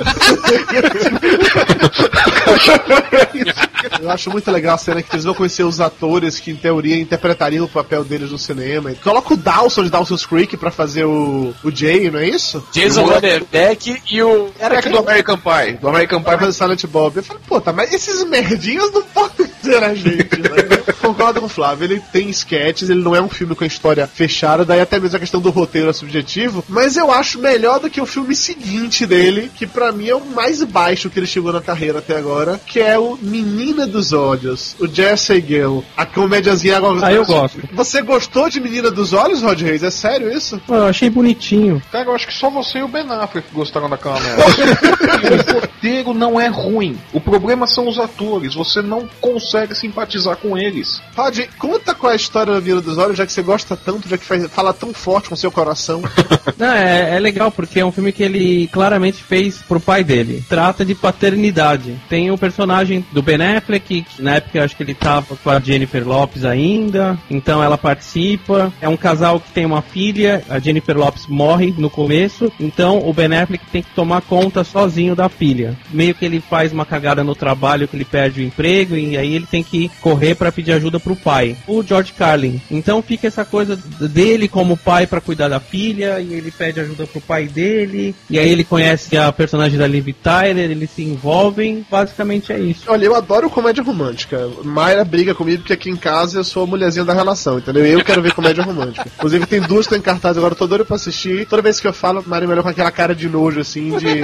Eu 4.00 4.10
acho 4.10 4.30
muito 4.30 4.50
legal 4.50 4.74
a 4.74 4.78
cena 4.78 5.02
que 5.02 5.14
eles 5.14 5.24
vão 5.24 5.34
conhecer 5.34 5.62
os 5.62 5.80
atores 5.80 6.38
que, 6.38 6.50
em 6.50 6.56
teoria, 6.56 6.96
interpretariam 6.96 7.64
o 7.64 7.68
papel 7.68 8.04
deles 8.04 8.30
no 8.30 8.38
cinema. 8.38 8.92
Coloca 9.02 9.34
o 9.34 9.36
Dawson 9.36 9.84
de 9.84 9.90
Dawson's 9.90 10.24
Creek 10.24 10.56
pra 10.56 10.70
fazer 10.70 11.04
o, 11.04 11.54
o 11.62 11.70
Jay, 11.70 12.10
não 12.10 12.18
é 12.18 12.28
isso? 12.28 12.64
Jason 12.72 13.06
Vanderbeck 13.06 14.02
e 14.10 14.22
o. 14.22 14.50
Era 14.58 14.78
aquele 14.78 14.94
do 14.94 15.00
American 15.00 15.38
Pie. 15.38 15.72
Do 15.80 15.88
American 15.88 16.22
Pie 16.22 16.38
fazer 16.38 16.52
Silent 16.52 16.86
Bob. 16.86 17.16
Eu 17.16 17.22
falei, 17.22 17.42
pô, 17.46 17.60
tá, 17.60 17.72
mas 17.72 17.92
esses 17.92 18.24
merdinhos 18.24 18.92
não 18.92 19.02
podem 19.02 19.46
ser 19.62 19.82
a 19.82 19.94
gente, 19.94 20.40
né? 20.40 20.48
Concordo 20.92 21.40
com 21.40 21.46
o 21.46 21.48
Flávio. 21.48 21.85
Ele 21.85 22.03
tem 22.12 22.29
sketches, 22.31 22.90
ele 22.90 23.03
não 23.03 23.14
é 23.14 23.20
um 23.20 23.29
filme 23.29 23.55
com 23.55 23.64
a 23.64 23.66
história 23.66 24.07
fechada, 24.07 24.64
daí 24.64 24.81
até 24.81 24.98
mesmo 24.98 25.16
a 25.16 25.20
questão 25.20 25.40
do 25.40 25.50
roteiro 25.50 25.90
é 25.90 25.92
subjetivo. 25.92 26.64
Mas 26.68 26.96
eu 26.96 27.11
acho 27.11 27.38
melhor 27.38 27.81
do 27.81 27.90
que 27.90 28.00
o 28.00 28.07
filme 28.07 28.35
seguinte 28.35 29.07
dele, 29.07 29.50
que 29.55 29.66
pra 29.66 29.92
mim 29.92 30.09
é 30.09 30.14
o 30.14 30.24
mais 30.24 30.62
baixo 30.62 31.11
que 31.11 31.18
ele 31.18 31.26
chegou 31.26 31.53
na 31.53 31.61
carreira 31.61 31.98
até 31.98 32.16
agora, 32.16 32.61
que 32.66 32.81
é 32.81 32.98
o 32.98 33.18
Menina 33.20 33.87
dos 33.87 34.12
Olhos, 34.12 34.76
o 34.79 34.87
Jesse 34.87 35.40
Gill, 35.40 35.85
a 35.96 36.05
comédiazinha 36.07 36.76
agora. 36.76 37.07
Ah, 37.07 37.12
eu 37.12 37.24
gosto. 37.24 37.61
Você 37.72 38.03
gostou 38.03 38.48
de 38.48 38.61
Menina 38.61 38.90
dos 38.90 39.12
Olhos, 39.12 39.42
Rod 39.42 39.61
Reis? 39.61 39.83
É 39.83 39.90
sério 39.90 40.33
isso? 40.33 40.61
Pô, 40.66 40.74
Eu 40.74 40.87
achei 40.87 41.11
bonitinho. 41.11 41.83
Cara, 41.90 42.09
eu 42.09 42.14
acho 42.14 42.26
que 42.26 42.35
só 42.35 42.50
você 42.50 42.79
e 42.79 42.83
o 42.83 42.88
Ben 42.88 43.07
Affleck 43.11 43.48
gostaram 43.53 43.88
daquela 43.88 44.18
merda. 44.20 44.44
o 45.57 45.61
roteiro 45.61 46.14
não 46.14 46.40
é 46.40 46.48
ruim. 46.48 46.98
O 47.12 47.20
problema 47.20 47.66
são 47.66 47.88
os 47.88 47.98
atores. 47.98 48.55
Você 48.55 48.83
não 48.83 49.09
consegue 49.20 49.74
simpatizar 49.74 50.37
com 50.37 50.57
eles. 50.57 50.80
Rod, 51.16 51.38
conta 51.59 51.95
qual 51.95 52.11
é 52.11 52.14
a 52.14 52.16
história 52.16 52.53
da 52.55 52.61
Menina 52.61 52.81
dos 52.81 52.99
Olhos, 52.99 53.16
já 53.19 53.27
que 53.27 53.33
você 53.33 53.43
gosta 53.43 53.77
tanto, 53.77 54.09
já 54.09 54.16
que 54.19 54.25
faz- 54.25 54.47
fala 54.51 54.73
tão 54.73 54.93
forte 54.95 55.29
com 55.29 55.37
seu 55.37 55.51
coração. 55.51 56.03
Não, 56.59 56.73
é, 56.73 57.16
é 57.16 57.19
legal 57.19 57.51
porque 57.51 57.81
é 57.81 57.85
um 57.85 57.93
filme 57.93 58.12
que 58.12 58.23
ele 58.23 58.69
claramente 58.73 59.23
fez 59.23 59.59
pro 59.59 59.81
pai 59.81 60.03
dele. 60.05 60.45
Trata 60.49 60.85
de 60.85 60.95
paternidade. 60.95 61.97
Tem 62.09 62.31
o 62.31 62.38
personagem 62.38 63.05
do 63.12 63.23
Ben 63.23 63.40
Affleck, 63.43 64.03
que 64.03 64.23
na 64.23 64.37
época 64.37 64.59
eu 64.59 64.64
acho 64.64 64.77
que 64.77 64.83
ele 64.83 64.95
tava 64.95 65.37
com 65.37 65.51
a 65.51 65.61
Jennifer 65.61 66.07
Lopes 66.07 66.45
ainda, 66.45 67.19
então 67.31 67.62
ela 67.62 67.79
participa. 67.79 68.73
É 68.81 68.88
um 68.88 68.97
casal 68.97 69.38
que 69.40 69.51
tem 69.53 69.64
uma 69.64 69.83
filha, 69.83 70.43
a 70.49 70.59
Jennifer 70.59 70.97
Lopes 70.97 71.27
morre 71.27 71.75
no 71.77 71.88
começo, 71.90 72.51
então 72.59 72.99
o 73.07 73.12
Ben 73.12 73.33
Affleck 73.37 73.64
tem 73.71 73.83
que 73.83 73.90
tomar 73.95 74.21
conta 74.23 74.64
sozinho 74.64 75.14
da 75.14 75.29
filha. 75.29 75.77
Meio 75.90 76.14
que 76.14 76.25
ele 76.25 76.40
faz 76.40 76.73
uma 76.73 76.85
cagada 76.87 77.23
no 77.23 77.35
trabalho, 77.35 77.87
que 77.88 77.97
ele 77.97 78.05
perde 78.05 78.40
o 78.40 78.45
emprego 78.45 78.97
e 78.97 79.16
aí 79.16 79.35
ele 79.35 79.47
tem 79.47 79.62
que 79.62 79.90
correr 80.01 80.35
para 80.35 80.51
pedir 80.61 80.73
ajuda 80.73 81.01
pro 81.01 81.16
pai, 81.16 81.57
o 81.66 81.83
George 81.83 82.12
Carlin. 82.12 82.61
Então 82.70 83.03
fica 83.03 83.27
essa 83.27 83.44
coisa 83.44 83.77
dele 83.77 84.46
como 84.46 84.77
pai 84.77 85.07
para 85.07 85.20
cuidar 85.20 85.49
da 85.49 85.59
filha 85.59 86.20
e 86.20 86.35
ele 86.35 86.51
pede 86.51 86.79
ajuda 86.81 87.07
pro 87.07 87.20
pai 87.20 87.46
dele 87.49 88.14
e 88.29 88.38
aí 88.38 88.51
ele 88.51 88.62
conhece 88.62 89.16
a 89.16 89.33
personagem 89.33 89.79
da 89.79 89.87
Liv 89.87 90.09
Tyler, 90.23 90.70
eles 90.70 90.90
se 90.90 91.03
envolvem, 91.03 91.85
basicamente 91.90 92.53
é 92.53 92.59
isso. 92.59 92.85
Olha, 92.88 93.07
eu 93.07 93.14
adoro 93.14 93.49
comédia 93.49 93.83
romântica. 93.83 94.49
Mayra 94.62 95.03
briga 95.03 95.35
comigo 95.35 95.59
porque 95.59 95.73
aqui 95.73 95.88
em 95.88 95.96
casa 95.96 96.40
eu 96.40 96.44
sou 96.44 96.64
a 96.64 96.66
mulherzinha 96.66 97.05
da 97.05 97.14
relação, 97.14 97.59
entendeu? 97.59 97.87
Eu 97.87 98.05
quero 98.05 98.20
ver 98.20 98.35
comédia 98.35 98.62
romântica. 98.62 99.11
Inclusive 99.16 99.46
tem 99.46 99.61
duas 99.62 99.87
que 99.87 99.94
estão 99.94 99.99
em 99.99 100.03
cartaz 100.03 100.37
agora, 100.37 100.53
eu 100.53 100.59
tô 100.59 100.66
doido 100.66 100.85
pra 100.85 100.96
assistir. 100.96 101.46
Toda 101.46 101.62
vez 101.62 101.81
que 101.81 101.88
eu 101.88 101.92
falo, 101.92 102.23
Mayra 102.27 102.46
me 102.46 102.53
olha 102.53 102.62
com 102.62 102.68
aquela 102.68 102.90
cara 102.90 103.14
de 103.14 103.29
nojo, 103.29 103.61
assim, 103.61 103.96
de... 103.96 104.20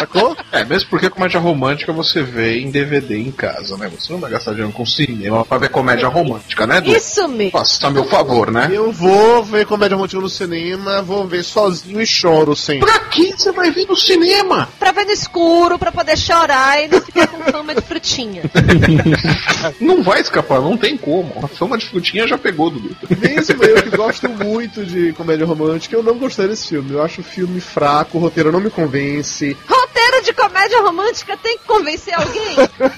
Sacou? 0.00 0.34
É, 0.50 0.64
mesmo 0.64 0.88
porque 0.88 1.10
comédia 1.10 1.38
romântica 1.38 1.92
você 1.92 2.22
vê 2.22 2.58
em 2.58 2.70
DVD 2.70 3.18
em 3.18 3.30
casa, 3.30 3.76
né? 3.76 3.90
Você 3.94 4.10
não 4.10 4.18
vai 4.18 4.30
gastar 4.30 4.52
dinheiro 4.52 4.72
com 4.72 4.86
cinema 4.86 5.44
pra 5.44 5.58
ver 5.58 5.68
comédia 5.68 6.08
romântica, 6.08 6.66
né, 6.66 6.80
Du? 6.80 6.90
Isso 6.90 7.28
mesmo. 7.28 7.50
Faça 7.50 7.90
meu 7.90 8.04
favor, 8.06 8.50
né? 8.50 8.70
Eu 8.72 8.90
vou 8.92 9.44
ver 9.44 9.66
comédia 9.66 9.96
romântica 9.96 10.22
no 10.22 10.28
cinema, 10.30 11.02
vou 11.02 11.26
ver 11.26 11.44
sozinho 11.44 12.00
e 12.00 12.06
choro 12.06 12.56
sempre. 12.56 12.90
Pra 12.90 12.98
que 13.00 13.32
você 13.32 13.52
vai 13.52 13.70
ver 13.70 13.86
no 13.86 13.94
cinema? 13.94 14.70
Pra 14.78 14.90
ver 14.90 15.04
no 15.04 15.12
escuro, 15.12 15.78
pra 15.78 15.92
poder 15.92 16.16
chorar 16.16 16.82
e 16.82 16.88
não 16.88 17.00
ficar 17.02 17.26
com 17.26 17.42
fama 17.52 17.74
de 17.74 17.82
frutinha. 17.82 18.42
Não 19.78 20.02
vai 20.02 20.20
escapar, 20.20 20.60
não 20.60 20.76
tem 20.76 20.96
como. 20.96 21.32
A 21.42 21.48
fama 21.48 21.76
de 21.76 21.86
frutinha 21.86 22.26
já 22.26 22.38
pegou, 22.38 22.70
Dudu. 22.70 22.96
Mesmo 23.20 23.62
eu 23.62 23.82
que 23.82 23.96
gosto 23.96 24.28
muito 24.28 24.84
de 24.84 25.12
comédia 25.12 25.44
romântica, 25.46 25.94
eu 25.94 26.02
não 26.02 26.16
gostei 26.18 26.48
desse 26.48 26.68
filme. 26.68 26.92
Eu 26.92 27.02
acho 27.02 27.20
o 27.20 27.24
filme 27.24 27.60
fraco, 27.60 28.16
o 28.18 28.20
roteiro 28.20 28.50
não 28.50 28.60
me 28.60 28.70
convence. 28.70 29.56
Roteiro 29.68 29.89
de 30.24 30.34
comédia 30.34 30.82
romântica 30.82 31.34
tem 31.36 31.56
que 31.56 31.64
convencer 31.64 32.12
alguém. 32.14 32.56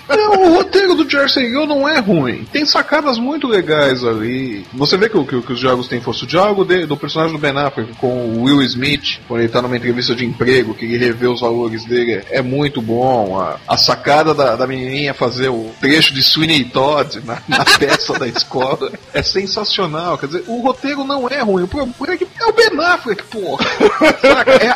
Não, 0.08 0.32
o 0.42 0.54
roteiro 0.56 0.94
do 0.96 1.08
Jersey 1.08 1.48
Girl 1.48 1.66
não 1.66 1.88
é 1.88 2.00
ruim. 2.00 2.44
Tem 2.52 2.66
sacadas 2.66 3.16
muito 3.16 3.46
legais 3.46 4.04
ali. 4.04 4.66
Você 4.72 4.96
vê 4.96 5.08
que, 5.08 5.22
que, 5.24 5.40
que 5.40 5.52
os 5.52 5.60
diálogos 5.60 5.86
têm 5.86 6.00
força. 6.00 6.24
O 6.24 6.26
diálogo 6.28 6.64
de- 6.64 6.84
do 6.84 6.96
personagem 6.96 7.32
do 7.32 7.38
Ben 7.40 7.56
Affleck 7.56 7.94
com 7.94 8.08
o 8.08 8.42
Will 8.42 8.60
Smith, 8.62 9.20
quando 9.28 9.40
ele 9.40 9.48
tá 9.48 9.62
numa 9.62 9.76
entrevista 9.76 10.16
de 10.16 10.24
emprego, 10.24 10.74
que 10.74 10.84
ele 10.84 10.98
revê 10.98 11.28
os 11.28 11.40
valores 11.40 11.84
dele, 11.84 12.24
é 12.28 12.42
muito 12.42 12.82
bom. 12.82 13.38
A, 13.40 13.56
a 13.68 13.76
sacada 13.76 14.34
da, 14.34 14.56
da 14.56 14.66
menininha 14.66 15.14
fazer 15.14 15.48
o 15.48 15.70
trecho 15.80 16.12
de 16.12 16.22
Sweeney 16.24 16.64
Todd 16.64 17.20
na, 17.24 17.40
na 17.46 17.64
peça 17.78 18.18
da 18.18 18.26
escola 18.26 18.90
é 19.14 19.22
sensacional. 19.22 20.18
Quer 20.18 20.26
dizer, 20.26 20.44
o 20.48 20.60
roteiro 20.60 21.04
não 21.04 21.28
é 21.28 21.40
ruim. 21.40 21.62
O 21.62 21.68
problema 21.68 21.94
é 22.14 22.16
que 22.16 22.26
é 22.40 22.46
o 22.46 22.52
Ben 22.52 22.80
Affleck, 22.84 23.22
porra. 23.24 23.64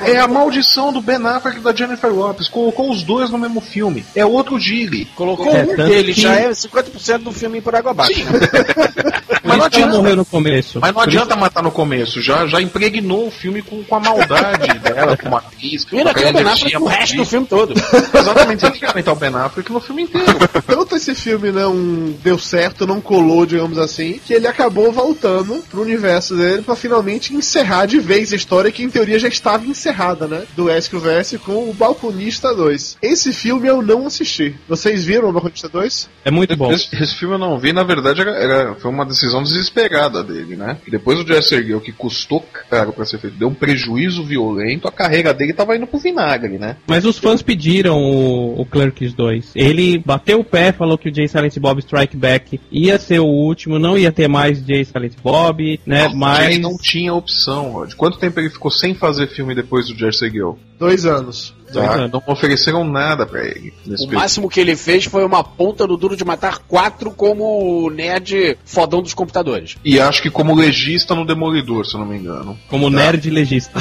É, 0.06 0.12
é 0.12 0.20
a 0.20 0.28
maldição 0.28 0.92
do 0.92 1.00
Ben 1.00 1.16
Affleck 1.26 1.58
da 1.58 1.74
Jennifer 1.74 2.05
Lopez. 2.12 2.48
Colocou 2.48 2.90
os 2.90 3.02
dois 3.02 3.30
no 3.30 3.38
mesmo 3.38 3.60
filme. 3.60 4.04
É 4.14 4.24
outro 4.24 4.58
Gilly. 4.58 5.06
Colocou 5.14 5.48
É, 5.54 5.62
um 5.64 5.76
deles, 5.76 6.14
que- 6.14 6.20
já 6.22 6.34
é 6.36 6.50
50% 6.52 7.18
do 7.24 7.32
filme 7.32 7.60
por 7.60 7.74
água 7.74 7.90
abaixo. 7.92 8.20
Mas 9.46 9.58
não 9.58 9.64
adianta. 9.66 9.96
morreu 9.96 10.16
no 10.16 10.24
começo. 10.24 10.78
Mas 10.80 10.92
não 10.94 11.02
Por 11.02 11.08
isso- 11.08 11.18
adianta 11.18 11.36
matar 11.36 11.62
no 11.62 11.70
começo, 11.70 12.20
já, 12.20 12.46
já 12.46 12.60
impregnou 12.60 13.26
o 13.28 13.30
filme 13.30 13.62
com, 13.62 13.82
com 13.84 13.94
a 13.96 14.00
maldade 14.00 14.78
dela, 14.80 15.16
com 15.16 15.28
uma 15.28 15.38
atriz. 15.38 15.86
E 15.92 15.98
ainda 15.98 16.14
tem 16.14 16.28
o 16.28 16.32
Ben 16.32 16.42
Affleck 16.46 16.74
no 16.78 16.86
resto 16.86 17.16
do 17.16 17.24
filme 17.24 17.46
todo. 17.46 17.74
Exatamente, 17.74 18.60
você 18.60 18.70
tem 18.70 18.80
que 18.80 18.86
aumentar 18.86 19.12
o 19.12 19.16
Ben 19.16 19.34
Affleck 19.34 19.72
no 19.72 19.80
filme 19.80 20.02
inteiro. 20.02 20.26
Tanto 20.66 20.96
esse 20.96 21.14
filme 21.14 21.50
não 21.50 22.14
deu 22.22 22.38
certo, 22.38 22.86
não 22.86 23.00
colou, 23.00 23.44
digamos 23.46 23.78
assim, 23.78 24.20
que 24.24 24.32
ele 24.34 24.46
acabou 24.46 24.92
voltando 24.92 25.62
pro 25.70 25.82
universo 25.82 26.36
dele 26.36 26.62
pra 26.62 26.76
finalmente 26.76 27.34
encerrar 27.34 27.86
de 27.86 27.98
vez 27.98 28.32
a 28.32 28.36
história 28.36 28.70
que 28.70 28.82
em 28.82 28.90
teoria 28.90 29.18
já 29.18 29.28
estava 29.28 29.64
encerrada, 29.66 30.26
né? 30.26 30.42
Do 30.56 30.70
Esquio 30.70 31.00
Vs 31.00 31.36
com 31.44 31.68
o 31.70 31.74
Balconista 31.74 32.54
2. 32.54 32.98
Esse 33.02 33.32
filme 33.32 33.68
eu 33.68 33.82
não 33.82 34.06
assisti. 34.06 34.54
Vocês 34.68 35.04
viram 35.04 35.28
o 35.28 35.32
Balconista 35.32 35.68
2? 35.68 36.08
É 36.24 36.30
muito 36.30 36.56
bom. 36.56 36.72
Esse, 36.72 36.88
esse 37.00 37.14
filme 37.14 37.34
eu 37.34 37.38
não 37.38 37.58
vi, 37.58 37.72
na 37.72 37.82
verdade 37.84 38.20
era, 38.20 38.30
era- 38.32 38.74
foi 38.76 38.90
uma 38.90 39.04
decisão 39.04 39.35
desesperada 39.42 40.22
dele, 40.22 40.56
né? 40.56 40.78
Depois 40.88 41.18
o 41.18 41.26
Jesse 41.26 41.62
Girl, 41.62 41.78
que 41.78 41.92
custou 41.92 42.44
caro 42.70 42.92
pra 42.92 43.04
ser 43.04 43.18
feito, 43.18 43.36
deu 43.36 43.48
um 43.48 43.54
prejuízo 43.54 44.24
violento, 44.24 44.88
a 44.88 44.92
carreira 44.92 45.32
dele 45.32 45.52
tava 45.52 45.76
indo 45.76 45.86
pro 45.86 45.98
vinagre, 45.98 46.58
né? 46.58 46.76
Mas 46.86 47.04
os 47.04 47.18
fãs 47.18 47.42
pediram 47.42 47.96
o, 47.98 48.60
o 48.60 48.66
Clerks 48.66 49.14
2. 49.14 49.52
Ele 49.54 49.98
bateu 49.98 50.40
o 50.40 50.44
pé, 50.44 50.72
falou 50.72 50.98
que 50.98 51.08
o 51.08 51.14
Jay 51.14 51.28
Silent 51.28 51.58
Bob 51.58 51.80
Strike 51.80 52.16
Back 52.16 52.60
ia 52.70 52.98
ser 52.98 53.20
o 53.20 53.26
último, 53.26 53.78
não 53.78 53.96
ia 53.96 54.12
ter 54.12 54.28
mais 54.28 54.58
Jay 54.64 54.84
Silent 54.84 55.14
Bob, 55.22 55.80
né? 55.86 56.08
Mas 56.14 56.50
Ele 56.50 56.58
não 56.58 56.76
tinha 56.76 57.14
opção, 57.14 57.72
Rod. 57.72 57.94
Quanto 57.94 58.18
tempo 58.18 58.38
ele 58.40 58.50
ficou 58.50 58.70
sem 58.70 58.94
fazer 58.94 59.28
filme 59.28 59.54
depois 59.54 59.88
do 59.88 59.98
Jersey 59.98 60.30
Girl? 60.30 60.52
Dois 60.78 61.06
anos. 61.06 61.54
Tá? 61.72 62.08
Não 62.08 62.22
ofereceram 62.26 62.84
nada 62.84 63.26
pra 63.26 63.44
ele. 63.44 63.72
Nesse 63.84 64.04
O 64.04 64.06
período. 64.06 64.14
máximo 64.14 64.48
que 64.48 64.60
ele 64.60 64.76
fez 64.76 65.04
foi 65.04 65.24
uma 65.24 65.42
ponta 65.42 65.86
do 65.86 65.96
Duro 65.96 66.16
de 66.16 66.24
Matar 66.24 66.58
4 66.68 67.10
como 67.10 67.90
nerd 67.90 68.56
fodão 68.64 69.02
dos 69.02 69.14
computadores. 69.14 69.76
E 69.84 70.00
acho 70.00 70.22
que 70.22 70.30
como 70.30 70.54
legista 70.54 71.14
no 71.14 71.24
Demolidor, 71.26 71.84
se 71.84 71.94
eu 71.94 72.00
não 72.00 72.06
me 72.06 72.16
engano. 72.16 72.56
como 72.68 72.88
nerd 72.90 73.28
legista. 73.30 73.80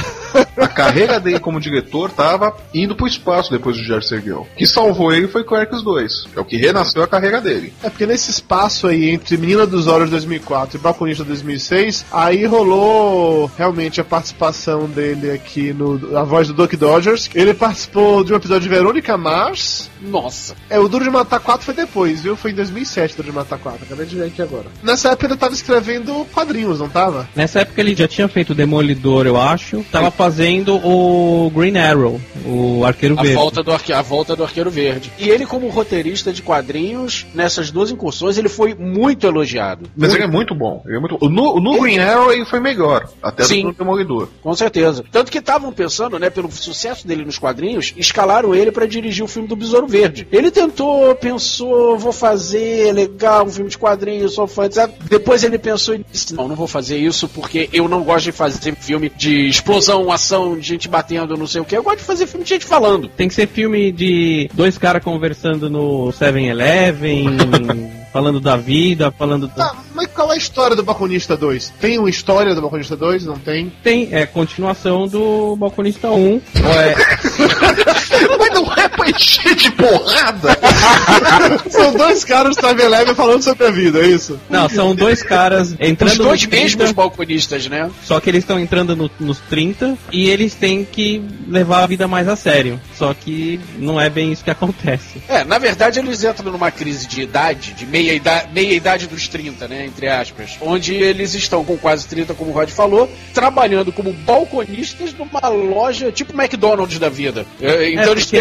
A 0.58 0.68
carreira 0.68 1.20
dele 1.20 1.40
como 1.40 1.60
diretor 1.60 2.12
tava 2.12 2.56
indo 2.74 2.96
pro 2.96 3.08
espaço 3.08 3.52
depois 3.52 3.78
do 3.78 3.84
Jersey 3.84 4.22
Girl. 4.22 4.42
O 4.42 4.48
que 4.58 4.68
salvou 4.68 5.12
ele 5.14 5.28
foi 5.28 5.44
Clerks 5.44 5.82
2. 5.82 6.28
É 6.36 6.40
o 6.40 6.46
que 6.46 6.58
renasceu 6.58 7.04
a 7.04 7.08
carreira 7.08 7.42
dele. 7.42 7.74
É 7.84 7.90
porque 7.90 8.06
nesse 8.06 8.32
espaço 8.32 8.88
aí 8.88 9.10
entre 9.10 9.38
Menina 9.38 9.66
dos 9.66 9.88
Olhos 9.88 10.10
2004 10.10 10.78
e 10.78 10.80
Balconista 10.80 11.24
2006, 11.24 12.06
aí 12.12 12.46
rolou 12.46 13.52
realmente 13.58 14.00
a 14.02 14.04
participação 14.04 14.88
dele 14.88 15.32
aqui 15.32 15.74
no 15.74 16.18
A 16.18 16.24
Voz 16.24 16.48
do 16.48 16.54
Duck 16.54 16.76
Dodgers. 16.76 17.30
Ele 17.34 17.54
participou 17.54 18.24
de 18.24 18.34
um 18.34 18.36
episódio 18.36 18.64
de 18.64 18.70
Verônica 18.70 19.18
Mars. 19.18 19.90
Nossa. 20.02 20.56
É, 20.70 20.80
o 20.80 20.88
Duro 20.88 21.04
de 21.04 21.10
Matar 21.10 21.40
4 21.40 21.66
foi 21.66 21.74
depois, 21.74 22.22
viu? 22.22 22.36
Foi 22.36 22.52
em 22.52 22.56
2007 22.56 23.14
o 23.14 23.18
Duro 23.18 23.30
de 23.30 23.36
Matar 23.36 23.60
4. 23.60 23.86
Acabei 23.86 24.06
de 24.06 24.16
ver 24.16 24.26
aqui 24.26 24.42
agora. 24.42 24.66
Nessa 24.84 25.10
época 25.10 25.28
ele 25.28 25.38
tava 25.38 25.54
escrevendo 25.54 26.26
quadrinhos, 26.34 26.80
não 26.80 26.90
tava? 26.90 27.28
Nessa 27.36 27.62
época 27.62 27.82
ele 27.82 27.96
já 27.96 28.08
tinha 28.08 28.28
feito 28.28 28.52
o 28.52 28.56
Demolidor, 28.56 29.26
eu 29.26 29.40
acho. 29.40 29.84
Tava 29.92 30.12
fazendo 30.26 30.76
o 30.78 31.52
Green 31.54 31.78
Arrow, 31.78 32.20
o 32.48 32.84
Arqueiro 32.84 33.14
A 33.20 33.22
Verde. 33.22 33.36
volta, 33.38 33.62
do 33.62 33.72
arque... 33.72 33.94
a 33.94 34.02
volta 34.02 34.36
do 34.36 34.44
Arqueiro 34.44 34.72
Verde. 34.72 35.12
E 35.20 35.30
ele, 35.30 35.46
como 35.46 35.68
roteirista 35.70 36.34
de 36.34 36.42
quadrinhos, 36.42 37.28
nessas 37.36 37.70
duas 37.70 37.92
incursões, 37.92 38.36
ele 38.36 38.50
foi 38.50 38.74
muito 38.74 39.28
elogiado. 39.28 39.88
Mas 39.96 40.10
Muito- 40.10 40.24
ele 40.24 40.24
é 40.24 40.32
muito 40.36 40.56
bom. 40.56 40.82
Ele 40.88 40.98
é 40.98 41.00
muito... 41.00 41.18
No, 41.30 41.60
no 41.60 41.80
Green 41.80 42.00
Arrow 42.00 42.32
ele 42.32 42.44
foi 42.46 42.60
melhor. 42.60 43.08
Até 43.22 43.44
do 43.44 43.48
Sim. 43.50 43.56
que 43.58 43.64
no 43.66 43.74
Demolidor. 43.74 44.30
Com 44.42 44.56
certeza. 44.56 45.04
Tanto 45.12 45.32
que 45.32 45.38
estavam 45.38 45.72
pensando, 45.72 46.18
né, 46.18 46.32
pelo 46.32 46.52
sucesso 46.52 47.08
dele 47.08 47.24
nos 47.24 47.38
quadrinhos, 47.38 47.94
escalaram 47.96 48.56
ele 48.56 48.72
pra 48.72 48.88
dirigir 48.88 49.24
o 49.24 49.28
filme 49.28 49.48
do 49.48 49.56
Besouro 49.56 49.86
Verde. 49.88 50.28
Ele 50.32 50.50
tentou, 50.50 51.14
pensou, 51.16 52.00
vou 52.00 52.12
fazer, 52.12 52.92
legal, 52.94 53.46
um 53.46 53.50
filme 53.52 53.70
de 53.70 53.78
quadrinhos, 53.78 54.34
sou 54.34 54.48
fã, 54.48 54.66
etc. 54.66 54.90
Depois 55.08 55.44
ele 55.44 55.60
pensou 55.60 55.94
e 55.94 56.04
disse, 56.12 56.34
não, 56.34 56.48
não 56.48 56.56
vou 56.56 56.68
fazer 56.68 56.98
isso 56.98 57.28
porque 57.28 57.70
eu 57.72 57.88
não 57.88 58.02
gosto 58.02 58.26
de 58.26 58.32
fazer 58.32 58.76
filme 58.76 59.12
de 59.16 59.48
explosão, 59.48 60.10
ação, 60.16 60.58
de 60.58 60.68
gente 60.68 60.88
batendo, 60.88 61.38
não 61.38 61.48
sei 61.48 61.62
o 61.62 61.66
que. 61.66 61.76
Eu 61.76 61.84
gosto 61.84 62.00
de 62.00 62.04
fazer 62.04 62.28
filme 62.28 62.44
de 62.44 62.50
gente 62.50 62.66
falando. 62.66 63.08
Tem 63.08 63.28
que 63.28 63.34
ser 63.34 63.48
filme 63.48 63.92
de 63.92 64.50
dois 64.54 64.78
caras 64.78 65.04
conversando 65.04 65.70
no 65.70 66.08
7-Eleven, 66.08 67.26
falando 68.12 68.40
da 68.40 68.58
vida, 68.58 69.12
falando. 69.12 69.48
Tá, 69.50 69.76
mas 69.94 70.08
qual 70.08 70.32
é 70.32 70.36
a 70.36 70.38
história 70.38 70.76
do 70.76 70.84
Balconista 70.84 71.36
2? 71.38 71.74
Tem 71.80 72.00
uma 72.00 72.10
história 72.10 72.56
do 72.56 72.62
Balconista 72.62 72.96
2? 72.96 73.26
Não 73.26 73.38
tem? 73.38 73.72
Tem, 73.84 74.10
é 74.12 74.26
continuação 74.26 75.08
do 75.08 75.56
Balconista 75.56 76.10
1. 76.10 76.14
Ou 76.14 76.42
é, 76.80 76.96
Encher 79.16 79.56
de 79.56 79.72
porrada. 79.72 80.58
São 81.70 81.94
dois 81.94 82.24
caras 82.24 82.56
Time 82.56 82.84
Leve 82.84 83.14
falando 83.16 83.42
sobre 83.44 83.68
a 83.68 83.72
vida, 83.72 84.00
é 84.00 84.08
isso? 84.08 84.40
Não, 84.50 84.68
são 84.70 84.96
dois 84.96 85.22
caras 85.24 85.76
entrando 85.80 86.12
Os 86.12 86.18
dois 86.18 86.42
nos 86.44 86.52
mesmos 86.52 86.76
30, 86.76 86.94
balconistas, 86.94 87.68
né? 87.68 87.90
Só 88.04 88.20
que 88.20 88.30
eles 88.30 88.44
estão 88.44 88.60
entrando 88.60 88.96
no- 88.96 89.12
nos 89.20 89.40
30 89.50 89.98
e 90.12 90.30
eles 90.30 90.54
têm 90.56 90.84
que 90.86 91.22
levar 91.48 91.84
a 91.84 91.88
vida 91.88 92.08
mais 92.08 92.28
a 92.28 92.36
sério. 92.36 92.80
Só 92.98 93.14
que 93.14 93.60
não 93.78 94.00
é 94.00 94.10
bem 94.10 94.32
isso 94.32 94.44
que 94.44 94.52
acontece. 94.52 95.22
É, 95.28 95.44
na 95.44 95.58
verdade 95.58 96.00
eles 96.00 96.24
entram 96.24 96.52
numa 96.52 96.72
crise 96.72 97.08
de 97.08 97.22
idade, 97.22 97.74
de 97.74 97.86
meia 97.86 98.14
idade, 98.14 98.50
meia 98.54 98.74
idade 98.74 99.08
dos 99.08 99.28
30, 99.28 99.68
né, 99.68 99.86
entre 99.86 100.08
aspas, 100.08 100.52
onde 100.62 100.94
eles 100.94 101.34
estão 101.34 101.64
com 101.64 101.78
quase 101.78 102.08
30, 102.08 102.34
como 102.34 102.52
o 102.52 102.54
Rod 102.54 102.70
falou, 102.70 103.10
trabalhando 103.34 103.92
como 103.92 104.12
balconistas 104.14 105.14
numa 105.14 105.48
loja 105.50 106.12
tipo 106.12 106.34
McDonald's 106.40 107.00
da 107.00 107.10
vida. 107.10 107.46
É, 107.62 107.92
então 107.92 108.04
É, 108.06 108.12
eles 108.12 108.24
assim, 108.34 108.38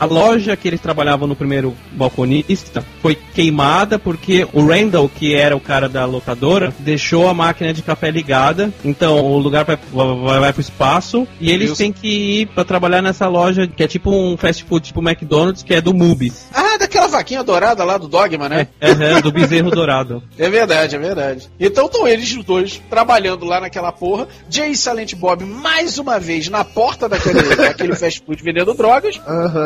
A 0.00 0.04
loja 0.04 0.56
que 0.56 0.68
eles 0.68 0.80
trabalhavam 0.80 1.26
no 1.26 1.34
primeiro 1.34 1.74
balconista 1.92 2.84
foi 3.02 3.16
queimada 3.16 3.98
porque 3.98 4.46
o 4.52 4.64
Randall, 4.64 5.08
que 5.08 5.34
era 5.34 5.56
o 5.56 5.60
cara 5.60 5.88
da 5.88 6.04
locadora, 6.04 6.72
deixou 6.78 7.28
a 7.28 7.34
máquina 7.34 7.72
de 7.72 7.82
café 7.82 8.10
ligada. 8.10 8.72
Então 8.84 9.18
o 9.24 9.38
lugar 9.38 9.64
vai, 9.64 9.78
vai, 9.92 10.40
vai 10.40 10.52
pro 10.52 10.60
espaço 10.60 11.26
e 11.40 11.50
eles 11.50 11.70
Isso. 11.70 11.78
têm 11.78 11.92
que 11.92 12.40
ir 12.40 12.46
pra 12.46 12.64
trabalhar 12.64 13.02
nessa 13.02 13.26
loja 13.26 13.66
que 13.66 13.82
é 13.82 13.88
tipo 13.88 14.10
um 14.10 14.36
fast 14.36 14.64
food, 14.64 14.86
tipo 14.86 15.00
McDonald's, 15.00 15.62
que 15.62 15.74
é 15.74 15.80
do 15.80 15.92
Mubis. 15.92 16.46
Ah, 16.54 16.78
daquela 16.78 17.08
vaquinha 17.08 17.42
dourada 17.42 17.84
lá 17.84 17.98
do 17.98 18.08
Dogma, 18.08 18.48
né? 18.48 18.68
É, 18.80 18.90
é, 18.90 19.22
do 19.22 19.32
bezerro 19.32 19.70
dourado. 19.70 20.22
É 20.38 20.48
verdade, 20.48 20.94
é 20.94 20.98
verdade. 20.98 21.48
Então 21.58 21.86
estão 21.86 22.06
eles 22.06 22.32
os 22.36 22.44
dois 22.44 22.80
trabalhando 22.88 23.44
lá 23.44 23.60
naquela 23.60 23.90
porra. 23.90 24.28
Jay 24.48 24.70
e 24.70 24.76
Silent 24.76 25.14
Bob, 25.14 25.44
mais 25.44 25.98
uma 25.98 26.18
vez, 26.18 26.48
na 26.48 26.64
porta 26.64 27.08
daquele, 27.08 27.42
daquele 27.56 27.94
fast 27.96 28.22
food 28.24 28.42
vendendo 28.42 28.72
drogas. 28.72 29.18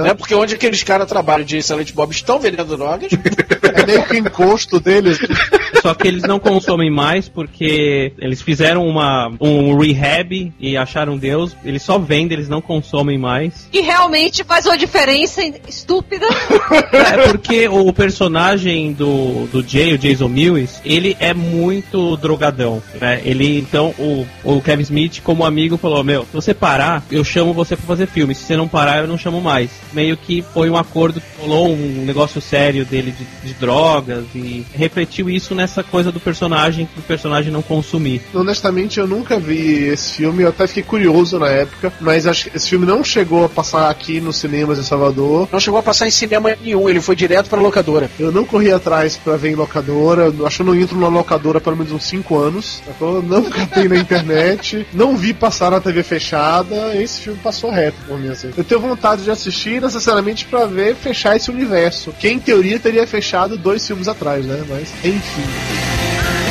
Né? 0.02 0.14
Porque 0.22 0.36
onde 0.36 0.54
aqueles 0.54 0.84
caras 0.84 1.08
trabalham, 1.08 1.44
Jay 1.44 1.58
e 1.58 1.62
Silent 1.64 1.92
Bob 1.92 2.12
estão 2.12 2.38
vendendo 2.38 2.76
drogas. 2.76 3.10
É 3.74 3.86
meio 3.86 4.04
que 4.04 4.12
o 4.12 4.18
encosto 4.18 4.78
deles. 4.78 5.18
Só 5.80 5.94
que 5.94 6.06
eles 6.06 6.22
não 6.24 6.38
consomem 6.38 6.90
mais 6.90 7.26
porque 7.26 8.12
eles 8.18 8.42
fizeram 8.42 8.86
uma, 8.86 9.32
um 9.40 9.76
rehab 9.78 10.52
e 10.60 10.76
acharam 10.76 11.16
Deus. 11.16 11.56
Eles 11.64 11.82
só 11.82 11.98
vendem, 11.98 12.36
eles 12.36 12.50
não 12.50 12.60
consomem 12.60 13.16
mais. 13.16 13.66
E 13.72 13.80
realmente 13.80 14.44
faz 14.44 14.66
uma 14.66 14.76
diferença 14.76 15.42
estúpida. 15.66 16.26
É 16.92 17.28
porque 17.28 17.68
o 17.68 17.92
personagem 17.92 18.92
do, 18.92 19.46
do 19.46 19.66
Jay, 19.66 19.94
o 19.94 19.98
Jason 19.98 20.28
Mills, 20.28 20.80
ele 20.84 21.16
é 21.18 21.32
muito 21.32 22.16
drogadão, 22.16 22.82
né? 23.00 23.20
Ele, 23.24 23.58
então, 23.58 23.94
o, 23.98 24.26
o 24.44 24.60
Kevin 24.60 24.82
Smith, 24.82 25.20
como 25.22 25.44
amigo, 25.44 25.76
falou, 25.76 26.04
meu, 26.04 26.22
se 26.22 26.32
você 26.32 26.54
parar, 26.54 27.02
eu 27.10 27.24
chamo 27.24 27.52
você 27.52 27.76
pra 27.76 27.86
fazer 27.86 28.06
filme. 28.06 28.34
Se 28.34 28.44
você 28.44 28.56
não 28.56 28.68
parar, 28.68 28.98
eu 28.98 29.08
não 29.08 29.18
chamo 29.18 29.40
mais. 29.40 29.70
Meio 29.92 30.11
que 30.16 30.42
foi 30.42 30.70
um 30.70 30.76
acordo 30.76 31.20
que 31.20 31.26
rolou 31.40 31.72
um 31.72 32.04
negócio 32.04 32.40
sério 32.40 32.84
dele 32.84 33.12
de, 33.12 33.48
de 33.48 33.54
drogas 33.54 34.24
e 34.34 34.64
refletiu 34.74 35.28
isso 35.28 35.54
nessa 35.54 35.82
coisa 35.82 36.10
do 36.12 36.20
personagem, 36.20 36.86
pro 36.86 37.02
personagem 37.02 37.52
não 37.52 37.62
consumir. 37.62 38.22
Honestamente, 38.34 38.98
eu 38.98 39.06
nunca 39.06 39.38
vi 39.38 39.88
esse 39.88 40.14
filme, 40.14 40.42
eu 40.42 40.48
até 40.48 40.66
fiquei 40.66 40.82
curioso 40.82 41.38
na 41.38 41.48
época, 41.48 41.92
mas 42.00 42.26
acho 42.26 42.50
que 42.50 42.56
esse 42.56 42.68
filme 42.68 42.86
não 42.86 43.02
chegou 43.04 43.44
a 43.44 43.48
passar 43.48 43.90
aqui 43.90 44.20
nos 44.20 44.36
cinemas 44.36 44.78
em 44.78 44.82
Salvador. 44.82 45.48
Não 45.52 45.60
chegou 45.60 45.78
a 45.78 45.82
passar 45.82 46.06
em 46.06 46.10
cinema 46.10 46.56
nenhum, 46.62 46.88
ele 46.88 47.00
foi 47.00 47.16
direto 47.16 47.48
pra 47.48 47.60
locadora. 47.60 48.10
Eu 48.18 48.32
não 48.32 48.44
corri 48.44 48.72
atrás 48.72 49.16
pra 49.16 49.36
ver 49.36 49.50
em 49.50 49.54
locadora, 49.54 50.32
acho 50.46 50.56
que 50.56 50.62
eu 50.62 50.66
não 50.66 50.74
entro 50.74 50.96
numa 50.96 51.08
locadora 51.08 51.60
pelo 51.60 51.76
menos 51.76 51.92
uns 51.92 52.04
5 52.04 52.38
anos. 52.38 52.82
Eu 53.00 53.22
não 53.22 53.44
catei 53.44 53.88
na 53.88 53.96
internet, 53.96 54.86
não 54.92 55.16
vi 55.16 55.32
passar 55.32 55.70
na 55.70 55.80
TV 55.80 56.02
fechada, 56.02 56.94
esse 56.96 57.22
filme 57.22 57.38
passou 57.42 57.70
reto 57.70 57.96
por 58.06 58.18
mim 58.18 58.28
assim. 58.28 58.50
Eu 58.56 58.64
tenho 58.64 58.80
vontade 58.80 59.24
de 59.24 59.30
assistir 59.30 59.80
necessariamente 60.02 60.44
pra 60.46 60.66
ver 60.66 60.96
fechar 60.96 61.36
esse 61.36 61.50
universo, 61.50 62.12
que 62.18 62.28
em 62.28 62.38
teoria 62.38 62.78
teria 62.78 63.06
fechado 63.06 63.56
dois 63.56 63.86
filmes 63.86 64.08
atrás, 64.08 64.44
né? 64.44 64.64
Mas 64.68 64.88
enfim. 65.04 66.41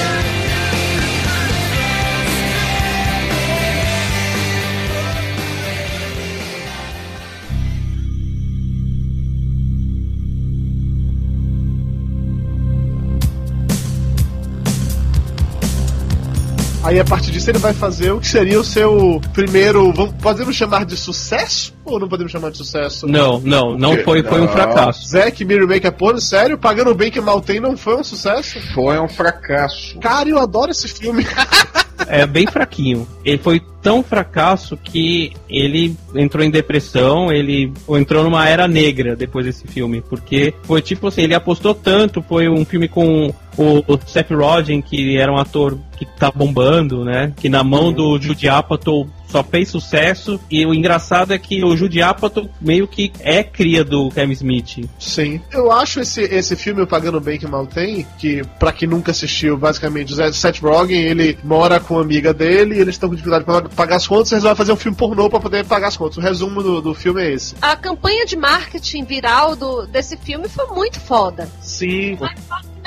Aí 16.92 17.00
a 17.00 17.06
partir 17.06 17.32
disso 17.32 17.50
ele 17.50 17.58
vai 17.58 17.74
fazer 17.74 18.12
o 18.12 18.20
que 18.20 18.28
seria 18.28 18.60
o 18.60 18.66
seu 18.66 19.22
primeiro. 19.32 19.94
Vamos, 19.94 20.14
podemos 20.22 20.54
chamar 20.54 20.84
de 20.84 20.98
sucesso? 20.98 21.74
Ou 21.86 21.98
não 21.98 22.10
podemos 22.10 22.30
chamar 22.30 22.52
de 22.52 22.58
sucesso? 22.58 23.08
Não, 23.08 23.40
não, 23.40 23.78
não 23.78 23.96
foi, 24.00 24.22
foi 24.22 24.42
um 24.42 24.48
fracasso. 24.50 25.08
Zack 25.08 25.46
Me 25.46 25.58
Remake 25.58 25.88
é 25.88 25.92
porno, 25.92 26.20
sério? 26.20 26.58
Pagando 26.58 26.94
bem 26.94 27.10
que 27.10 27.22
mal 27.22 27.40
tem 27.40 27.62
não 27.62 27.78
foi 27.78 27.96
um 27.96 28.04
sucesso? 28.04 28.60
Foi 28.74 29.00
um 29.00 29.08
fracasso. 29.08 29.98
Cara, 30.00 30.28
eu 30.28 30.38
adoro 30.38 30.72
esse 30.72 30.90
filme. 30.90 31.26
é 32.10 32.28
bem 32.28 32.46
fraquinho. 32.46 33.08
Ele 33.24 33.38
foi 33.38 33.62
tão 33.82 34.04
fracasso 34.04 34.76
que 34.76 35.34
ele 35.50 35.96
entrou 36.14 36.44
em 36.44 36.52
depressão, 36.52 37.32
ele 37.32 37.74
entrou 37.90 38.24
numa 38.24 38.48
era 38.48 38.68
negra 38.68 39.16
depois 39.16 39.46
desse 39.46 39.66
filme, 39.66 40.02
porque 40.02 40.54
foi 40.64 40.82
tipo 40.82 41.08
assim, 41.08 41.22
ele 41.22 41.34
apostou 41.34 41.74
tanto, 41.74 42.22
foi 42.22 42.50
um 42.50 42.64
filme 42.66 42.88
com 42.88 43.34
o, 43.62 43.84
o 43.88 44.00
Seth 44.06 44.32
Rogen, 44.32 44.82
que 44.82 45.18
era 45.18 45.32
um 45.32 45.38
ator 45.38 45.78
que 45.98 46.06
tá 46.06 46.32
bombando, 46.32 47.06
né? 47.06 47.32
Que 47.38 47.48
na 47.48 47.64
mão 47.64 47.94
do 47.94 48.20
Judy 48.20 48.50
Apatow 48.50 49.08
só 49.28 49.44
fez 49.44 49.70
sucesso. 49.70 50.40
E 50.50 50.66
o 50.66 50.74
engraçado 50.74 51.32
é 51.32 51.38
que 51.38 51.64
o 51.64 51.78
Judy 51.78 52.02
Apatow 52.02 52.50
meio 52.60 52.88
que 52.88 53.12
é 53.20 53.44
cria 53.44 53.84
do 53.84 54.10
Kevin 54.10 54.34
Smith. 54.34 54.90
Sim. 55.00 55.40
Eu 55.52 55.72
acho 55.72 56.00
esse, 56.00 56.22
esse 56.22 56.56
filme, 56.56 56.82
o 56.82 56.88
Pagando 56.88 57.22
Bem 57.22 57.40
Que 57.40 57.48
Mal 57.48 57.68
Tem, 57.68 58.06
que 58.18 58.42
pra 58.60 58.72
quem 58.72 58.90
nunca 58.90 59.12
assistiu, 59.12 59.58
basicamente, 59.58 60.12
o 60.12 60.34
Seth 60.34 60.60
Rogen, 60.60 61.04
ele 61.04 61.38
mora 61.44 61.80
com 61.80 61.96
uma 61.96 62.02
amiga 62.02 62.34
dele, 62.34 62.76
e 62.76 62.80
eles 62.80 62.96
estão 62.96 63.08
com 63.08 63.16
dificuldade 63.16 63.46
pra 63.46 63.62
pagar 63.70 63.98
as 63.98 64.08
contas, 64.08 64.32
e 64.32 64.36
resolve 64.36 64.58
fazer 64.58 64.72
um 64.72 64.78
filme 64.78 64.98
pornô 64.98 65.30
pra 65.30 65.40
poder 65.40 65.66
pagar 65.66 65.90
as 65.90 65.98
contas. 65.98 66.18
O 66.18 66.22
resumo 66.22 66.64
do, 66.64 66.82
do 66.82 66.94
filme 66.94 67.22
é 67.22 67.34
esse. 67.34 67.56
A 67.62 67.76
campanha 67.76 68.26
de 68.26 68.36
marketing 68.36 69.04
viral 69.06 69.56
do, 69.56 69.86
desse 69.86 70.18
filme 70.18 70.50
foi 70.50 70.66
muito 70.68 71.00
foda. 71.00 71.48
Sim. 71.62 72.18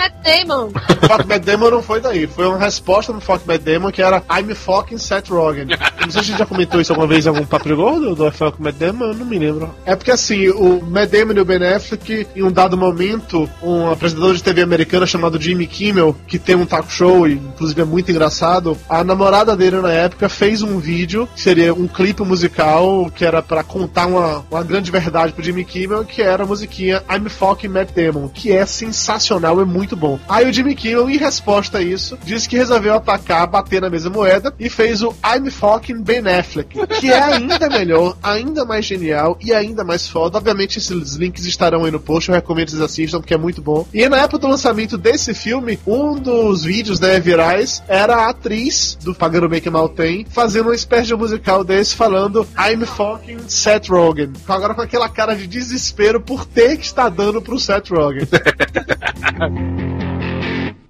Matt 0.04 0.12
Damon. 0.22 0.70
Fuck 1.08 1.26
Matt 1.26 1.44
Damon 1.44 1.70
não 1.70 1.82
foi 1.82 2.00
daí. 2.00 2.26
Foi 2.26 2.46
uma 2.46 2.58
resposta 2.58 3.12
do 3.12 3.20
Fuck 3.20 3.46
Matt 3.46 3.62
Damon 3.62 3.90
que 3.90 4.02
era 4.02 4.22
I'm 4.30 4.54
fucking 4.54 4.98
Seth 4.98 5.30
Rogen. 5.30 5.66
Não 5.66 6.10
sei 6.10 6.12
se 6.12 6.18
a 6.18 6.22
gente 6.22 6.38
já 6.38 6.46
comentou 6.46 6.80
isso 6.80 6.92
alguma 6.92 7.08
vez 7.08 7.24
em 7.24 7.28
algum 7.30 7.46
papo 7.46 7.74
gordo 7.74 8.14
do 8.14 8.30
Fuck 8.30 8.60
Matt 8.60 8.76
Damon, 8.76 9.06
eu 9.06 9.14
não 9.14 9.24
me 9.24 9.38
lembro. 9.38 9.74
É 9.86 9.96
porque 9.96 10.10
assim, 10.10 10.48
o 10.50 10.82
Matt 10.82 11.10
Damon 11.10 11.32
e 11.32 11.40
o 11.40 11.44
Ben 11.44 11.64
Affleck, 11.66 12.26
em 12.36 12.42
um 12.42 12.52
dado 12.52 12.76
momento, 12.76 13.48
um 13.62 13.90
apresentador 13.90 14.34
de 14.34 14.42
TV 14.42 14.60
americana 14.60 15.06
chamado 15.06 15.40
Jimmy 15.40 15.66
Kimmel, 15.66 16.14
que 16.26 16.38
tem 16.38 16.54
um 16.54 16.66
talk 16.66 16.92
show 16.92 17.26
e 17.26 17.34
inclusive 17.34 17.80
é 17.80 17.84
muito 17.84 18.10
engraçado, 18.10 18.76
a 18.88 19.02
namorada 19.02 19.56
dele 19.56 19.80
na 19.80 19.92
época 19.92 20.28
fez 20.28 20.60
um 20.60 20.78
vídeo, 20.78 21.26
que 21.34 21.40
seria 21.40 21.72
um 21.72 21.88
clipe 21.88 22.22
musical, 22.22 23.10
que 23.10 23.24
era 23.24 23.40
pra 23.40 23.64
contar 23.64 24.06
uma, 24.06 24.44
uma 24.50 24.62
grande 24.62 24.90
verdade 24.90 25.32
pro 25.32 25.42
Jimmy 25.42 25.64
Kimmel, 25.64 26.04
que 26.04 26.20
era 26.20 26.44
a 26.44 26.46
musiquinha 26.46 27.02
I'm 27.10 27.28
fucking 27.30 27.68
Matt 27.68 27.92
Damon, 27.92 28.28
que 28.28 28.52
é 28.52 28.66
sensacional, 28.66 29.60
é 29.60 29.64
muito 29.64 29.93
bom. 29.96 30.18
Aí 30.28 30.48
o 30.48 30.52
Jimmy 30.52 30.74
Kimmel, 30.74 31.10
em 31.10 31.16
resposta 31.16 31.78
a 31.78 31.82
isso, 31.82 32.18
disse 32.24 32.48
que 32.48 32.56
resolveu 32.56 32.94
atacar, 32.94 33.46
bater 33.46 33.80
na 33.80 33.90
mesma 33.90 34.10
moeda 34.10 34.54
e 34.58 34.68
fez 34.68 35.02
o 35.02 35.14
I'm 35.24 35.50
fucking 35.50 36.02
Ben 36.02 36.26
Affleck, 36.28 36.86
que 37.00 37.10
é 37.10 37.22
ainda 37.22 37.68
melhor, 37.68 38.16
ainda 38.22 38.64
mais 38.64 38.84
genial 38.84 39.38
e 39.40 39.52
ainda 39.52 39.84
mais 39.84 40.08
foda. 40.08 40.38
Obviamente 40.38 40.78
esses 40.78 41.14
links 41.14 41.44
estarão 41.44 41.84
aí 41.84 41.90
no 41.90 42.00
post, 42.00 42.28
eu 42.28 42.34
recomendo 42.34 42.66
que 42.66 42.72
vocês 42.72 42.82
assistam, 42.82 43.20
porque 43.20 43.34
é 43.34 43.38
muito 43.38 43.62
bom. 43.62 43.86
E 43.92 44.08
na 44.08 44.18
época 44.18 44.38
do 44.38 44.48
lançamento 44.48 44.96
desse 44.96 45.34
filme, 45.34 45.78
um 45.86 46.14
dos 46.14 46.64
vídeos, 46.64 47.00
né, 47.00 47.18
virais, 47.20 47.82
era 47.88 48.16
a 48.16 48.30
atriz 48.30 48.96
do 49.02 49.14
Pagando 49.14 49.48
Bem 49.48 49.60
Que 49.60 49.70
Mal 49.70 49.88
Tem, 49.88 50.26
fazendo 50.28 50.66
uma 50.66 50.74
espécie 50.74 51.08
de 51.08 51.14
musical 51.14 51.64
desse, 51.64 51.94
falando 51.94 52.46
I'm 52.58 52.84
fucking 52.84 53.48
Seth 53.48 53.88
Rogen. 53.88 54.32
Agora 54.48 54.74
com 54.74 54.82
aquela 54.82 55.08
cara 55.08 55.34
de 55.34 55.46
desespero 55.46 56.20
por 56.20 56.44
ter 56.44 56.76
que 56.76 56.84
estar 56.84 57.08
dando 57.08 57.40
pro 57.40 57.58
Seth 57.58 57.90
Rogen. 57.90 58.26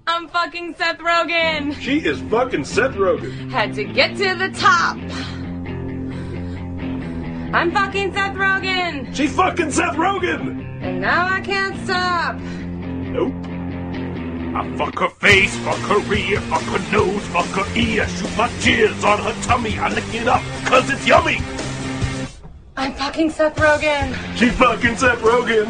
I'm 0.07 0.27
fucking 0.29 0.75
Seth 0.75 0.99
Rogen. 0.99 1.73
She 1.75 1.99
is 1.99 2.21
fucking 2.21 2.65
Seth 2.65 2.95
Rogen. 2.95 3.49
Had 3.49 3.73
to 3.75 3.83
get 3.83 4.15
to 4.17 4.35
the 4.35 4.49
top. 4.49 4.97
I'm 7.53 7.71
fucking 7.71 8.13
Seth 8.13 8.35
Rogen. 8.35 9.15
She 9.15 9.27
fucking 9.27 9.71
Seth 9.71 9.95
Rogen. 9.95 10.61
And 10.81 11.01
now 11.01 11.27
I 11.27 11.41
can't 11.41 11.77
stop. 11.85 12.37
Nope. 12.37 13.33
I 14.55 14.77
fuck 14.77 14.99
her 14.99 15.09
face, 15.09 15.55
fuck 15.57 15.77
her 15.79 16.13
ear, 16.13 16.39
fuck 16.41 16.61
her 16.61 16.91
nose, 16.91 17.21
fuck 17.27 17.45
her 17.47 17.77
ear, 17.77 18.07
shoot 18.07 18.37
my 18.37 18.47
jizz 18.59 19.03
on 19.03 19.19
her 19.19 19.41
tummy, 19.43 19.77
I 19.77 19.89
lick 19.89 20.13
it 20.13 20.29
up, 20.29 20.41
cause 20.63 20.89
it's 20.89 21.05
yummy. 21.05 21.39
I'm 22.77 22.93
fucking 22.93 23.31
Seth 23.31 23.57
Rogen. 23.57 24.15
She 24.37 24.49
fucking 24.49 24.95
Seth 24.95 25.19
Rogen. 25.19 25.67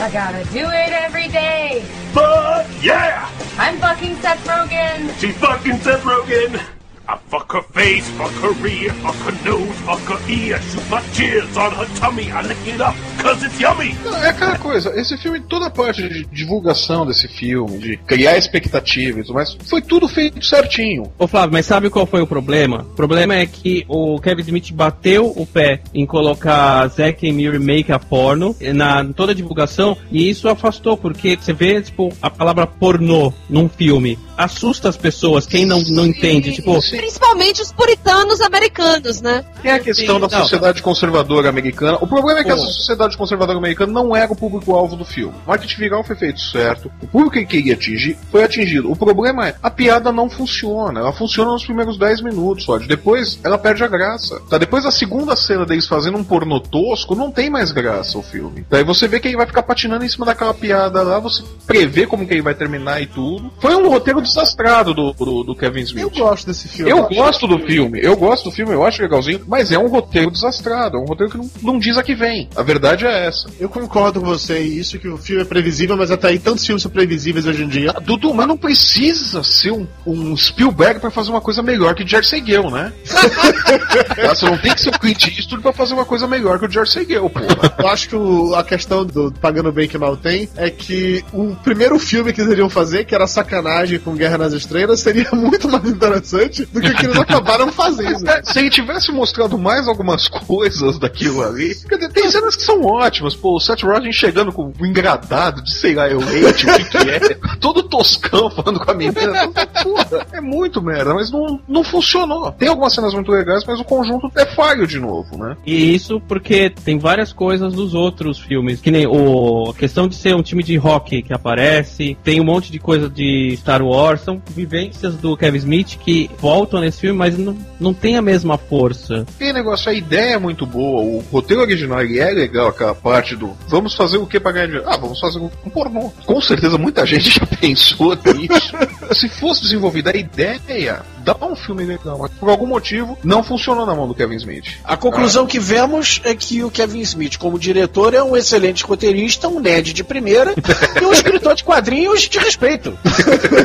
I 0.00 0.10
gotta 0.12 0.44
do 0.52 0.60
it 0.60 0.92
every 0.92 1.26
day. 1.26 1.82
Fuck 2.12 2.66
yeah! 2.80 3.28
I'm 3.58 3.78
fucking 3.78 4.14
Seth 4.16 4.46
Rogen. 4.46 5.12
She 5.18 5.32
fucking 5.32 5.78
Seth 5.78 6.02
Rogen. 6.02 6.62
I 7.08 7.16
Fuck 7.30 7.52
her 7.52 7.62
face, 7.74 8.08
fuck 8.16 8.32
her 8.42 8.52
rear, 8.62 8.92
fuck 8.94 9.16
her 9.26 9.50
nose, 9.50 9.76
fuck 9.84 10.00
her 10.08 10.32
ear. 10.32 10.60
Shoot 10.62 10.90
my 10.90 11.00
jizz 11.12 11.56
on 11.56 11.72
her 11.72 11.86
tummy, 11.96 12.30
I 12.32 12.42
lick 12.42 12.66
it 12.66 12.80
up, 12.80 12.94
cause 13.18 13.44
it's 13.44 13.60
yummy. 13.60 13.94
Não, 14.04 14.16
É 14.24 14.30
aquela 14.30 14.58
coisa, 14.58 14.98
esse 14.98 15.16
filme, 15.18 15.40
toda 15.40 15.66
a 15.66 15.70
parte 15.70 16.08
de 16.08 16.24
divulgação 16.26 17.06
desse 17.06 17.28
filme, 17.28 17.78
de 17.78 17.96
criar 17.98 18.36
expectativa 18.38 19.20
e 19.20 19.22
tudo 19.22 19.34
mais, 19.34 19.56
foi 19.66 19.82
tudo 19.82 20.08
feito 20.08 20.42
certinho. 20.44 21.12
Ô 21.18 21.26
Flávio, 21.26 21.52
mas 21.52 21.66
sabe 21.66 21.90
qual 21.90 22.06
foi 22.06 22.22
o 22.22 22.26
problema? 22.26 22.86
O 22.92 22.94
problema 22.94 23.34
é 23.34 23.46
que 23.46 23.84
o 23.88 24.18
Kevin 24.20 24.42
Smith 24.42 24.72
bateu 24.72 25.32
o 25.36 25.44
pé 25.46 25.82
em 25.94 26.06
colocar 26.06 26.86
Zack 26.88 27.26
e 27.26 27.32
Miri 27.32 27.58
make 27.58 27.92
a 27.92 27.98
porno 27.98 28.56
na 28.74 29.04
toda 29.04 29.32
a 29.32 29.34
divulgação 29.34 29.96
e 30.10 30.28
isso 30.28 30.48
afastou, 30.48 30.96
porque 30.96 31.36
você 31.36 31.52
vê, 31.52 31.80
tipo, 31.82 32.12
a 32.22 32.30
palavra 32.30 32.66
pornô 32.66 33.32
num 33.50 33.68
filme. 33.68 34.18
Assusta 34.36 34.88
as 34.88 34.96
pessoas, 34.96 35.46
quem 35.46 35.66
não, 35.66 35.82
não 35.88 36.06
entende, 36.06 36.52
tipo... 36.52 36.80
Principalmente 37.18 37.62
os 37.62 37.72
puritanos 37.72 38.40
americanos, 38.40 39.20
né? 39.20 39.44
Tem 39.60 39.72
a 39.72 39.80
questão 39.80 40.14
Sim, 40.14 40.20
da 40.20 40.28
não. 40.28 40.42
sociedade 40.42 40.80
conservadora 40.80 41.48
americana. 41.48 41.98
O 42.00 42.06
problema 42.06 42.40
é 42.40 42.44
que 42.44 42.50
Pô. 42.50 42.54
essa 42.54 42.66
sociedade 42.66 43.16
conservadora 43.16 43.58
americana 43.58 43.92
não 43.92 44.14
era 44.14 44.32
o 44.32 44.36
público-alvo 44.36 44.94
do 44.94 45.04
filme. 45.04 45.34
O 45.44 45.48
marketing 45.48 45.78
viral 45.78 46.04
foi 46.04 46.14
feito 46.14 46.40
certo, 46.40 46.90
o 47.02 47.08
público 47.08 47.32
que 47.32 47.38
ele 47.40 47.46
queria 47.46 47.74
atingir 47.74 48.16
foi 48.30 48.44
atingido. 48.44 48.90
O 48.90 48.94
problema 48.94 49.48
é, 49.48 49.54
a 49.60 49.68
piada 49.68 50.12
não 50.12 50.30
funciona. 50.30 51.00
Ela 51.00 51.12
funciona 51.12 51.50
nos 51.50 51.64
primeiros 51.64 51.98
10 51.98 52.22
minutos, 52.22 52.64
só. 52.64 52.78
Depois, 52.78 53.40
ela 53.42 53.58
perde 53.58 53.82
a 53.82 53.88
graça. 53.88 54.40
Tá? 54.48 54.56
Depois 54.56 54.84
da 54.84 54.92
segunda 54.92 55.34
cena 55.34 55.66
deles 55.66 55.88
fazendo 55.88 56.18
um 56.18 56.24
pornô 56.24 56.60
tosco, 56.60 57.16
não 57.16 57.32
tem 57.32 57.50
mais 57.50 57.72
graça 57.72 58.16
o 58.16 58.22
filme. 58.22 58.64
Daí 58.70 58.84
você 58.84 59.08
vê 59.08 59.18
que 59.18 59.26
ele 59.26 59.36
vai 59.36 59.46
ficar 59.46 59.64
patinando 59.64 60.04
em 60.04 60.08
cima 60.08 60.24
daquela 60.24 60.54
piada 60.54 61.02
lá, 61.02 61.18
você 61.18 61.42
prevê 61.66 62.06
como 62.06 62.26
que 62.26 62.32
ele 62.32 62.42
vai 62.42 62.54
terminar 62.54 63.02
e 63.02 63.06
tudo. 63.06 63.50
Foi 63.60 63.74
um 63.74 63.88
roteiro 63.88 64.22
desastrado 64.22 64.94
do, 64.94 65.12
do, 65.12 65.42
do 65.42 65.56
Kevin 65.56 65.80
Smith. 65.80 66.02
Eu 66.02 66.10
gosto 66.10 66.46
desse 66.46 66.68
filme. 66.68 66.90
Eu 66.90 67.07
gosto 67.08 67.46
do 67.46 67.58
filme, 67.60 68.00
eu 68.02 68.16
gosto 68.16 68.44
do 68.44 68.50
filme, 68.50 68.72
eu 68.72 68.84
acho 68.84 69.02
legalzinho, 69.02 69.40
mas 69.46 69.72
é 69.72 69.78
um 69.78 69.88
roteiro 69.88 70.30
desastrado, 70.30 70.96
é 70.96 71.00
um 71.00 71.04
roteiro 71.04 71.32
que 71.32 71.38
não, 71.38 71.50
não 71.62 71.78
diz 71.78 71.96
a 71.96 72.02
que 72.02 72.14
vem. 72.14 72.48
A 72.56 72.62
verdade 72.62 73.06
é 73.06 73.26
essa. 73.26 73.48
Eu 73.58 73.68
concordo 73.68 74.20
com 74.20 74.26
você 74.26 74.58
isso, 74.60 74.98
que 74.98 75.08
o 75.08 75.16
filme 75.18 75.42
é 75.42 75.44
previsível, 75.44 75.96
mas 75.96 76.10
até 76.10 76.28
aí 76.28 76.38
tantos 76.38 76.64
filmes 76.64 76.82
são 76.82 76.90
previsíveis 76.90 77.46
hoje 77.46 77.64
em 77.64 77.68
dia. 77.68 77.92
Ah, 77.96 78.00
Dudu, 78.00 78.32
mas 78.34 78.46
não 78.46 78.56
precisa 78.56 79.42
ser 79.42 79.72
um, 79.72 79.86
um 80.06 80.36
Spielberg 80.36 81.00
pra 81.00 81.10
fazer 81.10 81.30
uma 81.30 81.40
coisa 81.40 81.62
melhor 81.62 81.94
que 81.94 82.02
o 82.02 82.08
Jersey 82.08 82.42
Girl, 82.44 82.68
né? 82.70 82.92
Você 84.28 84.44
não 84.46 84.58
tem 84.58 84.74
que 84.74 84.80
ser 84.80 84.90
o 84.90 84.98
Clint 84.98 85.26
Eastwood 85.26 85.62
pra 85.62 85.72
fazer 85.72 85.94
uma 85.94 86.04
coisa 86.04 86.26
melhor 86.26 86.58
que 86.58 86.66
o 86.66 86.70
Jersey 86.70 87.04
Girl, 87.06 87.26
porra. 87.28 87.74
Eu 87.78 87.88
acho 87.88 88.08
que 88.08 88.16
o- 88.16 88.54
a 88.54 88.62
questão 88.64 89.04
do 89.04 89.32
Pagando 89.32 89.72
Bem 89.72 89.88
que 89.88 89.98
Mal 89.98 90.16
Tem 90.16 90.48
é 90.56 90.70
que 90.70 91.24
o 91.32 91.54
primeiro 91.56 91.98
filme 91.98 92.32
que 92.32 92.40
eles 92.40 92.52
iriam 92.52 92.68
fazer, 92.70 93.04
que 93.04 93.14
era 93.14 93.26
sacanagem 93.26 93.98
com 93.98 94.14
Guerra 94.14 94.38
nas 94.38 94.52
Estrelas, 94.52 95.00
seria 95.00 95.28
muito 95.32 95.68
mais 95.68 95.84
interessante 95.84 96.64
do 96.66 96.80
que 96.80 96.88
o 96.88 96.96
que 96.98 97.06
eles 97.06 97.18
acabaram 97.18 97.72
fazendo. 97.72 98.28
É, 98.28 98.42
Se 98.42 98.58
ele 98.58 98.70
tivesse 98.70 99.10
mostrado 99.12 99.56
mais 99.56 99.86
algumas 99.88 100.28
coisas 100.28 100.98
daquilo 100.98 101.42
ali, 101.42 101.74
tem 102.12 102.30
cenas 102.30 102.56
que 102.56 102.62
são 102.62 102.82
ótimas, 102.84 103.34
pô, 103.34 103.56
o 103.56 103.60
Seth 103.60 103.82
Rogen 103.82 104.12
chegando 104.12 104.52
com 104.52 104.72
o 104.78 104.86
engradado 104.86 105.62
de 105.62 105.74
sei 105.74 105.94
lá, 105.94 106.08
eu 106.08 106.20
leite, 106.20 106.66
o 106.66 106.74
que 106.74 106.84
que 106.84 107.10
é, 107.10 107.34
todo 107.60 107.82
toscão 107.82 108.50
falando 108.50 108.80
com 108.80 108.90
a 108.90 108.94
menina, 108.94 109.48
porra, 109.82 110.26
é 110.32 110.40
muito 110.40 110.82
merda, 110.82 111.14
mas 111.14 111.30
não, 111.30 111.60
não 111.68 111.84
funcionou. 111.84 112.52
Tem 112.52 112.68
algumas 112.68 112.94
cenas 112.94 113.14
muito 113.14 113.30
legais, 113.30 113.64
mas 113.66 113.80
o 113.80 113.84
conjunto 113.84 114.30
é 114.36 114.46
falho 114.46 114.86
de 114.86 114.98
novo, 114.98 115.36
né? 115.38 115.56
E 115.66 115.94
isso 115.94 116.20
porque 116.20 116.70
tem 116.70 116.98
várias 116.98 117.32
coisas 117.32 117.72
dos 117.72 117.94
outros 117.94 118.38
filmes, 118.38 118.80
que 118.80 118.90
nem 118.90 119.06
o 119.06 119.70
a 119.70 119.74
questão 119.74 120.08
de 120.08 120.14
ser 120.14 120.34
um 120.34 120.42
time 120.42 120.62
de 120.62 120.78
hockey 120.78 121.22
que 121.22 121.32
aparece, 121.32 122.16
tem 122.22 122.40
um 122.40 122.44
monte 122.44 122.70
de 122.70 122.78
coisa 122.78 123.08
de 123.08 123.56
Star 123.56 123.82
Wars, 123.82 124.20
são 124.20 124.40
vivências 124.50 125.16
do 125.16 125.36
Kevin 125.36 125.58
Smith 125.58 125.98
que 125.98 126.30
voltam 126.38 126.80
nesse 126.88 127.00
filme, 127.00 127.18
mas 127.18 127.38
não, 127.38 127.56
não 127.78 127.94
tem 127.94 128.16
a 128.16 128.22
mesma 128.22 128.58
força. 128.58 129.24
Tem 129.38 129.52
negócio, 129.52 129.90
a 129.90 129.94
ideia 129.94 130.34
é 130.34 130.38
muito 130.38 130.66
boa, 130.66 131.02
o 131.02 131.24
roteiro 131.30 131.62
original 131.62 132.00
é 132.00 132.30
legal, 132.30 132.68
aquela 132.68 132.94
parte 132.94 133.36
do 133.36 133.56
vamos 133.68 133.94
fazer 133.94 134.16
o 134.16 134.26
que 134.26 134.40
pra 134.40 134.52
ganhar 134.52 134.66
dinheiro? 134.66 134.88
Ah, 134.88 134.96
vamos 134.96 135.20
fazer 135.20 135.38
um 135.38 135.48
pornô. 135.48 136.10
Com 136.24 136.40
certeza 136.40 136.76
muita 136.76 137.06
gente 137.06 137.30
já 137.38 137.46
pensou 137.46 138.16
nisso. 138.16 138.74
Se 139.12 139.28
fosse 139.28 139.62
desenvolvida 139.62 140.10
a 140.10 140.16
ideia, 140.16 141.02
dá 141.34 141.46
um 141.46 141.56
filme 141.56 141.84
legal, 141.84 142.18
mas 142.18 142.30
por 142.32 142.48
algum 142.48 142.66
motivo 142.66 143.18
não 143.22 143.42
funcionou 143.42 143.84
na 143.84 143.94
mão 143.94 144.06
do 144.08 144.14
Kevin 144.14 144.36
Smith. 144.36 144.78
A 144.84 144.96
conclusão 144.96 145.46
que 145.46 145.58
vemos 145.58 146.20
é 146.24 146.34
que 146.34 146.62
o 146.62 146.70
Kevin 146.70 147.00
Smith, 147.00 147.36
como 147.36 147.58
diretor, 147.58 148.14
é 148.14 148.22
um 148.22 148.36
excelente 148.36 148.84
roteirista, 148.84 149.48
um 149.48 149.60
nerd 149.60 149.92
de 149.92 150.04
primeira 150.04 150.54
e 151.00 151.04
um 151.04 151.12
escritor 151.12 151.54
de 151.54 151.64
quadrinhos 151.64 152.22
de 152.22 152.38
respeito. 152.38 152.98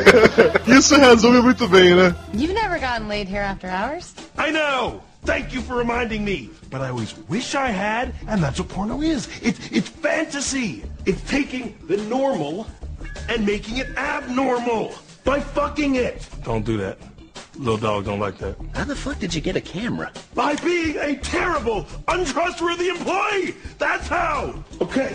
Isso 0.66 0.96
resume 0.96 1.40
muito 1.40 1.68
bem, 1.68 1.94
né? 1.94 2.14
You've 2.34 2.54
never 2.54 2.78
gotten 2.78 3.08
laid 3.08 3.30
here 3.30 3.44
after 3.44 3.70
hours? 3.70 4.14
I 4.38 4.50
know! 4.50 5.00
Thank 5.24 5.54
you 5.54 5.62
for 5.62 5.78
reminding 5.78 6.22
me. 6.22 6.50
But 6.70 6.82
I 6.82 6.90
always 6.90 7.14
wish 7.30 7.54
I 7.54 7.68
had, 7.68 8.12
and 8.28 8.42
that's 8.42 8.58
what 8.58 8.68
porno 8.68 9.00
is. 9.00 9.26
It's 9.42 9.58
it's 9.72 9.88
fantasy. 9.88 10.84
It's 11.06 11.22
taking 11.30 11.74
the 11.88 11.96
normal 11.96 12.66
and 13.30 13.46
making 13.46 13.78
it 13.78 13.88
abnormal 13.96 14.92
by 15.24 15.40
fucking 15.40 15.94
it. 15.94 16.28
Don't 16.44 16.64
do 16.64 16.76
that. 16.76 16.98
Little 17.56 17.76
dog 17.76 18.04
don't 18.06 18.18
like 18.18 18.38
that. 18.38 18.56
How 18.74 18.84
the 18.84 18.96
fuck 18.96 19.18
did 19.20 19.32
you 19.32 19.40
get 19.40 19.54
a 19.54 19.60
camera? 19.60 20.10
By 20.34 20.56
being 20.56 20.96
a 20.96 21.16
terrible, 21.16 21.86
untrustworthy 22.08 22.88
employee. 22.88 23.54
That's 23.78 24.08
how. 24.08 24.64
Okay. 24.80 25.14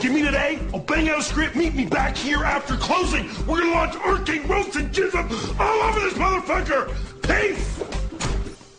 Give 0.00 0.12
me 0.12 0.22
today. 0.22 0.58
I'll 0.72 0.80
bang 0.80 1.08
out 1.10 1.18
a 1.18 1.22
script. 1.22 1.56
Meet 1.56 1.74
me 1.74 1.84
back 1.84 2.16
here 2.16 2.42
after 2.42 2.76
closing. 2.76 3.28
We're 3.46 3.60
gonna 3.60 3.72
launch 3.72 3.96
irking 4.04 4.48
roots 4.48 4.76
and 4.76 4.92
jism 4.92 5.60
all 5.60 5.82
over 5.82 6.00
this 6.00 6.14
motherfucker. 6.14 6.88
Peace. 7.22 7.82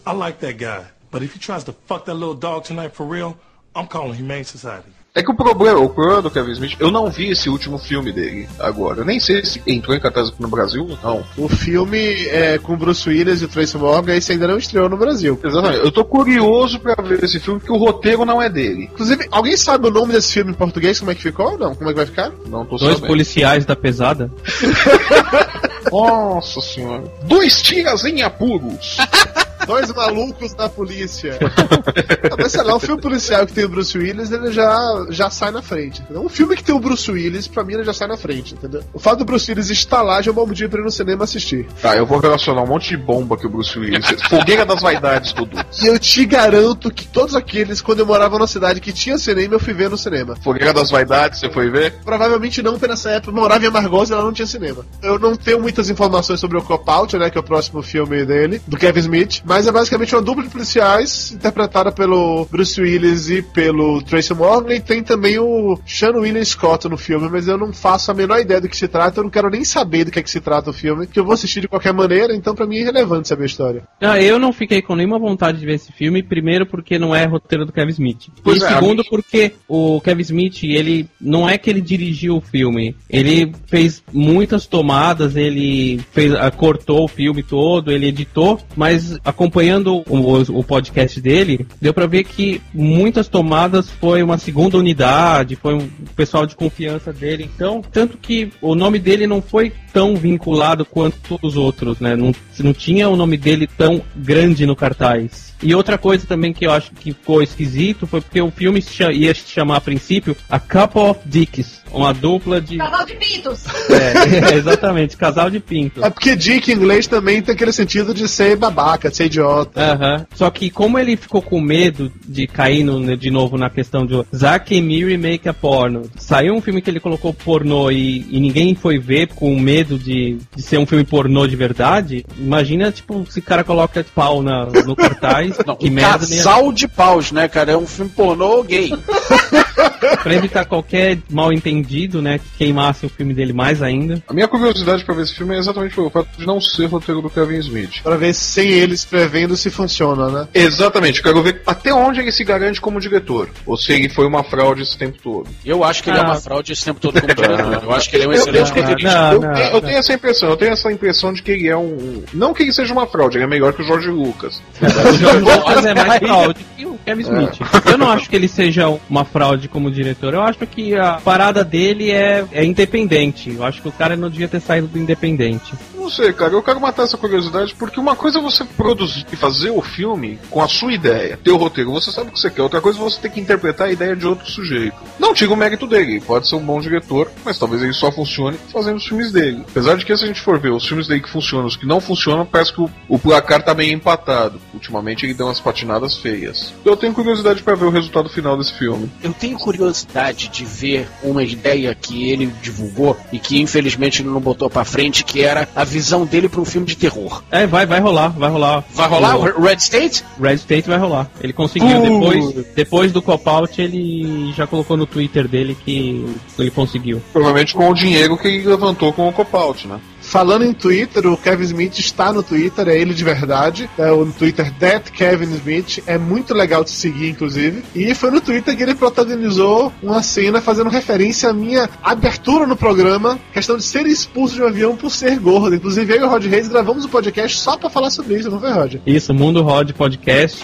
I 0.08 0.14
like 0.14 0.40
that 0.40 0.58
guy, 0.58 0.86
but 1.12 1.22
if 1.22 1.34
he 1.34 1.40
tries 1.40 1.64
to 1.66 1.74
fuck 1.74 2.06
that 2.06 2.16
little 2.16 2.36
dog 2.36 2.64
tonight 2.64 2.94
for 2.94 3.06
real, 3.06 3.38
I'm 3.76 3.88
calling 3.88 4.16
Humane 4.16 4.46
Society. 4.46 4.92
É 5.16 5.24
que 5.24 5.32
o 5.32 5.34
problema, 5.34 5.80
o 5.80 5.88
problema 5.88 6.22
do 6.22 6.30
Kevin 6.30 6.52
Smith, 6.52 6.76
eu 6.78 6.92
não 6.92 7.10
vi 7.10 7.32
esse 7.32 7.50
último 7.50 7.78
filme 7.78 8.12
dele 8.12 8.50
agora. 8.60 9.00
Eu 9.00 9.06
nem 9.06 9.18
sei 9.18 9.46
se 9.46 9.62
entrou 9.66 9.96
em 9.96 10.00
cartaz 10.00 10.28
aqui 10.28 10.42
no 10.42 10.50
Brasil 10.50 10.86
ou 10.90 10.98
não. 11.02 11.24
O 11.38 11.48
filme 11.48 11.98
é 12.28 12.58
com 12.58 12.76
Bruce 12.76 13.08
Willis 13.08 13.42
e 13.42 13.48
Tracy 13.48 13.78
Morgan, 13.78 14.14
esse 14.14 14.34
ainda 14.34 14.46
não 14.46 14.58
estreou 14.58 14.90
no 14.90 14.98
Brasil. 14.98 15.40
Exatamente. 15.42 15.86
Eu 15.86 15.92
tô 15.92 16.04
curioso 16.04 16.82
pra 16.82 17.02
ver 17.02 17.24
esse 17.24 17.40
filme, 17.40 17.62
porque 17.62 17.72
o 17.72 17.78
roteiro 17.78 18.26
não 18.26 18.42
é 18.42 18.50
dele. 18.50 18.90
Inclusive, 18.94 19.26
alguém 19.32 19.56
sabe 19.56 19.88
o 19.88 19.92
nome 19.92 20.12
desse 20.12 20.34
filme 20.34 20.52
em 20.52 20.54
português? 20.54 21.00
Como 21.00 21.12
é 21.12 21.16
que 21.16 21.22
ficou 21.22 21.54
ou 21.54 21.58
não? 21.58 21.74
Como 21.74 21.90
é 21.90 21.94
que 21.94 21.98
vai 21.98 22.06
ficar? 22.06 22.34
Não 22.48 22.66
tô 22.66 22.76
Dois 22.76 22.96
sabendo. 22.96 23.08
policiais 23.08 23.66
da 23.66 23.76
pesada. 23.76 24.30
Nossa 25.90 26.60
senhora. 26.60 27.04
Dois 27.24 27.62
tiras 27.62 28.04
em 28.04 28.22
apuros. 28.22 28.98
Dois 29.66 29.92
malucos 29.94 30.54
da 30.54 30.70
polícia. 30.70 31.38
Ah, 31.42 32.36
Mas 32.40 32.52
sei 32.52 32.64
lá, 32.64 32.76
um 32.76 32.80
filme 32.80 33.02
policial 33.02 33.46
que 33.46 33.54
tem 33.54 33.66
o 33.66 33.70
Bruce 33.70 33.98
Willis, 33.98 34.32
ele 34.32 34.52
já, 34.52 35.06
já 35.10 35.30
sai 35.30 35.52
na 35.52 35.62
frente. 35.62 36.02
entendeu? 36.02 36.24
Um 36.24 36.30
filme 36.30 36.56
que 36.56 36.64
tem 36.64 36.76
o 36.76 36.80
Bruce 36.80 37.10
Willis, 37.12 37.48
pra 37.48 37.64
mim, 37.64 37.74
ele 37.74 37.84
já 37.84 37.94
sai 37.94 38.08
na 38.08 38.18
frente, 38.18 38.54
entendeu? 38.54 38.84
O 38.94 39.00
fato 39.00 39.20
do 39.20 39.26
Bruce 39.26 39.50
Willis 39.52 39.70
estar 39.70 40.02
lá 40.02 40.22
já 40.22 40.30
é 40.30 40.32
um 40.32 40.36
bom 40.36 40.46
motivo 40.46 40.70
pra 40.70 40.82
ir 40.82 40.84
no 40.84 40.92
cinema 40.92 41.24
assistir. 41.24 41.68
Tá, 41.82 41.96
eu 41.96 42.06
vou 42.06 42.20
relacionar 42.20 42.62
um 42.64 42.68
monte 42.68 42.90
de 42.90 42.98
bomba 42.98 43.38
que 43.38 43.46
o 43.46 43.50
Bruce 43.50 43.78
Willis. 43.78 44.06
Fogueira 44.30 44.66
das 44.66 44.82
vaidades, 44.82 45.34
Dudu. 45.34 45.58
E 45.82 45.88
eu 45.88 45.98
te 46.00 46.26
garanto 46.26 46.92
que 46.92 47.08
todos 47.08 47.36
aqueles, 47.36 47.82
quando 47.82 48.00
eu 48.00 48.06
morava 48.06 48.38
numa 48.38 48.48
cidade 48.48 48.80
que 48.80 48.92
tinha 48.92 49.18
cinema, 49.18 49.56
eu 49.56 49.60
fui 49.60 49.74
ver 49.74 49.90
no 49.90 49.98
cinema. 49.98 50.36
Fogueira 50.44 50.74
das 50.74 50.90
vaidades, 50.92 51.40
você 51.40 51.50
foi 51.50 51.70
ver? 51.70 51.94
Provavelmente 52.04 52.62
não, 52.62 52.74
porque 52.74 52.88
nessa 52.88 53.10
época 53.12 53.32
eu 53.32 53.36
morava 53.42 53.64
em 53.64 53.68
Amargosa 53.68 54.14
e 54.14 54.16
ela 54.16 54.26
não 54.26 54.34
tinha 54.34 54.46
cinema. 54.48 54.86
Eu 55.02 55.18
não 55.20 55.36
tenho 55.36 55.60
muitas 55.62 55.90
informações 55.90 56.40
sobre 56.40 56.58
o 56.58 56.62
Cop 56.62 56.84
Out, 56.90 57.18
né, 57.18 57.30
que 57.30 57.38
é 57.38 57.42
o 57.42 57.44
próximo 57.44 57.82
filme 57.82 58.26
dele, 58.26 58.62
do 58.68 58.78
Kevin 58.78 59.00
Smith, 59.00 59.42
mas 59.46 59.55
é 59.68 59.72
basicamente 59.72 60.14
uma 60.16 60.22
dupla 60.22 60.44
de 60.44 60.50
policiais 60.50 61.32
interpretada 61.32 61.92
pelo 61.92 62.46
Bruce 62.52 62.80
Willis 62.80 63.30
e 63.30 63.42
pelo 63.42 64.02
Tracy 64.02 64.34
Morgan, 64.34 64.74
e 64.74 64.80
tem 64.80 65.02
também 65.04 65.40
o 65.40 65.80
Sean 65.86 66.12
William 66.18 66.44
Scott 66.44 66.88
no 66.90 66.98
filme, 66.98 67.30
mas 67.30 67.48
eu 67.48 67.58
não 67.58 67.72
faço 67.74 68.12
a 68.12 68.14
menor 68.14 68.40
ideia 68.40 68.60
do 68.62 68.68
que 68.70 68.76
se 68.78 68.88
trata, 68.88 69.20
eu 69.20 69.24
não 69.24 69.30
quero 69.32 69.50
nem 69.50 69.64
saber 69.64 70.04
do 70.06 70.12
que 70.12 70.20
é 70.20 70.24
que 70.24 70.30
se 70.30 70.42
trata 70.42 70.70
o 70.70 70.74
filme, 70.74 71.08
que 71.08 71.20
eu 71.20 71.24
vou 71.24 71.34
assistir 71.34 71.62
de 71.62 71.68
qualquer 71.68 71.94
maneira, 71.94 72.36
então 72.36 72.54
pra 72.54 72.66
mim 72.66 72.78
é 72.78 72.82
irrelevante 72.82 73.28
saber 73.28 73.44
a 73.44 73.46
história. 73.48 73.84
Ah, 74.02 74.22
eu 74.22 74.38
não 74.38 74.52
fiquei 74.52 74.82
com 74.82 74.96
nenhuma 74.96 75.18
vontade 75.20 75.60
de 75.60 75.66
ver 75.66 75.76
esse 75.76 75.92
filme, 75.92 76.22
primeiro 76.22 76.66
porque 76.66 77.00
não 77.00 77.16
é 77.16 77.26
roteiro 77.26 77.66
do 77.66 77.72
Kevin 77.72 77.92
Smith. 77.92 78.28
Pois 78.44 78.62
e 78.62 78.66
é, 78.66 78.68
segundo 78.70 79.00
a 79.00 79.04
gente- 79.04 79.10
porque 79.10 79.54
o 79.68 80.02
Kevin 80.02 80.22
Smith, 80.22 80.64
ele 80.64 81.08
não 81.22 81.50
é 81.50 81.58
que 81.58 81.70
ele 81.70 81.82
dirigiu 81.82 82.38
o 82.38 82.42
filme, 82.42 82.96
ele 83.10 83.54
fez 83.68 84.04
muitas 84.12 84.66
tomadas, 84.66 85.36
ele 85.36 86.00
fez, 86.12 86.34
ah, 86.34 86.52
cortou 86.52 87.06
o 87.06 87.08
filme 87.08 87.44
todo, 87.44 87.92
ele 87.92 88.08
editou, 88.08 88.60
mas 88.76 89.18
acompanhando 89.46 90.04
o, 90.10 90.60
o 90.60 90.64
podcast 90.64 91.22
dele, 91.22 91.68
deu 91.80 91.94
pra 91.94 92.08
ver 92.08 92.24
que 92.24 92.62
muitas 92.74 93.28
tomadas 93.28 93.90
foi 93.90 94.24
uma 94.24 94.38
segunda 94.38 94.78
unidade, 94.78 95.56
foi 95.56 95.76
um 95.76 95.88
pessoal 96.16 96.46
de 96.46 96.56
confiança 96.56 97.14
dele, 97.14 97.50
então, 97.54 97.82
tanto 97.92 98.18
que 98.18 98.52
o 98.62 98.74
nome 98.74 98.98
dele 98.98 99.28
não 99.28 99.42
foi 99.42 99.72
tão 99.94 100.16
vinculado 100.16 100.84
quanto 100.84 101.40
os 101.42 101.56
outros, 101.56 102.00
né? 102.00 102.16
Não, 102.16 102.34
não 102.64 102.74
tinha 102.74 103.10
o 103.10 103.16
nome 103.16 103.38
dele 103.38 103.68
tão 103.78 104.02
grande 104.16 104.66
no 104.66 104.76
cartaz. 104.76 105.54
E 105.64 105.74
outra 105.74 105.98
coisa 105.98 106.28
também 106.28 106.52
que 106.54 106.66
eu 106.66 106.72
acho 106.72 106.92
que 106.92 107.14
ficou 107.14 107.42
esquisito 107.42 108.06
foi 108.06 108.20
porque 108.22 108.42
o 108.42 108.52
filme 108.52 108.82
se 108.82 109.02
ia 109.14 109.34
se 109.34 109.50
chamar 109.50 109.78
a 109.78 109.82
princípio 109.82 110.36
A 110.50 110.60
Couple 110.60 111.02
of 111.02 111.20
Dicks, 111.26 111.82
uma 111.92 112.14
dupla 112.14 112.60
de. 112.60 112.78
Casal 112.78 113.06
de 113.06 113.16
pintos. 113.16 113.64
É, 113.90 114.54
exatamente, 114.56 115.16
casal 115.18 115.50
de 115.50 115.60
pintos. 115.62 116.04
É 116.04 116.10
porque 116.10 116.36
Dick 116.36 116.70
em 116.72 116.76
inglês 116.76 117.08
também 117.08 117.42
tem 117.42 117.56
aquele 117.56 117.72
sentido 117.72 118.14
de 118.14 118.28
ser 118.28 118.58
babaca, 118.58 119.10
de 119.10 119.16
ser 119.16 119.26
idiota. 119.28 119.80
Aham. 119.94 120.26
Só 120.36 120.50
que 120.52 120.70
como 120.70 121.00
ele 121.00 121.16
ficou 121.16 121.42
com 121.42 121.60
medo 121.62 122.12
de 122.28 122.48
cair 122.48 122.84
no- 122.84 123.16
de 123.16 123.32
novo 123.32 123.58
na 123.58 123.70
questão 123.70 124.06
de 124.06 124.24
Zack 124.36 124.76
e 124.76 124.82
Miri 124.82 125.18
make 125.18 125.48
a 125.48 125.54
porno, 125.54 126.04
saiu 126.18 126.54
um 126.54 126.62
filme 126.62 126.82
que 126.82 126.90
ele 126.90 127.00
colocou 127.00 127.34
pornô 127.34 127.90
e, 127.90 128.26
e 128.30 128.40
ninguém 128.42 128.76
foi 128.76 129.00
ver 129.00 129.28
com 129.30 129.58
medo 129.58 129.98
de, 129.98 130.38
de 130.56 130.62
ser 130.62 130.78
um 130.78 130.86
filme 130.86 131.06
pornô 131.06 131.48
de 131.48 131.56
verdade, 131.56 132.26
imagina, 132.46 132.92
tipo, 132.92 133.26
se 133.30 133.40
o 133.40 133.42
cara 133.42 133.64
coloca 133.64 134.06
pau 134.14 134.42
na, 134.42 134.66
no 134.66 134.96
cartaz, 134.96 135.58
que 135.80 135.90
um 135.90 135.92
merda 135.92 136.20
casal 136.20 136.72
de 136.72 136.88
paus, 136.88 137.32
né, 137.32 137.48
cara? 137.48 137.72
É 137.72 137.78
um 137.78 137.88
filme 137.88 138.12
pornô 138.12 138.64
gay. 138.64 138.92
Pra 140.24 140.34
evitar 140.34 140.66
qualquer 140.66 141.18
mal 141.30 141.52
entendido, 141.54 142.22
né, 142.22 142.40
que 142.40 142.46
queimasse 142.58 143.06
o 143.06 143.10
filme 143.10 143.34
dele 143.34 143.54
mais 143.54 143.82
ainda. 143.82 144.22
A 144.28 144.34
minha 144.34 144.48
curiosidade 144.48 145.04
pra 145.04 145.16
ver 145.16 145.24
esse 145.24 145.36
filme 145.36 145.56
é 145.56 145.60
exatamente 145.60 146.00
o 146.00 146.10
fato 146.10 146.30
de 146.38 146.46
não 146.46 146.60
ser 146.62 146.86
roteiro 146.88 147.22
do 147.22 147.30
Kevin 147.30 147.58
Smith. 147.60 148.02
Pra 148.04 148.16
ver 148.18 148.34
sem 148.34 148.70
ele 148.70 148.94
escrevendo 148.94 149.56
se 149.56 149.70
funciona, 149.70 150.30
né? 150.30 150.48
Exatamente, 150.54 151.22
quero 151.22 151.42
ver 151.44 151.62
até 151.66 151.94
onde 151.94 152.20
ele 152.20 152.32
se 152.32 152.44
garante 152.44 152.80
como 152.82 153.00
diretor. 153.00 153.50
Ou 153.66 153.78
se 153.78 153.92
ele 153.94 154.10
foi 154.10 154.26
uma 154.26 154.44
fraude 154.44 154.84
esse 154.84 154.98
tempo 154.98 155.18
todo. 155.22 155.48
Eu 155.66 155.84
acho 155.84 156.04
que 156.04 156.10
ele 156.10 156.18
é 156.18 156.22
Ah. 156.22 156.26
uma 156.26 156.36
fraude 156.36 156.72
esse 156.74 156.84
tempo 156.86 157.00
todo 157.00 157.20
como 157.22 157.34
diretor. 157.36 157.84
Eu 157.84 157.92
acho 157.94 158.10
que 158.10 158.16
ele 158.16 158.26
é 158.26 158.28
um 158.28 158.32
Eu- 158.34 158.38
excelente 158.40 158.70
eu- 158.70 158.76
roteirista. 158.84 159.18
eu, 159.34 159.40
tenho, 159.40 159.70
eu 159.76 159.82
tenho 159.82 159.98
essa 159.98 160.14
impressão, 160.14 160.50
eu 160.50 160.58
tenho 160.58 160.74
essa 160.74 160.92
impressão 160.92 161.34
de 161.34 161.42
que 161.42 161.52
ele 161.52 161.68
é 161.68 161.78
um. 161.78 162.24
Não 162.34 162.54
que 162.54 162.64
ele 162.64 162.74
seja 162.74 162.92
uma 162.94 163.08
fraude, 163.08 163.38
ele 163.38 163.44
é 163.46 163.48
melhor 163.48 163.74
que 163.74 163.82
o 163.82 163.86
Jorge 163.86 164.10
Lucas. 164.10 164.62
O 164.82 165.18
George 165.18 165.40
Lucas 165.40 165.86
é 165.86 165.94
mais 165.94 166.20
fraude 166.20 166.66
que 166.78 166.86
o 166.86 166.98
Kevin 167.06 167.22
Smith. 167.22 167.60
Eu 167.90 167.98
não 167.98 168.10
acho 168.12 168.30
que 168.30 168.36
ele 168.36 168.48
seja 168.48 168.88
uma 169.10 169.24
fraude 169.26 169.68
como 169.68 169.92
diretor. 169.96 170.34
Eu 170.34 170.44
acho 170.44 170.60
que 170.68 170.96
a 170.96 171.14
parada 171.14 171.64
dele 171.64 172.12
é, 172.12 172.46
é 172.52 172.64
independente. 172.64 173.54
Eu 173.56 173.64
acho 173.64 173.82
que 173.82 173.88
o 173.88 173.92
cara 173.92 174.16
não 174.16 174.30
devia 174.30 174.48
ter 174.48 174.60
saído 174.60 174.88
do 174.88 175.00
independente. 175.00 175.74
Não 176.06 176.12
sei, 176.12 176.32
cara, 176.34 176.54
eu 176.54 176.62
quero 176.62 176.80
matar 176.80 177.02
essa 177.02 177.18
curiosidade 177.18 177.74
porque 177.74 178.00
uma 178.00 178.16
coisa 178.16 178.38
é 178.38 178.42
você 178.42 178.64
produzir 178.64 179.26
e 179.34 179.36
fazer 179.36 179.72
o 179.72 179.82
filme 179.82 180.40
com 180.52 180.62
a 180.62 180.68
sua 180.68 180.94
ideia, 180.94 181.36
ter 181.44 181.50
o 181.50 181.58
roteiro, 181.58 181.92
você 181.92 182.12
sabe 182.12 182.30
o 182.30 182.32
que 182.32 182.40
você 182.40 182.52
quer, 182.52 182.62
outra 182.62 182.80
coisa 182.80 183.00
é 183.00 183.02
você 183.02 183.20
ter 183.20 183.32
que 183.32 183.42
interpretar 183.42 183.88
a 183.88 183.92
ideia 183.92 184.16
de 184.16 184.28
outro 184.28 184.48
sujeito. 184.48 184.96
Não 185.18 185.34
tira 185.34 185.52
o 185.52 185.56
mérito 185.56 185.88
dele, 185.88 186.12
ele 186.12 186.22
pode 186.22 186.48
ser 186.48 186.58
um 186.58 186.64
bom 186.64 186.80
diretor, 186.80 187.32
mas 187.44 187.58
talvez 187.58 187.82
ele 187.82 187.92
só 187.92 188.12
funcione 188.12 188.56
fazendo 188.72 188.98
os 188.98 189.08
filmes 189.08 189.32
dele. 189.32 189.66
Apesar 189.68 189.98
de 189.98 190.06
que 190.06 190.16
se 190.16 190.24
a 190.24 190.28
gente 190.28 190.42
for 190.42 190.60
ver 190.60 190.70
os 190.70 190.86
filmes 190.86 191.08
dele 191.08 191.22
que 191.22 191.30
funcionam, 191.30 191.66
os 191.66 191.76
que 191.76 191.88
não 191.88 192.00
funcionam, 192.00 192.46
parece 192.46 192.72
que 192.72 192.82
o, 192.82 192.90
o 193.10 193.18
placar 193.18 193.64
tá 193.64 193.74
meio 193.74 193.92
empatado. 193.92 194.62
Ultimamente 194.76 195.26
ele 195.26 195.34
deu 195.34 195.48
umas 195.48 195.60
patinadas 195.60 196.18
feias. 196.18 196.72
Eu 196.86 196.96
tenho 196.96 197.16
curiosidade 197.16 197.64
pra 197.64 197.74
ver 197.74 197.86
o 197.86 197.90
resultado 197.90 198.30
final 198.30 198.56
desse 198.56 198.74
filme. 198.74 199.12
Eu 199.24 199.34
tenho 199.34 199.58
curiosidade 199.58 200.50
de 200.50 200.66
ver 200.66 201.08
uma 201.24 201.42
ideia 201.42 201.96
que 201.96 202.30
ele 202.30 202.46
divulgou 202.62 203.18
e 203.32 203.40
que 203.40 203.60
infelizmente 203.60 204.22
ele 204.22 204.30
não 204.30 204.40
botou 204.40 204.70
pra 204.70 204.86
frente, 204.86 205.24
que 205.24 205.42
era 205.42 205.68
a 205.76 205.84
visão 205.96 206.26
dele 206.26 206.50
pra 206.50 206.60
um 206.60 206.66
filme 206.66 206.86
de 206.86 206.98
terror. 206.98 207.42
É, 207.50 207.66
vai, 207.66 207.86
vai 207.86 208.02
rolar, 208.02 208.28
vai 208.30 208.50
rolar. 208.50 208.84
Vai 208.94 209.08
rolar 209.08 209.38
O 209.38 209.62
Red 209.64 209.78
State? 209.78 210.26
Red 210.42 210.56
State 210.56 210.90
vai 210.90 210.98
rolar. 210.98 211.30
Ele 211.40 211.54
conseguiu 211.54 211.98
Uh. 211.98 212.02
depois, 212.02 212.66
depois 212.76 213.12
do 213.14 213.22
cop-out, 213.22 213.82
ele 213.82 214.52
já 214.52 214.68
colocou 214.68 214.98
no 214.98 215.06
Twitter 215.06 215.48
dele 215.48 215.76
que 215.86 216.26
ele 216.60 216.70
conseguiu. 216.70 217.22
Provavelmente 217.32 217.74
com 217.74 217.90
o 217.90 217.94
dinheiro 217.94 218.38
que 218.38 218.62
levantou 218.62 219.14
com 219.14 219.30
o 219.30 219.34
cop-out, 219.34 219.88
né? 219.88 220.00
Falando 220.26 220.66
em 220.66 220.74
Twitter, 220.74 221.28
o 221.28 221.38
Kevin 221.38 221.64
Smith 221.64 222.00
está 222.00 222.34
no 222.34 222.42
Twitter, 222.42 222.90
é 222.90 223.00
ele 223.00 223.14
de 223.14 223.24
verdade. 223.24 223.90
É 223.98 224.12
o 224.12 224.26
Twitter 224.26 224.72
That 224.80 225.12
Kevin 225.12 225.54
Smith. 225.56 226.04
É 226.08 226.18
muito 226.18 226.54
legal 226.54 226.84
de 226.84 226.90
seguir, 226.92 227.30
inclusive. 227.30 227.84
E 227.96 228.14
foi 228.16 228.32
no 228.32 228.42
Twitter 228.42 228.76
que 228.76 228.84
ele 228.84 228.96
protagonizou 228.96 229.94
uma 230.02 230.22
cena 230.24 230.62
fazendo 230.62 230.90
referência 230.90 231.50
à 231.50 231.54
minha 231.54 231.90
abertura 232.04 232.66
no 232.66 232.76
programa, 232.76 233.40
questão 233.54 233.78
de 233.78 233.84
ser 233.84 234.06
expulso 234.08 234.56
de 234.56 234.64
um 234.64 234.68
avião 234.68 234.96
por 234.96 235.12
ser 235.12 235.40
gordo. 235.40 235.76
Inclusive, 235.76 236.14
eu 236.14 236.22
e 236.22 236.24
o 236.24 236.30
Rod 236.30 236.46
Reis 236.46 236.68
gravamos 236.68 237.06
um 237.06 237.10
podcast 237.10 237.60
só 237.60 237.78
pra 237.78 237.90
falar 237.90 238.10
sobre 238.10 238.38
isso, 238.38 238.50
não 238.50 238.60
foi, 238.60 238.72
Rod? 238.72 238.96
Isso, 239.06 239.34
Mundo 239.34 239.62
Rod 239.62 239.92
Podcast. 239.92 240.62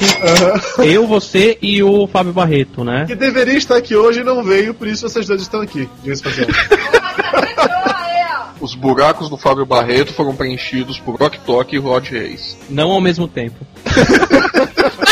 Eu, 0.80 1.07
você 1.07 1.57
e 1.62 1.82
o 1.84 2.07
Fábio 2.07 2.34
Barreto, 2.34 2.84
né? 2.84 3.05
Que 3.05 3.16
deveria 3.16 3.57
estar 3.57 3.78
aqui 3.78 3.95
hoje 3.95 4.22
e 4.22 4.24
não 4.24 4.43
veio, 4.43 4.74
por 4.74 4.88
isso 4.88 5.07
vocês 5.07 5.28
dois 5.28 5.41
estão 5.41 5.62
aqui. 5.62 5.88
Diga-se. 6.03 6.24
Os 8.62 8.76
buracos 8.76 9.28
do 9.28 9.38
Fábio 9.38 9.66
Barreto 9.66 10.14
foram 10.14 10.36
preenchidos 10.36 10.99
por 10.99 11.20
Rock 11.20 11.39
Talk 11.39 11.76
e 11.76 11.80
Rod 11.80 12.07
Reis. 12.07 12.55
Não 12.70 12.91
ao 12.91 13.01
mesmo 13.01 13.28
tempo. 13.28 13.66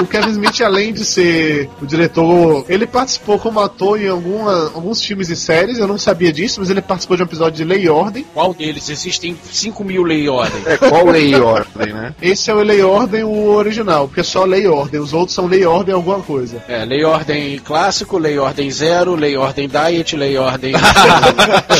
O 0.00 0.06
Kevin 0.06 0.30
Smith, 0.30 0.60
além 0.60 0.92
de 0.92 1.04
ser 1.04 1.68
o 1.82 1.86
diretor, 1.86 2.64
ele 2.68 2.86
participou 2.86 3.38
como 3.38 3.60
ator 3.60 4.00
em 4.00 4.08
alguma- 4.08 4.70
alguns 4.74 5.02
filmes 5.04 5.28
e 5.28 5.36
séries. 5.36 5.78
Eu 5.78 5.86
não 5.88 5.98
sabia 5.98 6.32
disso, 6.32 6.60
mas 6.60 6.70
ele 6.70 6.80
participou 6.80 7.16
de 7.16 7.22
um 7.22 7.26
episódio 7.26 7.56
de 7.56 7.64
Lei 7.64 7.82
e 7.84 7.88
Ordem. 7.88 8.24
Qual 8.32 8.54
deles? 8.54 8.88
Existem 8.88 9.36
5 9.50 9.82
mil 9.84 10.02
lei 10.04 10.22
e 10.24 10.28
ordem. 10.28 10.62
É, 10.66 10.76
qual 10.76 11.06
lei 11.06 11.30
e 11.32 11.40
ordem, 11.40 11.92
né? 11.92 12.14
Esse 12.22 12.50
é 12.50 12.54
o 12.54 12.58
Lei 12.62 12.80
e 12.80 12.82
Ordem, 12.82 13.24
o 13.24 13.48
original, 13.50 14.06
porque 14.06 14.20
é 14.20 14.24
só 14.24 14.44
Lei 14.44 14.62
e 14.64 14.68
Ordem. 14.68 15.00
Os 15.00 15.12
outros 15.12 15.34
são 15.34 15.46
Lei 15.46 15.62
e 15.62 15.66
Ordem 15.66 15.94
alguma 15.94 16.20
coisa. 16.20 16.62
É, 16.68 16.84
lei 16.84 17.00
e 17.00 17.04
ordem 17.04 17.58
clássico, 17.58 18.18
lei 18.18 18.34
e 18.34 18.38
ordem 18.38 18.70
zero, 18.70 19.14
lei 19.14 19.34
e 19.34 19.36
ordem 19.36 19.68
diet, 19.68 20.16
lei 20.16 20.34
e 20.34 20.38
ordem 20.38 20.72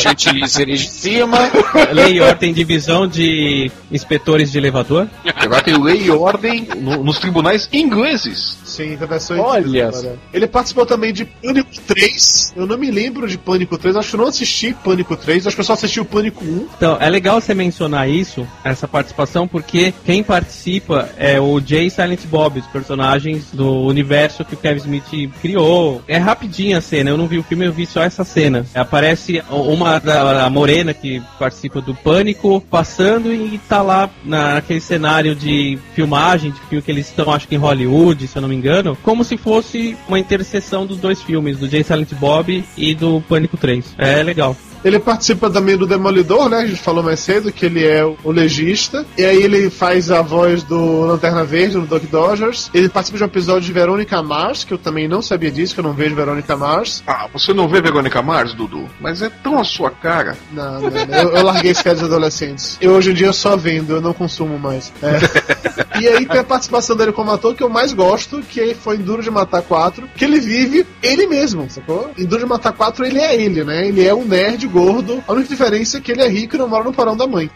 chantilly 0.01 0.43
de 0.47 0.79
cima. 0.89 1.51
Lei 1.93 2.15
e 2.15 2.21
ordem 2.21 2.53
divisão 2.53 3.07
de 3.07 3.71
inspetores 3.91 4.51
de 4.53 4.59
elevador. 4.59 5.09
Agora 5.37 5.63
tem 5.63 5.81
lei 5.83 6.03
e 6.05 6.11
ordem 6.11 6.69
no- 6.77 7.03
nos 7.05 7.19
tribunais 7.19 7.69
ingleses. 7.73 8.08
Sim, 8.17 8.97
da 8.97 9.07
versão 9.07 9.39
Olha. 9.41 9.91
Ele 10.33 10.47
participou 10.47 10.87
também 10.87 11.13
de 11.13 11.25
Pânico 11.25 11.71
3. 11.87 12.53
Eu 12.57 12.67
não 12.67 12.79
me 12.79 12.91
lembro 12.91 13.27
de 13.27 13.37
Pânico 13.39 13.77
3. 13.77 13.97
Acho 13.97 14.11
que 14.11 14.15
eu 14.17 14.21
não 14.21 14.29
assisti 14.29 14.75
Pânico 14.85 15.17
3. 15.17 15.47
Acho 15.47 15.57
que 15.57 15.61
eu 15.61 15.65
só 15.65 15.73
assisti 15.73 16.01
o 16.01 16.05
Pânico 16.05 16.45
1. 16.45 16.69
Então, 16.77 16.97
é 17.01 17.09
legal 17.09 17.41
você 17.41 17.55
mencionar 17.55 18.09
isso, 18.09 18.47
essa 18.65 18.87
participação, 18.87 19.47
porque 19.49 19.93
quem 20.05 20.23
participa 20.23 21.09
é 21.17 21.41
o 21.41 21.61
Jay 21.61 21.91
Silent 21.91 22.21
Bob, 22.27 22.61
os 22.61 22.67
personagens 22.67 23.47
do 23.53 23.83
universo 23.87 24.45
que 24.45 24.55
o 24.55 24.59
Kevin 24.59 24.79
Smith 24.79 25.31
criou. 25.41 26.03
É 26.07 26.19
rapidinho 26.19 26.77
a 26.77 26.81
cena, 26.81 27.11
eu 27.11 27.17
não 27.17 27.27
vi 27.27 27.39
o 27.39 27.43
filme, 27.43 27.67
eu 27.67 27.73
vi 27.73 27.87
só 27.87 28.03
essa 28.03 28.25
cena. 28.25 28.65
Aparece 28.75 29.43
uma 29.51 29.99
da 29.99 30.47
a 30.47 30.51
morena 30.51 30.93
que 30.95 31.23
participa 31.39 31.81
do 31.81 31.95
Pânico 31.95 32.61
passando 32.71 33.33
e 33.33 33.59
tá 33.69 33.83
lá 33.83 34.09
na- 34.25 34.55
naquele 34.55 34.81
cenário 34.81 35.35
de 35.35 35.79
filmagem, 35.95 36.51
de 36.51 36.61
filme 36.69 36.83
que 36.83 36.91
eles 36.91 37.07
estão, 37.09 37.33
acho 37.33 37.49
que 37.49 37.55
em 37.55 37.59
Hollywood, 37.59 37.98
se 38.27 38.37
eu 38.37 38.43
não 38.43 38.49
me 38.49 38.55
engano, 38.55 38.97
como 39.03 39.25
se 39.25 39.37
fosse 39.37 39.97
uma 40.07 40.19
interseção 40.19 40.87
dos 40.87 40.99
dois 40.99 41.23
filmes, 41.23 41.59
do 41.59 41.69
Jay 41.69 41.83
Silent 41.83 42.13
Bob 42.15 42.65
e 42.77 42.95
do 42.95 43.21
Pânico 43.29 43.57
3. 43.57 43.95
É 43.99 44.23
legal. 44.23 44.57
Ele 44.85 44.99
participa 44.99 45.51
também 45.51 45.77
do 45.77 45.87
Demolidor, 45.87 46.49
né? 46.49 46.59
A 46.59 46.67
gente 46.67 46.81
falou 46.81 47.03
mais 47.03 47.21
cedo 47.21 47.53
que 47.53 47.67
ele 47.67 47.85
é 47.85 48.05
o 48.05 48.31
legista. 48.31 49.05
E 49.17 49.25
aí 49.25 49.43
ele 49.43 49.71
faz 49.71 50.11
a 50.11 50.23
voz 50.23 50.63
do 50.63 51.03
Lanterna 51.03 51.45
Verde 51.45 51.77
no 51.77 51.87
Duck 51.87 52.07
Dodgers. 52.07 52.71
Ele 52.73 52.89
participa 52.89 53.19
de 53.19 53.25
um 53.25 53.27
episódio 53.27 53.63
de 53.63 53.73
Verônica 53.73 54.23
Mars, 54.23 54.65
que 54.65 54.73
eu 54.73 54.79
também 54.79 55.09
não 55.09 55.21
sabia 55.21 55.51
disso, 55.51 55.75
que 55.75 55.81
eu 55.81 55.85
não 55.85 55.93
vejo 55.93 56.15
Verônica 56.15 56.57
Mars. 56.57 57.03
Ah, 57.07 57.27
você 57.33 57.53
não 57.53 57.69
vê 57.69 57.81
Verônica 57.81 58.21
Mars, 58.23 58.55
Dudu? 58.55 58.89
Mas 59.01 59.23
é 59.23 59.29
tão 59.29 59.59
a 59.59 59.65
sua 59.65 59.91
cara. 59.91 60.37
Não, 60.53 60.81
não, 60.81 60.91
não. 60.91 61.19
Eu, 61.19 61.37
eu 61.37 61.45
larguei 61.45 61.73
esse 61.73 61.83
dos 61.83 62.03
adolescentes. 62.03 62.77
Eu 62.81 62.93
hoje 62.93 63.11
em 63.11 63.15
dia 63.15 63.33
só 63.33 63.57
vendo, 63.57 63.95
eu 63.95 64.01
não 64.01 64.13
consumo 64.13 64.59
mais. 64.59 64.93
É. 65.03 65.79
E 66.01 66.07
aí 66.07 66.27
tem 66.27 66.39
a 66.39 66.45
participação 66.45 66.97
dele 66.97 67.13
como 67.13 67.31
ator 67.33 67.55
que 67.55 67.63
eu 67.63 67.69
mais 67.69 67.93
gosto, 67.93 68.41
que 68.41 68.75
foi 68.75 68.97
em 68.97 69.01
Duro 69.01 69.23
de 69.23 69.31
Matar 69.31 69.63
4, 69.63 70.09
que 70.15 70.25
ele 70.25 70.39
vive 70.39 70.87
ele 71.03 71.27
mesmo, 71.27 71.69
sacou? 71.69 72.13
Em 72.17 72.25
Duro 72.25 72.43
de 72.43 72.49
Matar 72.49 72.73
4 72.73 73.05
ele 73.05 73.19
é 73.19 73.35
ele, 73.35 73.65
né? 73.65 73.89
Ele 73.89 74.07
é 74.07 74.15
um 74.15 74.25
nerd 74.25 74.68
gordo. 74.69 75.23
A 75.27 75.33
única 75.33 75.49
diferença 75.49 75.99
é 75.99 76.01
que 76.01 76.13
ele 76.13 76.23
é 76.23 76.29
rico 76.29 76.57
e 76.57 76.59
não 76.59 76.69
mora 76.69 76.85
no 76.85 76.93
porão 76.93 77.17
da 77.17 77.27
mãe. 77.27 77.51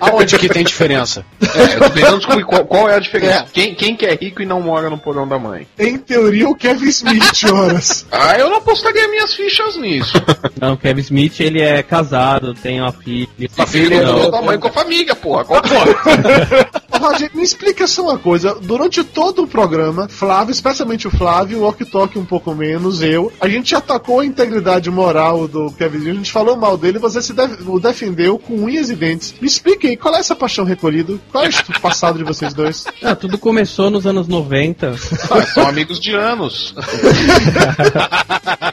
Aonde 0.00 0.38
que 0.38 0.48
tem 0.48 0.64
diferença? 0.64 1.24
É, 1.40 2.16
descobrir 2.16 2.44
qual, 2.44 2.64
qual 2.64 2.88
é 2.88 2.96
a 2.96 2.98
diferença. 2.98 3.46
Quem, 3.52 3.74
quem 3.74 3.96
que 3.96 4.06
é 4.06 4.14
rico 4.14 4.42
e 4.42 4.46
não 4.46 4.60
mora 4.60 4.88
no 4.90 4.98
porão 4.98 5.26
da 5.26 5.38
mãe? 5.38 5.66
Em 5.78 5.96
teoria, 5.98 6.48
o 6.48 6.54
Kevin 6.54 6.88
Smith, 6.88 7.44
horas. 7.52 8.06
Ah, 8.12 8.36
eu 8.38 8.50
não 8.50 8.58
apostaria 8.58 9.08
minhas 9.08 9.34
fichas 9.34 9.76
nisso. 9.76 10.12
Não, 10.60 10.76
Kevin 10.76 11.00
Smith, 11.00 11.40
ele 11.40 11.60
é 11.60 11.82
casado, 11.82 12.54
tem 12.54 12.80
uma 12.80 12.92
filha. 12.92 13.28
A 13.56 13.66
filha 13.66 14.00
do 14.00 14.06
Não. 14.06 14.14
porão 14.14 14.30
da 14.30 14.42
mãe 14.42 14.58
com 14.58 14.68
a 14.68 14.72
família, 14.72 15.14
porra. 15.14 15.44
Qual 15.44 15.62
porra? 15.62 16.70
Roger, 16.98 17.30
me 17.34 17.42
explica 17.42 17.86
só 17.86 18.02
uma 18.02 18.18
coisa. 18.18 18.54
Durante 18.60 19.02
todo 19.02 19.42
o 19.42 19.46
programa, 19.46 20.06
Flávio, 20.08 20.52
especialmente 20.52 21.08
o 21.08 21.10
Flávio, 21.10 21.58
o 21.58 21.62
Walk 21.62 21.84
Talk 21.86 22.18
um 22.18 22.24
pouco 22.24 22.54
menos, 22.54 23.02
eu, 23.02 23.32
a 23.40 23.48
gente 23.48 23.74
atacou 23.74 24.20
a 24.20 24.26
integridade 24.26 24.90
moral 24.90 25.48
do 25.48 25.70
Kevin, 25.72 26.10
a 26.10 26.14
gente 26.14 26.30
falou 26.30 26.56
mal 26.56 26.76
dele, 26.76 26.98
você 26.98 27.22
se 27.22 27.32
def- 27.32 27.66
o 27.66 27.80
defendeu 27.80 28.38
com 28.38 28.54
unhas 28.64 28.90
e 28.90 28.94
dentes. 28.96 29.34
Me 29.40 29.46
explique 29.50 29.86
aí, 29.88 29.96
qual 29.96 30.14
é 30.14 30.18
essa 30.18 30.34
paixão 30.36 30.64
recolhida? 30.64 31.14
Qual 31.30 31.44
é 31.44 31.48
o 31.48 31.80
passado 31.80 32.18
de 32.18 32.24
vocês 32.24 32.52
dois? 32.54 32.84
Ah, 33.02 33.14
tudo 33.16 33.38
começou 33.38 33.90
nos 33.90 34.06
anos 34.06 34.28
90. 34.28 34.94
Ah, 35.30 35.42
são 35.46 35.66
amigos 35.66 35.98
de 35.98 36.12
anos. 36.14 36.74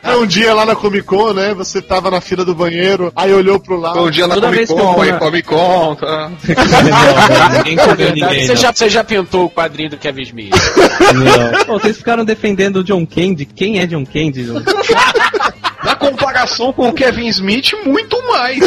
Foi 0.04 0.18
um 0.22 0.26
dia 0.28 0.54
lá 0.54 0.66
na 0.66 0.76
Comic 0.76 1.06
Con, 1.06 1.34
né? 1.34 1.54
Você 1.54 1.82
tava 1.82 2.12
na 2.12 2.20
fila 2.22 2.44
do 2.44 2.54
banheiro, 2.54 3.12
aí 3.16 3.34
olhou 3.34 3.58
pro 3.60 3.78
lado. 3.80 3.96
Foi 4.00 4.08
um 4.08 4.12
dia 4.12 4.28
na 4.28 4.36
Toda 4.36 4.48
Comic 4.48 4.68
Con, 4.68 5.02
aí 5.02 5.12
na- 5.12 5.18
Comic 5.20 5.48
Con, 5.48 5.96
tá? 5.96 6.32
Ninguém. 7.66 8.46
Você 8.48 8.56
já, 8.56 8.72
você 8.74 8.90
já 8.90 9.04
pintou 9.04 9.46
o 9.46 9.50
quadrinho 9.50 9.90
do 9.92 9.98
Kevin 9.98 10.24
Smith? 10.24 10.54
Não. 11.16 11.66
Pô, 11.66 11.80
vocês 11.80 11.98
ficaram 11.98 12.26
defendendo 12.26 12.78
o 12.78 12.84
John 12.84 13.06
Candy. 13.06 13.46
Quem 13.46 13.80
é 13.80 13.86
John 13.88 14.06
Candy? 14.06 14.44
John? 14.46 14.62
Comparação 15.98 16.72
com 16.74 16.90
o 16.90 16.94
Kevin 16.94 17.28
Smith, 17.28 17.74
muito 17.86 18.22
mais. 18.28 18.60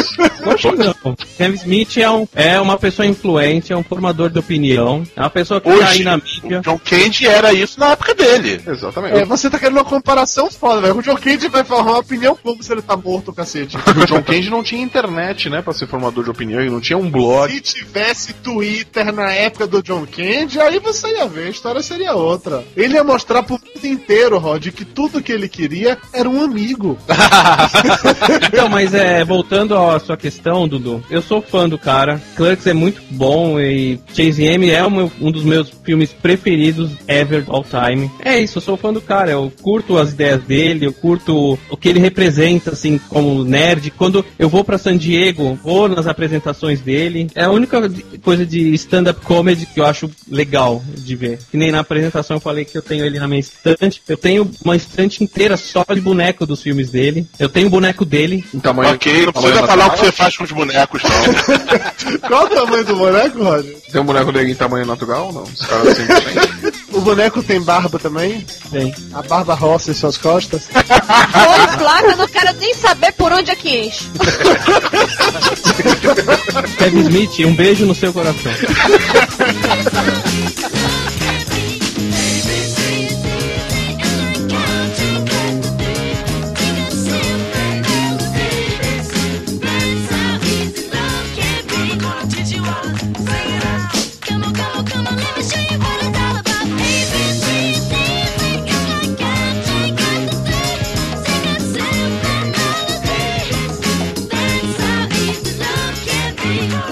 Acho 0.45 0.71
que 0.71 0.77
não. 0.77 1.15
Kevin 1.37 1.55
Smith 1.55 1.97
é, 1.97 2.09
um, 2.09 2.27
é 2.35 2.59
uma 2.59 2.77
pessoa 2.77 3.05
influente, 3.05 3.73
é 3.73 3.77
um 3.77 3.83
formador 3.83 4.29
de 4.29 4.39
opinião, 4.39 5.03
é 5.15 5.21
uma 5.21 5.29
pessoa 5.29 5.59
que 5.59 5.69
tá 5.69 5.75
aí 5.75 5.81
Hoje, 5.81 6.03
na 6.03 6.15
o 6.15 6.21
mídia. 6.21 6.61
John 6.61 6.79
Candy 6.79 7.27
era 7.27 7.53
isso 7.53 7.79
na 7.79 7.91
época 7.91 8.13
dele. 8.13 8.61
Exatamente. 8.65 9.17
É, 9.17 9.25
você 9.25 9.49
tá 9.49 9.57
querendo 9.59 9.77
uma 9.77 9.85
comparação 9.85 10.49
foda, 10.49 10.81
velho. 10.81 10.97
O 10.97 11.01
John 11.01 11.15
Candy 11.15 11.47
vai 11.47 11.63
formar 11.63 11.91
uma 11.91 11.99
opinião 11.99 12.37
como 12.41 12.61
se 12.61 12.71
ele 12.71 12.81
tá 12.81 12.95
morto, 12.95 13.33
cacete. 13.33 13.77
O 14.01 14.05
John 14.05 14.23
Candy 14.23 14.49
não 14.49 14.63
tinha 14.63 14.81
internet, 14.81 15.49
né, 15.49 15.61
pra 15.61 15.73
ser 15.73 15.85
formador 15.87 16.23
de 16.23 16.31
opinião, 16.31 16.61
e 16.61 16.69
não 16.69 16.81
tinha 16.81 16.97
um 16.97 17.09
blog. 17.09 17.53
Se 17.53 17.61
tivesse 17.61 18.33
Twitter 18.33 19.13
na 19.13 19.31
época 19.31 19.67
do 19.67 19.83
John 19.83 20.07
Candy, 20.07 20.59
aí 20.59 20.79
você 20.79 21.07
ia 21.09 21.27
ver, 21.27 21.47
a 21.47 21.49
história 21.49 21.81
seria 21.81 22.13
outra. 22.13 22.63
Ele 22.75 22.95
ia 22.95 23.03
mostrar 23.03 23.43
pro 23.43 23.59
mundo 23.59 23.85
inteiro, 23.85 24.37
Rod, 24.37 24.67
que 24.69 24.85
tudo 24.85 25.21
que 25.21 25.31
ele 25.31 25.47
queria 25.47 25.97
era 26.13 26.27
um 26.29 26.41
amigo. 26.43 26.97
Então, 28.47 28.69
mas 28.69 28.93
é, 28.93 29.23
voltando 29.23 29.75
à 29.77 29.99
sua 29.99 30.17
questão, 30.17 30.67
Dudu, 30.67 31.03
eu 31.09 31.21
sou 31.21 31.41
fã 31.41 31.67
do 31.67 31.77
cara. 31.77 32.21
Clerks 32.35 32.67
é 32.67 32.73
muito 32.73 33.01
bom 33.11 33.59
e 33.59 33.99
Chase 34.13 34.43
M 34.43 34.69
é 34.69 34.87
meu- 34.89 35.11
um 35.21 35.31
dos 35.31 35.43
meus 35.43 35.69
filmes 35.83 36.11
preferidos 36.13 36.91
ever 37.07 37.43
all 37.47 37.63
time. 37.63 38.09
É 38.23 38.39
isso, 38.39 38.57
eu 38.57 38.61
sou 38.61 38.77
fã 38.77 38.91
do 38.93 39.01
cara. 39.01 39.31
Eu 39.31 39.51
curto 39.61 39.97
as 39.97 40.11
ideias 40.11 40.43
dele, 40.43 40.85
eu 40.85 40.93
curto 40.93 41.57
o 41.69 41.77
que 41.77 41.89
ele 41.89 41.99
representa, 41.99 42.71
assim, 42.71 42.99
como 43.09 43.43
nerd. 43.43 43.91
Quando 43.91 44.23
eu 44.37 44.49
vou 44.49 44.63
pra 44.63 44.77
San 44.77 44.97
Diego, 44.97 45.57
vou 45.63 45.87
nas 45.87 46.07
apresentações 46.07 46.79
dele. 46.81 47.27
É 47.35 47.45
a 47.45 47.51
única 47.51 47.79
coisa 48.23 48.45
de 48.45 48.73
stand-up 48.75 49.21
comedy 49.21 49.65
que 49.65 49.79
eu 49.79 49.85
acho 49.85 50.09
legal 50.29 50.83
de 50.97 51.15
ver. 51.15 51.39
Que 51.49 51.57
nem 51.57 51.71
na 51.71 51.79
apresentação 51.79 52.37
eu 52.37 52.41
falei 52.41 52.65
que 52.65 52.77
eu 52.77 52.81
tenho 52.81 53.05
ele 53.05 53.19
na 53.19 53.27
minha 53.27 53.39
estante. 53.39 54.01
Eu 54.07 54.17
tenho 54.17 54.49
uma 54.63 54.75
estante 54.75 55.23
inteira 55.23 55.57
só 55.57 55.85
de 55.93 56.01
boneco 56.01 56.45
dos 56.45 56.61
filmes 56.61 56.89
dele. 56.91 57.10
Eu 57.39 57.49
tenho 57.49 57.67
o 57.67 57.69
boneco 57.69 58.05
dele. 58.05 58.45
Em 58.53 58.59
tamanho, 58.59 58.93
ok, 58.93 59.25
não 59.25 59.33
precisa 59.33 59.67
falar 59.67 59.87
o 59.87 59.91
que 59.91 59.99
você 59.99 60.11
faz 60.11 60.37
com 60.37 60.43
os 60.43 60.51
bonecos, 60.51 61.01
não. 61.03 62.19
Qual 62.27 62.45
o 62.45 62.49
tamanho 62.49 62.85
do 62.85 62.95
boneco, 62.95 63.43
Roger? 63.43 63.77
Tem 63.91 64.01
um 64.01 64.05
boneco 64.05 64.31
dele 64.31 64.51
em 64.51 64.55
tamanho 64.55 64.85
natural? 64.85 65.31
Não. 65.33 65.43
Os 65.43 65.65
caras 65.65 65.97
simplesmente. 65.97 66.81
O 66.91 66.99
boneco 66.99 67.41
tem 67.41 67.61
barba 67.61 67.97
também? 67.97 68.45
Tem. 68.69 68.93
A 69.13 69.21
barba 69.21 69.55
roça 69.55 69.91
em 69.91 69.93
suas 69.93 70.17
costas? 70.17 70.63
Foi 70.65 71.77
placa, 71.77 72.07
eu 72.07 72.17
não 72.17 72.27
quero 72.27 72.53
nem 72.59 72.73
saber 72.73 73.13
por 73.13 73.31
onde 73.31 73.49
é 73.49 73.55
que 73.55 73.87
enche. 73.87 74.09
Kevin 76.77 76.99
Smith, 76.99 77.39
um 77.47 77.55
beijo 77.55 77.85
no 77.85 77.95
seu 77.95 78.11
coração. 78.11 78.51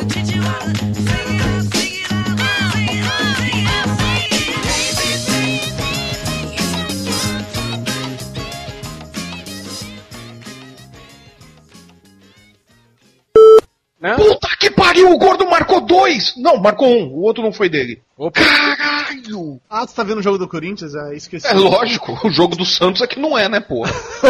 Did 0.07 0.33
you 0.33 0.41
wanna 0.41 0.93
sing 0.93 1.75
it? 1.75 1.88
Dois! 16.09 16.33
Não, 16.35 16.57
marcou 16.57 16.87
um, 16.87 17.07
o 17.13 17.21
outro 17.21 17.43
não 17.43 17.53
foi 17.53 17.69
dele. 17.69 18.01
Caralho! 18.33 19.61
Ah, 19.69 19.87
tu 19.87 19.93
tá 19.93 20.03
vendo 20.03 20.17
o 20.17 20.21
jogo 20.21 20.37
do 20.37 20.47
Corinthians? 20.47 20.93
Ah, 20.93 21.13
esqueci. 21.13 21.47
É 21.47 21.53
lógico, 21.53 22.19
o 22.27 22.29
jogo 22.29 22.53
do 22.53 22.65
Santos 22.65 23.01
é 23.01 23.07
que 23.07 23.17
não 23.17 23.37
é, 23.37 23.47
né? 23.47 23.63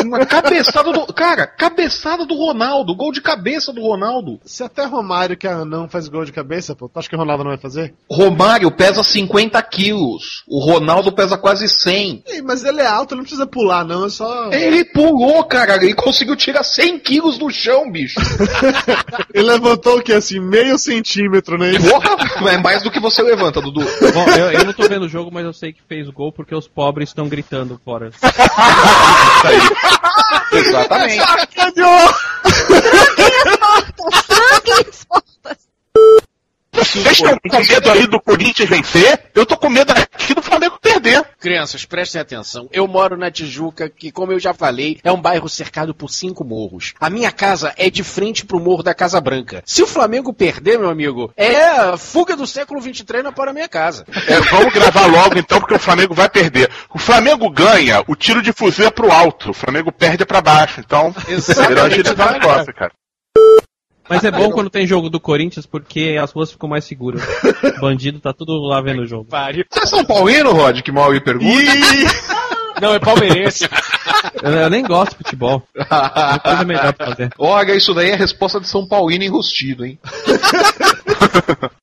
Uma 0.05 0.25
cabeçada 0.27 0.91
do. 0.91 1.11
Cara, 1.11 1.47
cabeçada 1.47 2.23
do 2.23 2.35
Ronaldo, 2.35 2.95
gol 2.95 3.11
de 3.11 3.19
cabeça 3.19 3.73
do 3.73 3.81
Ronaldo. 3.81 4.39
Se 4.45 4.61
até 4.63 4.85
Romário, 4.85 5.35
que 5.35 5.47
é 5.47 5.65
não 5.65 5.89
faz 5.89 6.07
gol 6.07 6.23
de 6.23 6.31
cabeça, 6.31 6.75
pô, 6.75 6.87
tu 6.87 6.99
acha 6.99 7.09
que 7.09 7.15
o 7.15 7.19
Ronaldo 7.19 7.43
não 7.43 7.51
vai 7.51 7.59
fazer? 7.59 7.95
Romário 8.09 8.69
pesa 8.69 9.01
50 9.01 9.59
quilos, 9.63 10.43
o 10.47 10.63
Ronaldo 10.63 11.11
pesa 11.11 11.35
quase 11.35 11.67
100. 11.67 12.23
Ei, 12.27 12.41
mas 12.43 12.63
ele 12.63 12.81
é 12.81 12.85
alto, 12.85 13.13
ele 13.13 13.19
não 13.19 13.23
precisa 13.25 13.47
pular, 13.47 13.83
não, 13.83 14.05
é 14.05 14.09
só. 14.09 14.51
Ele 14.51 14.85
pulou, 14.85 15.43
cara, 15.45 15.77
ele 15.77 15.95
conseguiu 15.95 16.35
tirar 16.35 16.63
100 16.63 16.99
quilos 16.99 17.39
do 17.39 17.49
chão, 17.49 17.91
bicho. 17.91 18.19
ele 19.33 19.47
levantou 19.47 19.97
o 19.97 20.03
que, 20.03 20.13
assim, 20.13 20.39
meio 20.39 20.77
centímetro, 20.77 21.57
né? 21.57 21.68
Porra, 21.77 22.51
é 22.51 22.57
mais 22.57 22.81
do 22.83 22.91
que 22.91 22.99
você 22.99 23.21
levanta, 23.21 23.61
Dudu. 23.61 23.81
Bom, 24.13 24.25
eu, 24.37 24.51
eu 24.51 24.65
não 24.65 24.73
tô 24.73 24.87
vendo 24.87 25.05
o 25.05 25.09
jogo, 25.09 25.29
mas 25.31 25.45
eu 25.45 25.53
sei 25.53 25.73
que 25.73 25.81
fez 25.87 26.07
o 26.07 26.13
gol 26.13 26.31
porque 26.31 26.55
os 26.55 26.67
pobres 26.67 27.09
estão 27.09 27.27
gritando 27.27 27.79
fora. 27.83 28.11
Exatamente. 30.51 31.17
Sacaneou! 31.17 32.09
Vocês 36.79 37.05
estão 37.05 37.37
com 37.37 37.59
medo 37.59 37.91
aí 37.91 38.07
do 38.07 38.21
Corinthians 38.21 38.69
vencer? 38.69 39.31
Eu 39.35 39.45
tô 39.45 39.57
com 39.57 39.69
medo 39.69 39.91
aqui 39.91 40.33
do 40.33 40.41
Flamengo 40.41 40.79
perder. 40.81 41.23
Crianças, 41.39 41.83
prestem 41.85 42.21
atenção. 42.21 42.69
Eu 42.71 42.87
moro 42.87 43.17
na 43.17 43.29
Tijuca, 43.29 43.89
que, 43.89 44.11
como 44.11 44.31
eu 44.31 44.39
já 44.39 44.53
falei, 44.53 44.97
é 45.03 45.11
um 45.11 45.21
bairro 45.21 45.49
cercado 45.49 45.93
por 45.93 46.09
cinco 46.09 46.45
morros. 46.45 46.93
A 46.99 47.09
minha 47.09 47.31
casa 47.31 47.73
é 47.77 47.89
de 47.89 48.03
frente 48.03 48.45
pro 48.45 48.59
morro 48.59 48.81
da 48.81 48.93
Casa 48.93 49.19
Branca. 49.19 49.61
Se 49.65 49.83
o 49.83 49.87
Flamengo 49.87 50.33
perder, 50.33 50.79
meu 50.79 50.89
amigo, 50.89 51.31
é 51.35 51.57
a 51.57 51.97
fuga 51.97 52.35
do 52.35 52.47
século 52.47 52.79
23 52.79 53.23
na 53.23 53.31
para 53.31 53.53
minha 53.53 53.67
casa. 53.67 54.05
É, 54.27 54.39
vamos 54.39 54.73
gravar 54.73 55.05
logo 55.05 55.37
então, 55.37 55.59
porque 55.59 55.75
o 55.75 55.79
Flamengo 55.79 56.13
vai 56.13 56.29
perder. 56.29 56.69
O 56.93 56.97
Flamengo 56.97 57.49
ganha, 57.49 58.03
o 58.07 58.15
tiro 58.15 58.41
de 58.41 58.53
fuzil 58.53 58.87
é 58.87 58.91
pro 58.91 59.11
alto. 59.11 59.51
O 59.51 59.53
Flamengo 59.53 59.91
perde 59.91 60.23
é 60.23 60.25
pra 60.25 60.41
baixo. 60.41 60.79
Então, 60.79 61.13
Exatamente. 61.27 61.69
melhor 61.69 61.85
agilizar 61.87 62.29
o 62.29 62.33
negócio, 62.33 62.73
cara. 62.73 62.91
Mas 64.09 64.23
é 64.23 64.31
bom 64.31 64.51
quando 64.51 64.69
tem 64.69 64.87
jogo 64.87 65.09
do 65.09 65.19
Corinthians 65.19 65.65
porque 65.65 66.17
as 66.21 66.31
ruas 66.31 66.51
ficam 66.51 66.67
mais 66.67 66.83
seguras. 66.83 67.21
Bandido 67.79 68.19
tá 68.19 68.33
tudo 68.33 68.59
lá 68.61 68.81
vendo 68.81 69.03
o 69.03 69.05
jogo. 69.05 69.27
Você 69.29 69.79
é 69.79 69.85
São 69.85 70.03
Paulino, 70.03 70.51
Rod? 70.51 70.81
Que 70.81 70.91
mal 70.91 71.11
me 71.11 71.21
pergunta. 71.21 71.45
Não, 72.81 72.93
é 72.93 72.99
palmeirense. 72.99 73.67
Eu, 74.41 74.51
eu 74.51 74.69
nem 74.69 74.83
gosto 74.83 75.11
de 75.11 75.17
futebol. 75.17 75.61
Tem 75.73 76.39
coisa 76.39 76.63
melhor 76.63 76.93
pra 76.93 77.07
fazer. 77.07 77.29
Olha, 77.37 77.75
isso 77.75 77.93
daí 77.93 78.09
é 78.09 78.13
a 78.13 78.17
resposta 78.17 78.59
de 78.59 78.67
São 78.67 78.87
Paulino 78.87 79.23
enrustido, 79.23 79.85
hein? 79.85 79.99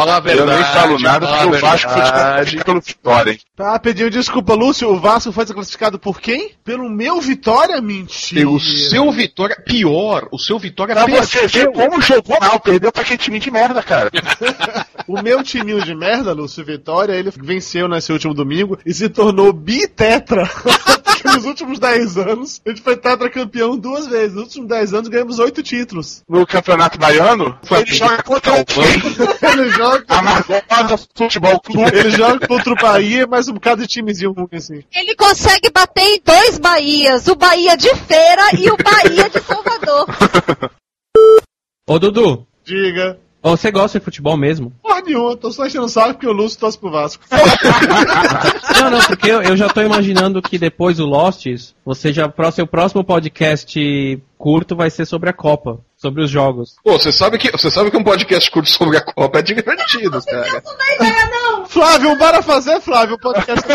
Fala 0.00 0.14
a 0.14 0.18
Eu 0.18 0.22
verdade. 0.22 0.62
nem 0.62 0.72
falo 0.72 0.98
nada 0.98 1.26
porque 1.26 1.46
o 1.46 1.60
Vasco 1.60 1.90
foi 1.90 2.00
desclassificado 2.02 2.64
pelo 2.64 2.80
Vitória, 2.80 3.30
hein? 3.32 3.38
Tá, 3.54 3.78
pediu 3.78 4.08
desculpa, 4.10 4.54
Lúcio. 4.54 4.88
O 4.90 4.98
Vasco 4.98 5.30
foi 5.32 5.44
desclassificado 5.44 5.98
por 5.98 6.20
quem? 6.20 6.52
Pelo 6.64 6.88
meu 6.88 7.20
Vitória? 7.20 7.80
Mentira. 7.80 8.48
O 8.48 8.58
seu 8.58 9.10
Vitória, 9.12 9.56
pior, 9.64 10.26
o 10.32 10.38
seu 10.38 10.58
Vitória 10.58 10.94
Pra 10.94 11.06
você 11.06 11.46
ver 11.46 11.66
perdeu. 11.66 11.72
como 11.72 12.00
jogou 12.00 12.38
mal, 12.40 12.58
perdeu 12.60 12.90
pra 12.90 13.02
aquele 13.02 13.18
time 13.18 13.38
de 13.38 13.50
merda, 13.50 13.82
cara. 13.82 14.10
O 15.08 15.20
meu 15.22 15.42
timinho 15.42 15.82
de 15.82 15.92
merda, 15.92 16.32
Lúcio 16.32 16.64
Vitória, 16.64 17.12
ele 17.14 17.32
venceu 17.36 17.88
nesse 17.88 18.12
último 18.12 18.32
domingo 18.32 18.78
e 18.86 18.94
se 18.94 19.08
tornou 19.08 19.52
bitetra. 19.52 20.48
Porque 21.22 21.36
nos 21.36 21.44
últimos 21.44 21.78
10 21.78 22.16
anos, 22.16 22.62
a 22.64 22.70
gente 22.70 22.82
foi 22.82 22.96
tetracampeão 22.96 23.76
duas 23.76 24.06
vezes. 24.06 24.34
Nos 24.34 24.44
últimos 24.44 24.68
10 24.68 24.94
anos 24.94 25.08
ganhamos 25.08 25.38
8 25.38 25.62
títulos. 25.62 26.22
No 26.28 26.46
Campeonato 26.46 26.98
Baiano, 26.98 27.58
ele 27.70 27.86
joga 27.86 28.22
contra 28.22 28.64
quem? 28.64 28.84
Ele 28.84 29.70
joga, 29.70 30.04
Amargosa 30.08 31.06
Futebol 31.14 31.60
Clube. 31.60 31.90
ele 31.94 32.10
joga 32.10 32.46
contra 32.46 32.72
o 32.72 32.76
Bahia, 32.76 33.26
mas 33.26 33.48
um 33.48 33.54
bocado 33.54 33.82
de 33.82 33.88
timezinho 33.88 34.32
ruim 34.32 34.48
assim. 34.52 34.82
Ele 34.94 35.14
consegue 35.14 35.70
bater 35.70 36.02
em 36.02 36.20
dois 36.24 36.58
Bahias, 36.58 37.26
o 37.28 37.34
Bahia 37.34 37.76
de 37.76 37.94
Feira 37.96 38.42
e 38.58 38.70
o 38.70 38.76
Bahia 38.76 39.28
de 39.28 39.40
Salvador. 39.40 40.06
Ô 41.86 41.98
Dudu, 41.98 42.46
Diga. 42.64 43.18
Você 43.42 43.70
gosta 43.70 43.98
de 43.98 44.04
futebol 44.04 44.36
mesmo? 44.36 44.72
Porra 44.82 45.00
nenhuma. 45.00 45.36
Tô 45.36 45.50
só 45.50 45.66
enchendo 45.66 45.86
o 45.86 45.88
saco 45.88 46.14
porque 46.14 46.26
o 46.26 46.32
Lúcio 46.32 46.58
torce 46.58 46.78
pro 46.78 46.90
Vasco. 46.90 47.24
Não, 48.80 48.90
não, 48.90 49.00
porque 49.00 49.30
eu, 49.30 49.42
eu 49.42 49.56
já 49.56 49.68
tô 49.68 49.82
imaginando 49.82 50.40
que 50.40 50.58
depois 50.58 50.96
do 50.96 51.04
Losts, 51.04 51.74
você 51.84 52.12
já, 52.12 52.32
seu 52.50 52.66
próximo 52.66 53.04
podcast 53.04 54.22
curto 54.38 54.74
vai 54.74 54.88
ser 54.88 55.04
sobre 55.04 55.28
a 55.28 55.34
Copa, 55.34 55.80
sobre 55.96 56.22
os 56.22 56.30
jogos. 56.30 56.76
Pô, 56.82 56.92
você 56.92 57.12
sabe 57.12 57.36
que 57.36 57.50
você 57.50 57.70
sabe 57.70 57.90
que 57.90 57.96
um 57.96 58.04
podcast 58.04 58.50
curto 58.50 58.70
sobre 58.70 58.96
a 58.96 59.02
Copa 59.02 59.38
é 59.38 59.42
divertido, 59.42 60.22
cara. 60.24 60.62
Flávio, 61.70 62.16
bora 62.16 62.42
fazer, 62.42 62.80
Flávio, 62.80 63.14
o 63.14 63.18
podcast. 63.18 63.64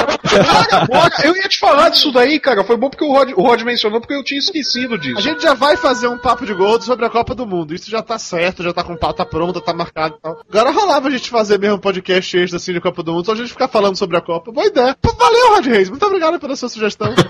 Bora, 0.92 1.16
eu 1.24 1.34
ia 1.34 1.48
te 1.48 1.58
falar 1.58 1.88
disso 1.88 2.12
daí, 2.12 2.42
cara. 2.42 2.62
Foi 2.66 2.76
bom 2.76 2.90
porque 2.90 3.06
o 3.06 3.12
Rod, 3.12 3.32
o 3.34 3.42
Rod 3.42 3.62
mencionou, 3.62 4.02
porque 4.02 4.14
eu 4.14 4.22
tinha 4.22 4.38
esquecido 4.38 4.98
disso. 4.98 5.18
A 5.18 5.22
gente 5.22 5.42
já 5.42 5.54
vai 5.54 5.78
fazer 5.78 6.10
um 6.10 6.18
papo 6.18 6.46
de 6.46 6.54
gordo 6.54 6.84
sobre 6.84 7.06
a 7.06 7.10
Copa 7.10 7.34
do 7.34 7.48
Mundo. 7.48 7.74
Isso 7.74 7.90
já 7.90 8.02
tá 8.02 8.20
certo, 8.20 8.64
já 8.64 8.74
tá 8.74 8.84
com 8.84 8.98
pauta 8.98 9.26
pronta, 9.26 9.62
tá 9.62 9.74
marcado 9.74 10.16
e 10.18 10.22
tal. 10.22 10.42
Agora 10.50 10.72
rolava 10.72 11.08
a 11.08 11.12
gente 11.12 11.30
fazer 11.30 11.58
mesmo 11.58 11.78
um 11.78 11.80
podcast 11.80 12.38
extra 12.38 12.58
assim 12.58 12.74
de 12.74 12.82
Copa 12.82 13.02
do 13.02 13.14
Mundo, 13.14 13.26
só 13.26 13.32
a 13.32 13.36
gente 13.36 13.48
ficar 13.48 13.70
falando 13.70 13.96
sobre 13.96 14.18
a 14.18 14.22
Copa. 14.22 14.52
Boa 14.52 14.68
ideia. 14.68 14.94
Valeu, 15.18 15.56
Rod 15.56 15.66
Reis. 15.66 15.90
Muito 15.90 16.06
obrigado 16.06 16.38
pela 16.38 16.58
sua 16.58 16.68
sugestão. 16.68 17.16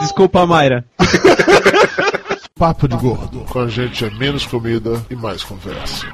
Desculpa, 0.00 0.44
Mayra. 0.44 0.84
Papo 2.58 2.88
de 2.88 2.96
gordo. 2.96 3.44
Com 3.48 3.60
a 3.60 3.68
gente 3.68 4.04
é 4.04 4.10
menos 4.10 4.44
comida 4.44 5.00
e 5.08 5.14
mais 5.14 5.44
conversa. 5.44 6.04